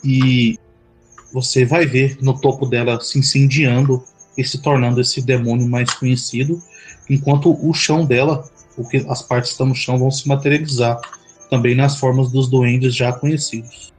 E 0.02 0.58
você 1.32 1.64
vai 1.66 1.84
ver 1.84 2.16
no 2.22 2.40
topo 2.40 2.66
dela 2.66 2.98
se 3.00 3.18
incendiando 3.18 4.02
e 4.36 4.42
se 4.42 4.62
tornando 4.62 5.00
esse 5.00 5.20
demônio 5.20 5.68
mais 5.68 5.92
conhecido. 5.92 6.62
Enquanto 7.08 7.50
o 7.50 7.72
chão 7.74 8.04
dela, 8.04 8.44
o 8.76 8.88
que 8.88 8.98
as 9.08 9.22
partes 9.22 9.50
que 9.50 9.54
estão 9.54 9.66
no 9.66 9.74
chão, 9.74 9.98
vão 9.98 10.10
se 10.10 10.28
materializar 10.28 11.00
também 11.50 11.74
nas 11.74 11.96
formas 11.98 12.30
dos 12.30 12.48
duendes 12.48 12.94
já 12.94 13.12
conhecidos. 13.12 13.92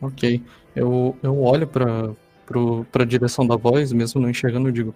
Ok. 0.00 0.42
Eu, 0.74 1.16
eu 1.22 1.40
olho 1.40 1.66
pro, 1.66 2.16
pra 2.90 3.04
direção 3.04 3.46
da 3.46 3.56
voz, 3.56 3.92
mesmo 3.92 4.20
não 4.20 4.28
enxergando, 4.28 4.68
eu 4.68 4.72
digo. 4.72 4.94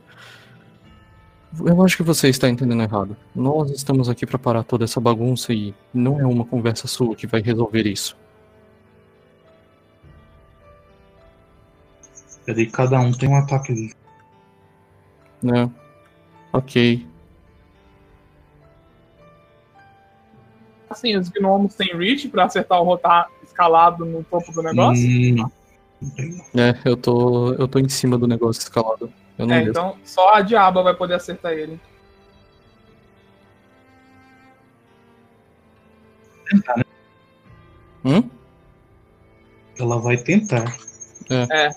Eu 1.64 1.82
acho 1.82 1.96
que 1.96 2.02
você 2.02 2.28
está 2.28 2.48
entendendo 2.48 2.82
errado. 2.82 3.16
Nós 3.34 3.70
estamos 3.70 4.08
aqui 4.08 4.26
para 4.26 4.38
parar 4.38 4.64
toda 4.64 4.84
essa 4.84 5.00
bagunça 5.00 5.52
e 5.52 5.74
não 5.94 6.20
é 6.20 6.26
uma 6.26 6.44
conversa 6.44 6.86
sua 6.86 7.16
que 7.16 7.26
vai 7.26 7.40
resolver 7.40 7.86
isso. 7.86 8.16
Peraí, 12.44 12.66
cada 12.66 13.00
um 13.00 13.12
tem 13.12 13.28
um 13.28 13.36
ataque 13.36 13.72
livre. 13.72 13.96
Né? 15.42 15.70
Ok. 16.52 17.06
Assim, 20.88 21.16
os 21.16 21.28
gnomos 21.28 21.74
têm 21.74 21.96
reach 21.96 22.28
pra 22.28 22.44
acertar 22.44 22.80
o 22.80 22.84
rotar 22.84 23.28
escalado 23.42 24.04
no 24.04 24.24
topo 24.24 24.52
do 24.52 24.62
negócio. 24.62 25.06
Hum. 25.06 25.50
É, 26.54 26.78
eu 26.84 26.96
tô, 26.96 27.52
eu 27.54 27.66
tô 27.66 27.78
em 27.78 27.88
cima 27.88 28.16
do 28.16 28.26
negócio 28.26 28.60
escalado. 28.60 29.12
Eu 29.36 29.46
não 29.46 29.54
é, 29.54 29.62
então 29.62 29.96
só 30.04 30.34
a 30.34 30.40
diaba 30.40 30.82
vai 30.82 30.94
poder 30.94 31.14
acertar 31.14 31.52
ele. 31.52 31.78
Hum? 38.04 38.28
Ela 39.78 39.98
vai 39.98 40.16
tentar. 40.16 40.76
É. 41.30 41.70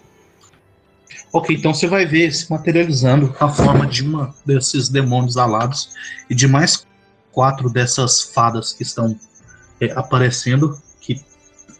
Ok, 1.34 1.56
então 1.56 1.74
você 1.74 1.88
vai 1.88 2.06
ver 2.06 2.32
se 2.34 2.50
materializando 2.50 3.36
a 3.40 3.48
forma 3.50 3.86
de 3.86 4.04
uma 4.04 4.34
desses 4.46 4.90
demônios 4.90 5.38
alados 5.38 5.94
e 6.30 6.36
de 6.36 6.48
mais 6.48 6.86
quatro 7.32 7.70
dessas 7.70 8.22
fadas 8.22 8.74
que 8.74 8.84
estão 8.84 9.18
é, 9.80 9.92
aparecendo, 9.94 10.80
que, 11.00 11.24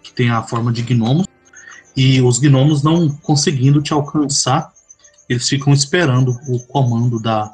que 0.02 0.14
tem 0.14 0.30
a 0.30 0.44
forma 0.44 0.72
de 0.72 0.82
gnomos. 0.82 1.28
E 1.96 2.22
os 2.22 2.40
gnomos 2.40 2.84
não 2.84 3.10
conseguindo 3.10 3.82
te 3.82 3.94
alcançar, 3.94 4.72
eles 5.28 5.48
ficam 5.48 5.74
esperando 5.74 6.38
o 6.48 6.60
comando 6.68 7.22
da, 7.22 7.54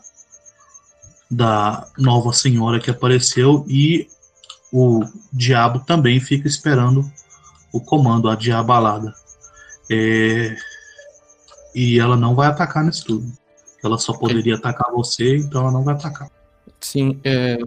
da 1.30 1.88
nova 1.98 2.32
senhora 2.34 2.80
que 2.80 2.90
apareceu 2.90 3.66
e 3.68 4.08
o 4.72 5.04
diabo 5.32 5.80
também 5.80 6.20
fica 6.20 6.48
esperando 6.48 7.10
o 7.72 7.82
comando, 7.82 8.30
a 8.30 8.36
diabalada. 8.36 9.14
É, 9.90 10.56
e 11.74 12.00
ela 12.00 12.16
não 12.18 12.36
vai 12.36 12.48
atacar 12.48 12.84
nesse 12.84 13.04
turno. 13.04 13.32
Ela 13.84 13.98
só 13.98 14.14
poderia 14.14 14.56
atacar 14.56 14.92
você, 14.92 15.38
então 15.38 15.62
ela 15.62 15.72
não 15.72 15.84
vai 15.84 15.96
atacar. 15.96 16.30
Sim, 16.82 17.20
é. 17.24 17.58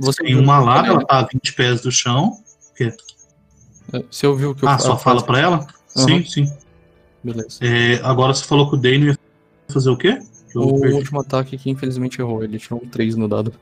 Você 0.00 0.22
tem 0.22 0.36
uma 0.36 0.58
lá, 0.60 0.86
ela 0.86 1.04
tá 1.04 1.20
a 1.20 1.26
20 1.26 1.52
pés 1.54 1.80
do 1.80 1.90
chão. 1.90 2.42
É, 2.80 2.94
Você 4.10 4.26
ouviu 4.26 4.50
o 4.50 4.54
que 4.54 4.64
eu 4.64 4.68
Ah, 4.68 4.78
só 4.78 4.96
fala 4.98 5.22
pra 5.24 5.38
ela? 5.38 5.66
Sim, 5.88 6.16
Aham. 6.18 6.24
sim. 6.26 6.52
Beleza. 7.22 7.58
É, 7.60 7.94
agora 8.02 8.34
você 8.34 8.44
falou 8.44 8.68
que 8.68 8.76
o 8.76 8.78
Dane 8.78 9.06
ia 9.06 9.16
fazer 9.70 9.90
o 9.90 9.96
quê? 9.96 10.20
Eu 10.54 10.62
O 10.62 10.80
perdi. 10.80 10.96
último 10.96 11.20
ataque 11.20 11.56
que 11.56 11.70
infelizmente 11.70 12.20
errou, 12.20 12.42
ele 12.42 12.58
tirou 12.58 12.82
um 12.82 12.88
3 12.88 13.14
no 13.16 13.28
dado. 13.28 13.52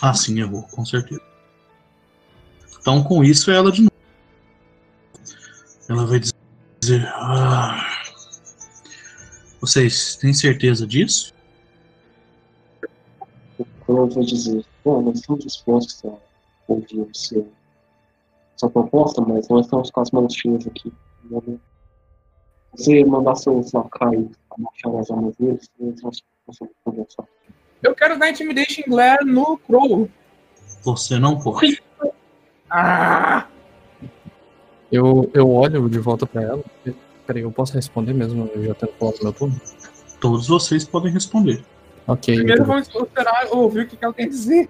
Ah, 0.00 0.14
sim, 0.14 0.38
errou, 0.40 0.62
com 0.64 0.84
certeza. 0.84 1.20
Então, 2.80 3.02
com 3.02 3.24
isso, 3.24 3.50
é 3.50 3.56
ela 3.56 3.72
de 3.72 3.82
novo. 3.82 3.90
Ela 5.88 6.06
vai 6.06 6.20
dizer. 6.20 7.06
"Ah, 7.14 7.93
vocês 9.64 10.16
têm 10.16 10.34
certeza 10.34 10.86
disso? 10.86 11.32
Eu 13.88 14.08
vou 14.08 14.24
dizer, 14.24 14.64
bom, 14.84 15.02
nós 15.02 15.20
estamos 15.20 15.44
dispostos 15.44 16.04
a 16.04 16.14
ouvir 16.68 17.00
o 17.00 17.08
seu, 17.14 17.50
sua 18.56 18.70
proposta, 18.70 19.22
mas 19.22 19.48
nós 19.48 19.64
estamos 19.64 19.90
com 19.90 20.00
as 20.00 20.10
mãos 20.10 20.34
cheias 20.34 20.66
aqui. 20.66 20.92
né? 21.30 21.56
Você 22.74 23.04
mandar 23.04 23.36
seus 23.36 23.72
lacaios 23.72 24.30
abaixar 24.50 25.00
as 25.00 25.10
armas 25.10 25.34
deles, 25.36 25.70
nós 25.78 26.00
vamos 26.00 26.24
conseguir 26.46 26.74
conversar. 26.84 27.24
Eu 27.82 27.94
quero 27.94 28.18
dar 28.18 28.30
Intimidation 28.30 28.82
Glare 28.88 29.24
no 29.24 29.58
Crow. 29.58 30.08
Você 30.82 31.18
não 31.18 31.38
pode. 31.38 31.82
Ah! 32.70 33.46
Eu, 34.90 35.30
eu 35.34 35.50
olho 35.50 35.88
de 35.88 35.98
volta 35.98 36.26
pra 36.26 36.42
ela. 36.42 36.64
Peraí, 37.26 37.42
eu 37.42 37.50
posso 37.50 37.74
responder 37.74 38.12
mesmo 38.12 38.50
eu 38.54 38.64
já 38.64 38.74
tendo 38.74 38.92
falado 38.98 39.18
meu 39.22 39.32
turno? 39.32 39.60
Todos 40.20 40.46
vocês 40.48 40.84
podem 40.84 41.12
responder. 41.12 41.64
Ok. 42.06 42.34
Primeiro 42.36 42.62
eu, 42.62 42.66
vamos 42.66 42.88
esperar 42.88 43.46
ouvir 43.50 43.80
o 43.80 43.86
que 43.86 43.96
que 43.96 44.04
ela 44.04 44.14
a 44.16 44.26
dizer. 44.26 44.68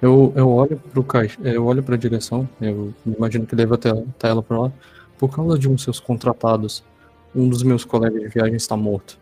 eu, 0.00 0.32
eu 0.34 0.48
olho 0.48 0.80
pro 0.92 1.04
caixa, 1.04 1.38
eu 1.42 1.64
olho 1.66 1.82
pra 1.82 1.96
direção, 1.96 2.48
eu 2.60 2.92
imagino 3.06 3.46
que 3.46 3.54
deva 3.54 3.76
ter 3.76 3.94
tá 4.18 4.28
ela 4.28 4.42
por 4.42 4.58
lá. 4.58 4.72
Por 5.18 5.28
causa 5.28 5.58
de 5.58 5.68
um 5.68 5.74
dos 5.74 5.84
seus 5.84 6.00
contratados, 6.00 6.82
um 7.34 7.48
dos 7.48 7.62
meus 7.62 7.84
colegas 7.84 8.20
de 8.20 8.28
viagem 8.28 8.56
está 8.56 8.76
morto. 8.76 9.18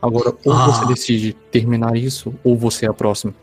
Agora, 0.00 0.34
ou 0.44 0.52
Ah. 0.52 0.66
você 0.66 0.86
decide 0.86 1.32
terminar 1.50 1.96
isso, 1.96 2.34
ou 2.44 2.56
você 2.56 2.86
é 2.86 2.88
a 2.88 2.94
próxima. 2.94 3.34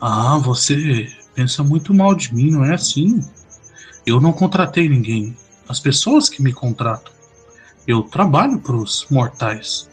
Ah, 0.00 0.38
você 0.38 1.08
pensa 1.34 1.62
muito 1.62 1.94
mal 1.94 2.14
de 2.14 2.34
mim, 2.34 2.50
não 2.50 2.64
é 2.64 2.74
assim? 2.74 3.20
Eu 4.06 4.20
não 4.20 4.32
contratei 4.32 4.88
ninguém. 4.88 5.36
As 5.68 5.80
pessoas 5.80 6.28
que 6.28 6.42
me 6.42 6.52
contratam. 6.52 7.12
Eu 7.86 8.02
trabalho 8.02 8.58
para 8.58 8.76
os 8.76 9.06
mortais. 9.10 9.88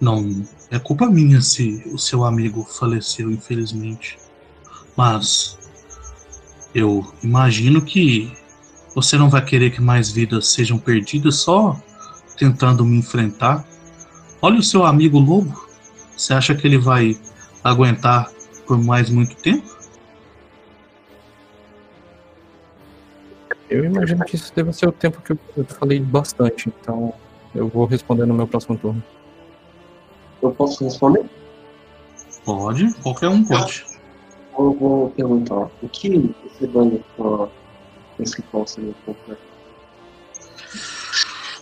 Não 0.00 0.46
é 0.70 0.78
culpa 0.78 1.06
minha 1.06 1.40
se 1.40 1.82
o 1.92 1.98
seu 1.98 2.24
amigo 2.24 2.64
faleceu, 2.64 3.30
infelizmente. 3.30 4.18
Mas 4.96 5.58
eu 6.74 7.10
imagino 7.22 7.80
que 7.80 8.32
você 8.94 9.16
não 9.16 9.30
vai 9.30 9.44
querer 9.44 9.70
que 9.70 9.80
mais 9.80 10.10
vidas 10.10 10.48
sejam 10.48 10.78
perdidas 10.78 11.36
só 11.36 11.80
tentando 12.36 12.84
me 12.84 12.98
enfrentar. 12.98 13.64
Olha 14.40 14.58
o 14.58 14.62
seu 14.62 14.84
amigo 14.84 15.18
lobo. 15.18 15.66
Você 16.16 16.34
acha 16.34 16.54
que 16.54 16.66
ele 16.66 16.78
vai 16.78 17.18
aguentar 17.62 18.30
por 18.66 18.78
mais 18.78 19.10
muito 19.10 19.36
tempo? 19.36 19.75
Eu 23.68 23.84
imagino 23.84 24.24
que 24.24 24.36
isso 24.36 24.52
deva 24.54 24.72
ser 24.72 24.88
o 24.88 24.92
tempo 24.92 25.20
que 25.20 25.32
eu 25.32 25.38
eu 25.56 25.64
falei 25.64 26.00
bastante, 26.00 26.68
então 26.68 27.12
eu 27.54 27.68
vou 27.68 27.86
responder 27.86 28.26
no 28.26 28.34
meu 28.34 28.46
próximo 28.46 28.76
turno. 28.78 29.02
Eu 30.42 30.52
posso 30.52 30.84
responder? 30.84 31.24
Pode, 32.44 32.94
qualquer 33.02 33.28
um 33.28 33.44
pode. 33.44 33.84
Eu 34.58 34.72
vou 34.72 35.10
perguntar, 35.10 35.68
o 35.82 35.88
que 35.88 36.34
você 36.44 36.66
ganha 36.66 37.00
com 37.16 37.48
esse 38.18 38.40
no 38.42 38.94
completo? 39.04 39.42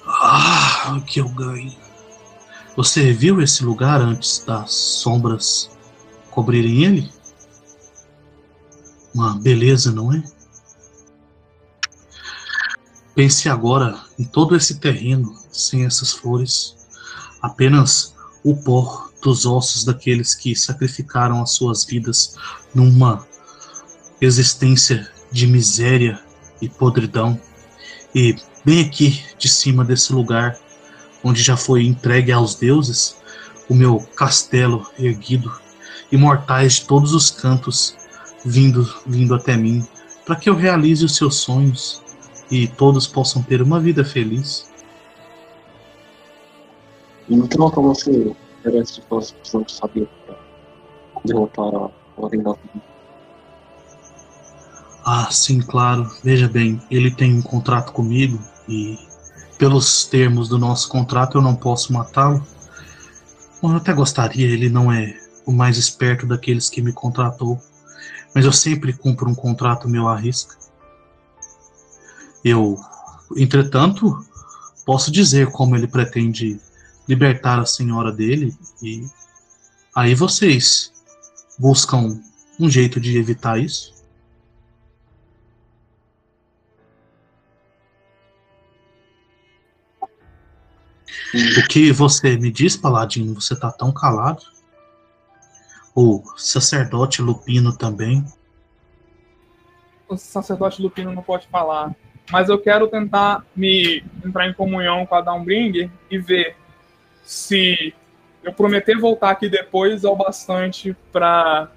Ah, 0.07 0.97
o 0.99 1.03
que 1.03 1.21
eu 1.21 1.29
ganho. 1.31 1.73
Você 2.77 3.13
viu 3.13 3.41
esse 3.41 3.65
lugar 3.65 4.01
antes 4.01 4.45
das 4.45 4.73
sombras 4.73 5.71
cobrirem 6.31 6.85
ele? 6.85 7.11
Uma 9.15 9.39
beleza, 9.41 9.93
não 9.93 10.13
é? 10.13 10.23
Pense 13.15 13.49
agora 13.49 13.97
em 14.19 14.25
todo 14.25 14.57
esse 14.57 14.77
terreno 14.81 15.39
sem 15.53 15.85
essas 15.85 16.13
flores, 16.13 16.75
apenas 17.41 18.13
o 18.43 18.57
pó 18.57 19.09
dos 19.23 19.47
ossos 19.47 19.85
daqueles 19.85 20.35
que 20.35 20.55
sacrificaram 20.57 21.41
as 21.41 21.53
suas 21.53 21.85
vidas 21.85 22.37
numa 22.75 23.27
existência 24.21 25.09
de 25.31 25.47
miséria 25.47 26.21
e 26.61 26.69
podridão. 26.69 27.41
E 28.15 28.37
bem 28.65 28.81
aqui 28.85 29.25
de 29.39 29.49
cima 29.49 29.85
desse 29.85 30.13
lugar, 30.13 30.59
onde 31.23 31.43
já 31.43 31.57
foi 31.57 31.85
entregue 31.85 32.33
aos 32.33 32.57
deuses, 32.57 33.17
o 33.69 33.75
meu 33.75 34.01
castelo 34.17 34.87
erguido, 34.99 35.53
imortais 36.13 36.75
de 36.75 36.85
todos 36.85 37.15
os 37.15 37.31
cantos, 37.31 37.97
vindo, 38.45 38.93
vindo 39.07 39.35
até 39.35 39.57
mim, 39.57 39.87
para 40.27 40.37
que 40.37 40.51
eu 40.51 40.57
realize 40.57 41.05
os 41.05 41.17
seus 41.17 41.37
sonhos 41.37 42.04
e 42.51 42.69
todos 42.69 43.07
possam 43.07 43.43
ter 43.43 43.63
uma 43.63 43.81
vida 43.81 44.05
feliz. 44.05 44.71
Em 47.29 47.41
troca, 47.47 47.81
você 47.81 48.35
oferece 48.61 49.01
o 49.01 49.03
que 49.03 49.11
nós 49.11 49.31
precisamos 49.31 49.77
saber 49.77 50.09
para 50.27 50.37
derrotar 51.25 51.75
a 51.75 51.91
Ordem 52.17 52.43
da 52.43 52.53
Vida. 52.53 52.85
Ah, 55.05 55.29
sim, 55.31 55.61
claro. 55.61 56.11
Veja 56.23 56.49
bem, 56.49 56.81
ele 56.91 57.11
tem 57.11 57.35
um 57.35 57.43
contrato 57.43 57.93
comigo 57.93 58.39
e, 58.69 58.99
pelos 59.59 60.07
termos 60.07 60.49
do 60.49 60.59
nosso 60.59 60.89
contrato, 60.89 61.39
eu 61.39 61.43
não 61.43 61.55
posso 61.55 61.93
matá-lo. 61.93 62.47
Bom, 63.61 63.73
eu 63.73 63.77
até 63.77 63.93
gostaria, 63.93 64.47
ele 64.47 64.69
não 64.69 64.93
é 64.93 65.19
o 65.47 65.53
mais 65.53 65.77
esperto 65.77 66.27
daqueles 66.27 66.71
que 66.71 66.81
me 66.81 66.93
contratou, 66.93 67.59
mas 68.35 68.45
eu 68.45 68.53
sempre 68.53 68.93
cumpro 68.93 69.29
um 69.29 69.35
contrato 69.35 69.89
meu 69.89 70.09
à 70.09 70.17
risca. 70.17 70.57
Eu, 72.45 72.79
entretanto, 73.37 74.23
posso 74.85 75.11
dizer 75.11 75.51
como 75.51 75.75
ele 75.75 75.89
pretende 75.89 76.61
libertar 77.09 77.59
a 77.59 77.67
senhora 77.67 78.13
dele 78.13 78.55
e 78.83 79.07
aí 79.95 80.15
vocês 80.15 80.93
buscam 81.59 82.21
um 82.61 82.69
jeito 82.69 83.01
de 83.01 83.17
evitar 83.17 83.59
isso. 83.59 83.95
O 91.35 91.69
que 91.69 91.91
você 91.91 92.37
me 92.37 92.51
diz, 92.51 92.77
Paladino? 92.77 93.35
Você 93.35 93.59
tá 93.59 93.73
tão 93.73 93.91
calado? 93.91 94.45
O 95.95 96.23
sacerdote 96.37 97.21
Lupino 97.21 97.77
também. 97.77 98.25
O 100.09 100.17
sacerdote 100.17 100.81
Lupino 100.81 101.13
não 101.13 101.23
pode 101.23 101.49
falar. 101.49 101.95
Mas 102.31 102.49
eu 102.49 102.59
quero 102.59 102.89
tentar 102.89 103.45
me 103.55 104.03
entrar 104.25 104.49
em 104.49 104.53
comunhão 104.53 105.05
com 105.07 105.15
a 105.15 105.21
Downbringer 105.21 105.91
e 106.11 106.19
ver 106.19 106.57
se 107.23 107.95
eu 108.43 108.53
prometer 108.53 108.99
voltar 108.99 109.31
aqui 109.31 109.49
depois 109.49 110.05
é 110.05 110.09
o 110.09 110.17
bastante 110.17 110.97
para 111.13 111.71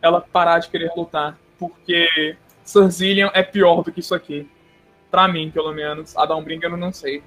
ela 0.00 0.20
parar 0.20 0.58
de 0.58 0.68
querer 0.68 0.90
lutar. 0.96 1.38
Porque 1.58 2.36
Sarzilian 2.64 3.30
é 3.34 3.42
pior 3.42 3.82
do 3.82 3.92
que 3.92 4.00
isso 4.00 4.14
aqui. 4.14 4.48
Pra 5.10 5.28
mim, 5.28 5.50
pelo 5.50 5.72
menos. 5.72 6.16
A 6.16 6.26
Downbringer 6.26 6.70
eu 6.70 6.76
não 6.76 6.92
sei. 6.92 7.22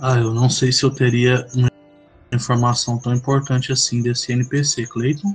Ah, 0.00 0.18
eu 0.18 0.32
não 0.32 0.48
sei 0.48 0.72
se 0.72 0.84
eu 0.84 0.90
teria 0.90 1.46
uma 1.54 1.70
informação 2.32 2.98
tão 2.98 3.12
importante 3.12 3.72
assim 3.72 4.02
desse 4.02 4.32
NPC, 4.32 4.86
Clayton. 4.86 5.34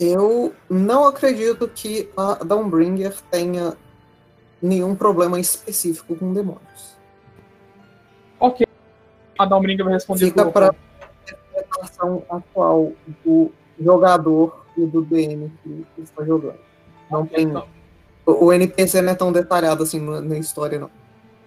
Eu 0.00 0.54
não 0.68 1.06
acredito 1.06 1.68
que 1.68 2.08
a 2.16 2.42
Dawnbringer 2.42 3.14
tenha 3.30 3.76
nenhum 4.62 4.96
problema 4.96 5.38
específico 5.38 6.16
com 6.16 6.32
demônios. 6.32 6.96
Ok. 8.38 8.66
A 9.38 9.44
Dawnbringer 9.44 9.84
vai 9.84 9.94
responder 9.94 10.24
Fica 10.24 10.46
para 10.50 10.70
a 10.70 10.74
interpretação 11.22 12.24
atual 12.30 12.92
do 13.22 13.52
jogador 13.78 14.64
e 14.74 14.86
do 14.86 15.02
DM 15.02 15.52
que, 15.62 16.02
está 16.02 16.24
jogando. 16.24 16.58
Não 17.10 17.26
tem. 17.26 17.44
Então, 17.44 17.66
O 18.24 18.50
NPC 18.50 19.02
não 19.02 19.12
é 19.12 19.14
tão 19.14 19.30
detalhado 19.30 19.82
assim 19.82 20.00
na 20.00 20.38
história, 20.38 20.78
não. 20.78 20.90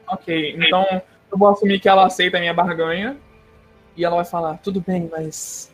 ok, 0.08 0.56
então 0.58 0.86
eu 1.32 1.38
vou 1.38 1.50
assumir 1.50 1.80
que 1.80 1.90
ela 1.90 2.06
aceita 2.06 2.38
a 2.38 2.40
minha 2.40 2.54
barganha 2.54 3.18
e 3.98 4.06
ela 4.06 4.18
vai 4.18 4.26
falar: 4.26 4.58
tudo 4.58 4.80
bem, 4.80 5.10
mas 5.12 5.73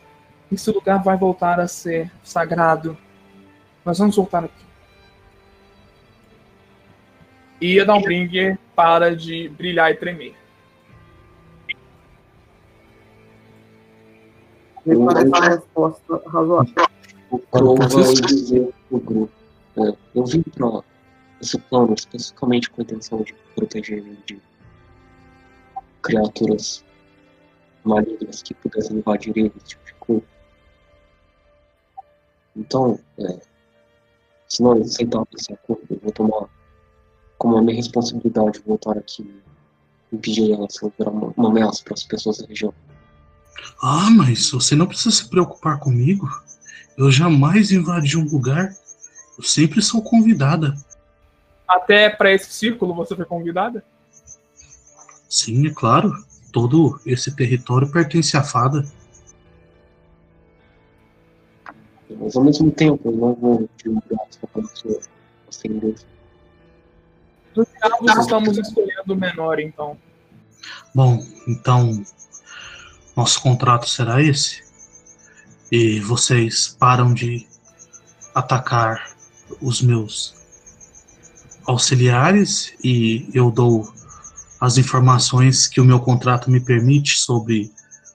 esse 0.52 0.70
lugar 0.70 1.02
vai 1.02 1.16
voltar 1.16 1.60
a 1.60 1.68
ser 1.68 2.10
sagrado. 2.24 2.96
Nós 3.84 3.98
vamos 3.98 4.16
voltar 4.16 4.44
aqui. 4.44 4.64
E 7.60 7.78
a 7.78 7.84
Dawnbringer 7.84 8.58
para 8.74 9.14
de 9.14 9.48
brilhar 9.50 9.90
e 9.90 9.94
tremer. 9.94 10.34
Me 14.86 15.04
parece 15.04 15.26
uma 15.26 15.48
resposta 15.48 16.22
razoável. 16.26 16.74
O 17.30 17.38
Crow 17.38 17.76
vai 17.76 18.14
dizer 18.14 18.74
pro 18.88 18.98
grupo. 18.98 19.32
é, 19.76 19.94
eu 20.14 20.24
vim 20.24 20.42
pra 20.42 20.82
esse 21.40 21.58
plano 21.58 21.94
especificamente 21.94 22.70
com 22.70 22.80
a 22.80 22.84
intenção 22.84 23.22
de 23.22 23.34
proteger 23.54 23.98
ele 23.98 24.18
de 24.26 24.40
criaturas 26.02 26.84
malignas 27.84 28.42
que 28.42 28.54
pudessem 28.54 28.96
invadir 28.96 29.36
ele, 29.36 29.52
tipo 29.64 29.84
de 29.84 29.94
coisa. 29.94 30.39
Então, 32.56 32.98
é, 33.18 33.40
se 34.48 34.62
nós 34.62 34.80
aceitarmos 34.80 35.28
esse 35.34 35.52
acordo, 35.52 35.82
eu 35.90 36.00
vou 36.02 36.12
tomar 36.12 36.48
como 37.38 37.56
a 37.56 37.62
minha 37.62 37.76
responsabilidade 37.76 38.62
voltar 38.66 38.98
aqui 38.98 39.22
e 40.12 40.16
impedir 40.16 40.52
ela 40.52 40.66
de 40.66 40.78
virar 40.98 41.10
uma, 41.10 41.32
uma 41.36 41.48
ameaça 41.48 41.82
para 41.84 41.94
as 41.94 42.04
pessoas 42.04 42.38
da 42.38 42.46
região. 42.46 42.74
Ah, 43.82 44.10
mas 44.10 44.50
você 44.50 44.74
não 44.74 44.86
precisa 44.86 45.10
se 45.10 45.28
preocupar 45.28 45.78
comigo. 45.78 46.28
Eu 46.96 47.10
jamais 47.10 47.70
invadi 47.70 48.16
um 48.16 48.28
lugar. 48.28 48.74
Eu 49.38 49.44
sempre 49.44 49.80
sou 49.80 50.02
convidada. 50.02 50.76
Até 51.66 52.10
para 52.10 52.32
esse 52.32 52.52
círculo 52.52 52.94
você 52.94 53.14
foi 53.14 53.24
convidada? 53.24 53.84
Sim, 55.28 55.66
é 55.66 55.70
claro. 55.70 56.12
Todo 56.52 57.00
esse 57.06 57.34
território 57.34 57.90
pertence 57.90 58.36
à 58.36 58.42
fada. 58.42 58.84
Mas 62.18 62.36
ao 62.36 62.44
mesmo 62.44 62.70
tempo, 62.70 63.08
eu 63.08 63.12
não 63.12 63.34
vou 63.34 63.68
te 63.76 63.88
humilhar 63.88 64.26
só 64.30 64.46
para 64.46 64.62
você 64.62 65.00
acender. 65.48 65.94
No 67.54 67.64
final, 67.64 68.20
estamos 68.20 68.58
escolhendo 68.58 69.14
o 69.14 69.16
menor, 69.16 69.58
então. 69.60 69.96
Bom, 70.94 71.24
então 71.46 72.04
nosso 73.16 73.40
contrato 73.42 73.88
será 73.88 74.22
esse. 74.22 74.62
E 75.70 76.00
vocês 76.00 76.76
param 76.78 77.12
de 77.14 77.46
atacar 78.34 79.10
os 79.60 79.82
meus 79.82 80.34
auxiliares 81.66 82.74
e 82.82 83.28
eu 83.32 83.50
dou 83.50 83.92
as 84.60 84.78
informações 84.78 85.66
que 85.66 85.80
o 85.80 85.84
meu 85.84 86.00
contrato 86.00 86.50
me 86.50 86.60
permite 86.60 87.18
sobre 87.18 87.72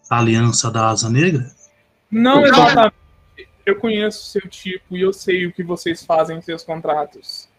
a 0.09 0.19
aliança 0.19 0.69
da 0.69 0.89
Asa 0.89 1.09
Negra? 1.09 1.49
Não 2.11 2.45
exatamente. 2.45 3.05
Eu 3.65 3.79
conheço 3.79 4.19
o 4.19 4.25
seu 4.25 4.49
tipo 4.49 4.95
e 4.95 5.01
eu 5.01 5.11
sei 5.11 5.45
o 5.47 5.51
que 5.51 5.63
vocês 5.63 6.05
fazem 6.05 6.37
em 6.37 6.41
seus 6.41 6.63
contratos. 6.63 7.49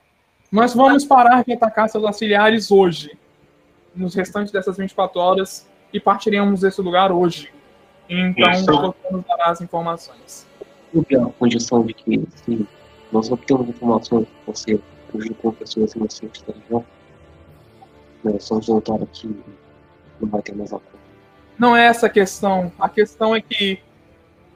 Nós 0.51 0.75
vamos 0.75 1.05
parar 1.05 1.45
de 1.45 1.53
atacar 1.53 1.89
seus 1.89 2.05
auxiliares 2.05 2.71
hoje, 2.71 3.19
nos 3.95 4.15
restantes 4.15 4.53
dessas 4.53 4.77
24 4.77 5.21
horas, 5.21 5.69
e 5.93 5.99
partiremos 5.99 6.61
desse 6.61 6.81
lugar 6.81 7.11
hoje. 7.11 7.53
Então, 8.09 8.51
Isso. 8.53 8.67
você 8.67 9.11
nos 9.11 9.25
dará 9.25 9.47
as 9.47 9.61
informações. 9.61 10.47
Sob 10.93 11.17
a 11.17 11.27
condição 11.27 11.85
de 11.85 11.95
que, 11.95 12.25
se 12.37 12.67
nós 13.11 13.31
obtemos 13.31 13.69
informações 13.69 14.27
que 14.27 14.47
você 14.47 14.81
prejudicou 15.11 15.53
pessoas 15.53 15.93
inocentes 15.95 16.43
da 16.43 16.55
região, 16.55 16.85
nós 18.23 18.49
vamos 18.49 18.67
voltar 18.67 19.03
aqui 19.03 19.35
não 20.21 20.29
vai 20.29 20.43
ter 20.43 20.55
mais 20.55 20.73
acordo. 20.73 20.99
Não 21.59 21.77
é 21.77 21.87
essa 21.87 22.07
a 22.07 22.11
questão. 22.11 22.73
A 22.79 22.89
questão 22.89 23.35
é 23.35 23.41
que 23.41 23.81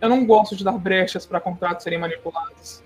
eu 0.00 0.08
não 0.08 0.24
gosto 0.24 0.56
de 0.56 0.64
dar 0.64 0.72
brechas 0.72 1.26
para 1.26 1.40
contratos 1.40 1.84
serem 1.84 1.98
manipulados. 1.98 2.82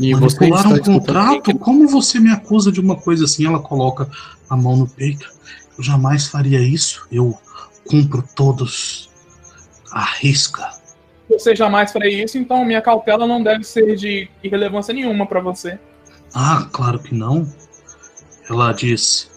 E 0.00 0.14
você 0.14 0.48
Manipular 0.48 0.78
está 0.78 0.90
um 0.90 0.98
contrato? 0.98 1.58
Como 1.58 1.86
você 1.88 2.18
me 2.18 2.30
acusa 2.30 2.72
de 2.72 2.80
uma 2.80 2.96
coisa 2.96 3.24
assim? 3.24 3.46
Ela 3.46 3.60
coloca 3.60 4.08
a 4.48 4.56
mão 4.56 4.76
no 4.76 4.88
peito. 4.88 5.30
Eu 5.76 5.84
jamais 5.84 6.26
faria 6.26 6.60
isso. 6.60 7.06
Eu 7.12 7.36
cumpro 7.86 8.24
todos 8.34 9.10
à 9.90 10.02
risca. 10.02 10.70
Você 11.28 11.54
jamais 11.54 11.92
faria 11.92 12.24
isso, 12.24 12.36
então 12.36 12.64
minha 12.64 12.82
cautela 12.82 13.26
não 13.26 13.42
deve 13.42 13.64
ser 13.64 13.96
de 13.96 14.28
irrelevância 14.42 14.92
nenhuma 14.92 15.26
para 15.26 15.40
você. 15.40 15.78
Ah, 16.34 16.68
claro 16.72 16.98
que 16.98 17.14
não. 17.14 17.50
Ela 18.48 18.72
diz: 18.72 19.30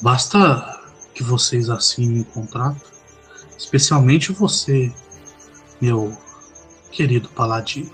basta 0.00 0.80
que 1.14 1.22
vocês 1.22 1.70
assinem 1.70 2.20
um 2.20 2.24
contrato, 2.24 2.82
especialmente 3.56 4.32
você, 4.32 4.92
meu 5.82 6.16
querido 6.92 7.28
paladino. 7.30 7.90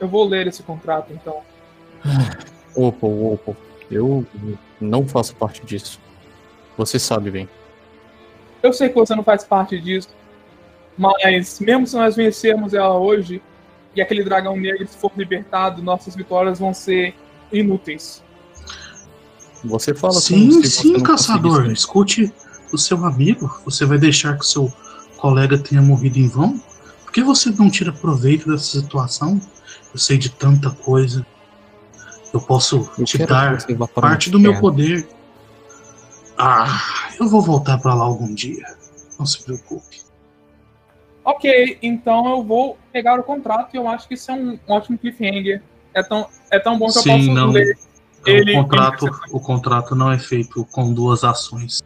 Eu 0.00 0.08
vou 0.08 0.24
ler 0.24 0.48
esse 0.48 0.62
contrato, 0.64 1.12
então. 1.12 1.40
Opa, 2.74 3.06
opa. 3.06 3.56
Eu 3.90 4.24
não 4.80 5.06
faço 5.06 5.34
parte 5.34 5.64
disso. 5.64 5.98
Você 6.76 6.98
sabe 6.98 7.30
bem. 7.30 7.48
Eu 8.62 8.72
sei 8.72 8.88
que 8.88 8.94
você 8.94 9.14
não 9.16 9.24
faz 9.24 9.42
parte 9.42 9.80
disso, 9.80 10.10
mas 10.96 11.58
mesmo 11.58 11.86
se 11.86 11.96
nós 11.96 12.14
vencermos 12.14 12.74
ela 12.74 12.96
hoje 12.96 13.42
e 13.96 14.02
aquele 14.02 14.22
dragão 14.22 14.56
negro 14.56 14.86
for 14.86 15.10
libertado, 15.16 15.82
nossas 15.82 16.14
vitórias 16.14 16.58
vão 16.58 16.72
ser 16.72 17.14
inúteis. 17.50 18.22
Você 19.64 19.92
fala 19.94 20.12
como 20.12 20.22
Sim, 20.22 20.50
se 20.62 20.70
você 20.70 20.82
sim, 20.82 20.92
não 20.92 21.00
caçador. 21.00 21.66
Escute 21.70 22.32
o 22.72 22.78
seu 22.78 23.04
amigo. 23.04 23.60
Você 23.64 23.84
vai 23.84 23.98
deixar 23.98 24.34
que 24.34 24.44
o 24.44 24.46
seu 24.46 24.72
colega 25.18 25.58
tenha 25.58 25.82
morrido 25.82 26.18
em 26.18 26.28
vão? 26.28 26.58
Por 27.04 27.12
que 27.12 27.22
você 27.22 27.50
não 27.50 27.68
tira 27.70 27.92
proveito 27.92 28.50
dessa 28.50 28.80
situação? 28.80 29.40
Eu 29.92 29.98
sei 29.98 30.16
de 30.18 30.30
tanta 30.30 30.70
coisa. 30.70 31.26
Eu 32.32 32.40
posso 32.40 32.88
Eu 32.98 33.04
te 33.04 33.18
dar 33.18 33.56
para 33.66 33.86
parte 33.88 34.30
do 34.30 34.38
meu 34.38 34.58
poder. 34.60 35.08
Ah, 36.36 36.80
eu 37.18 37.28
vou 37.28 37.42
voltar 37.42 37.78
pra 37.78 37.94
lá 37.94 38.04
algum 38.04 38.32
dia. 38.32 38.64
Não 39.18 39.26
se 39.26 39.42
preocupe. 39.42 40.02
Ok, 41.24 41.78
então 41.82 42.28
eu 42.30 42.42
vou 42.42 42.78
pegar 42.92 43.18
o 43.18 43.22
contrato 43.22 43.74
e 43.74 43.76
eu 43.76 43.88
acho 43.88 44.06
que 44.08 44.14
isso 44.14 44.30
é 44.30 44.34
um 44.34 44.58
ótimo 44.68 44.96
cliffhanger. 44.96 45.62
É 45.92 46.02
tão, 46.02 46.26
é 46.50 46.58
tão 46.58 46.78
bom 46.78 46.86
que 46.86 46.98
eu 46.98 47.02
Sim, 47.02 47.10
posso 47.10 47.32
não. 47.32 47.50
ler 47.50 47.76
Então, 48.20 48.34
Ele- 48.34 48.52
o, 48.52 48.62
contrato, 48.62 49.06
o 49.32 49.40
contrato 49.40 49.94
não 49.94 50.12
é 50.12 50.18
feito 50.18 50.64
com 50.66 50.92
duas 50.92 51.24
ações. 51.24 51.80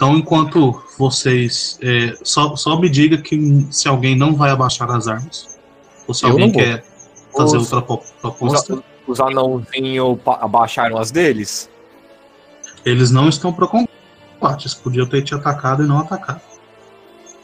Então, 0.00 0.16
enquanto 0.16 0.82
vocês. 0.96 1.78
é, 1.82 2.16
só, 2.22 2.56
só 2.56 2.80
me 2.80 2.88
diga 2.88 3.18
que 3.18 3.66
se 3.70 3.86
alguém 3.86 4.16
não 4.16 4.34
vai 4.34 4.48
abaixar 4.48 4.90
as 4.90 5.06
armas. 5.06 5.58
Ou 6.08 6.14
se 6.14 6.24
Eu 6.24 6.30
alguém 6.30 6.50
quer 6.50 6.82
fazer 7.36 7.58
Os- 7.58 7.70
outra 7.70 7.82
po- 7.86 8.02
proposta. 8.18 8.76
Os, 8.76 8.82
os 9.06 9.20
anãozinhos 9.20 10.18
abaixaram 10.24 10.96
as 10.96 11.10
deles? 11.10 11.68
Eles 12.82 13.10
não 13.10 13.28
estão 13.28 13.52
pro 13.52 13.68
combate. 13.68 14.62
Eles 14.62 14.72
podiam 14.74 15.06
ter 15.06 15.20
te 15.20 15.34
atacado 15.34 15.84
e 15.84 15.86
não 15.86 15.98
atacado. 15.98 16.40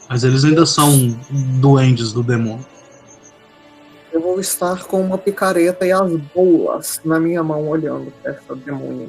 Mas 0.09 0.23
eles 0.23 0.43
ainda 0.43 0.65
são 0.65 1.15
duendes 1.61 2.11
do 2.11 2.23
demônio. 2.23 2.65
Eu 4.11 4.19
vou 4.19 4.39
estar 4.39 4.83
com 4.85 4.99
uma 4.99 5.19
picareta 5.19 5.85
e 5.85 5.91
as 5.91 6.11
bolas 6.33 6.99
na 7.05 7.19
minha 7.19 7.43
mão 7.43 7.67
olhando 7.67 8.11
pra 8.23 8.31
essa 8.31 8.55
demônia 8.55 9.07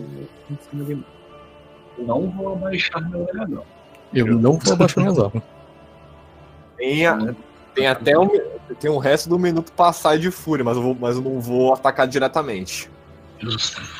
em 0.50 0.58
cima 0.70 0.84
de 0.84 0.94
mim. 0.96 1.04
Não 1.98 2.30
vou 2.30 2.52
abaixar 2.54 3.08
meu 3.10 3.26
olhar, 3.26 3.48
não. 3.48 3.62
Eu 4.14 4.26
não 4.38 4.58
vou 4.58 4.72
abaixar 4.72 5.04
minhas 5.04 5.18
armas. 5.22 5.42
Tem, 6.76 7.06
a- 7.06 7.34
tem 7.74 7.86
até 7.86 8.18
um, 8.18 8.28
tem 8.80 8.90
o 8.90 8.98
resto 8.98 9.28
do 9.28 9.38
minuto 9.38 9.72
pra 9.72 9.92
sair 9.92 10.18
de 10.20 10.30
fúria, 10.30 10.64
mas 10.64 10.76
eu, 10.76 10.82
vou, 10.82 10.96
mas 10.98 11.16
eu 11.16 11.22
não 11.22 11.40
vou 11.40 11.74
atacar 11.74 12.06
diretamente. 12.06 12.90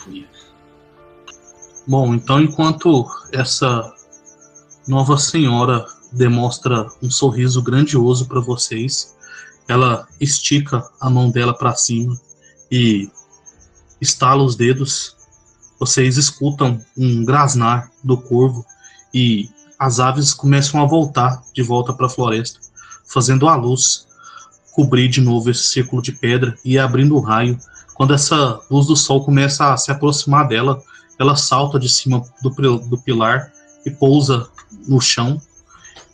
Fúria. 0.05 0.27
Bom, 1.87 2.15
então 2.15 2.41
enquanto 2.41 3.07
essa 3.33 3.93
nova 4.87 5.16
senhora 5.16 5.87
demonstra 6.12 6.87
um 7.03 7.11
sorriso 7.11 7.62
grandioso 7.62 8.27
para 8.27 8.41
vocês, 8.41 9.16
ela 9.69 10.07
estica 10.20 10.89
a 11.01 11.09
mão 11.11 11.31
dela 11.31 11.53
para 11.57 11.75
cima 11.75 12.19
e 12.70 13.11
estala 14.01 14.43
os 14.43 14.57
dedos. 14.57 15.16
Vocês 15.79 16.17
escutam 16.17 16.81
um 16.97 17.25
grasnar 17.25 17.91
do 18.03 18.17
corvo 18.17 18.65
e 19.15 19.49
as 19.79 20.01
aves 20.01 20.35
começam 20.35 20.83
a 20.83 20.87
voltar 20.87 21.43
de 21.55 21.63
volta 21.63 21.93
para 21.93 22.07
a 22.07 22.11
floresta, 22.11 22.59
fazendo 23.07 23.49
a 23.49 23.55
luz 23.55 24.07
cobrir 24.73 25.09
de 25.09 25.21
novo 25.21 25.51
esse 25.51 25.65
círculo 25.65 26.03
de 26.03 26.13
pedra 26.13 26.57
e 26.65 26.79
abrindo 26.79 27.17
o 27.17 27.21
raio. 27.21 27.59
Quando 27.95 28.15
essa 28.15 28.61
luz 28.71 28.87
do 28.87 28.97
sol 28.97 29.25
começa 29.25 29.73
a 29.73 29.77
se 29.77 29.91
aproximar 29.91 30.47
dela, 30.49 30.83
ela 31.19 31.37
salta 31.37 31.79
de 31.79 31.89
cima 31.89 32.23
do, 32.43 32.51
do 32.79 32.99
pilar 32.99 33.53
e 33.85 33.91
pousa 33.91 34.49
no 34.87 35.01
chão 35.01 35.41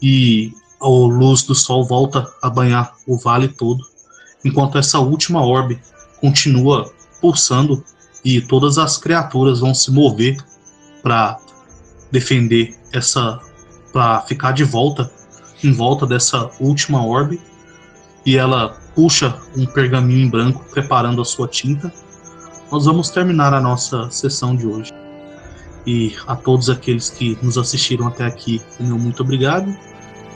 e 0.00 0.52
a 0.80 0.86
luz 0.86 1.42
do 1.42 1.54
sol 1.54 1.86
volta 1.86 2.30
a 2.42 2.50
banhar 2.50 2.94
o 3.06 3.16
vale 3.16 3.48
todo, 3.48 3.82
enquanto 4.44 4.78
essa 4.78 4.98
última 4.98 5.44
orbe 5.44 5.80
continua 6.20 6.92
pulsando 7.20 7.82
e 8.24 8.40
todas 8.40 8.78
as 8.78 8.96
criaturas 8.96 9.60
vão 9.60 9.74
se 9.74 9.90
mover 9.90 10.36
para 11.02 11.38
defender 12.10 12.74
essa 12.92 13.40
para 13.92 14.22
ficar 14.22 14.52
de 14.52 14.64
volta 14.64 15.10
em 15.62 15.72
volta 15.72 16.06
dessa 16.06 16.50
última 16.58 17.04
orbe 17.04 17.40
e 18.26 18.36
ela 18.36 18.76
puxa 18.94 19.38
um 19.56 19.66
pergaminho 19.66 20.26
em 20.26 20.30
branco 20.30 20.64
preparando 20.70 21.20
a 21.20 21.24
sua 21.24 21.46
tinta 21.46 21.92
nós 22.74 22.86
vamos 22.86 23.08
terminar 23.10 23.54
a 23.54 23.60
nossa 23.60 24.10
sessão 24.10 24.56
de 24.56 24.66
hoje. 24.66 24.92
E 25.86 26.12
a 26.26 26.34
todos 26.34 26.70
aqueles 26.70 27.10
que 27.10 27.38
nos 27.40 27.58
assistiram 27.58 28.08
até 28.08 28.24
aqui, 28.24 28.60
meu 28.80 28.98
muito 28.98 29.22
obrigado 29.22 29.72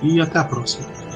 e 0.02 0.20
até 0.20 0.38
a 0.38 0.44
próxima. 0.44 1.07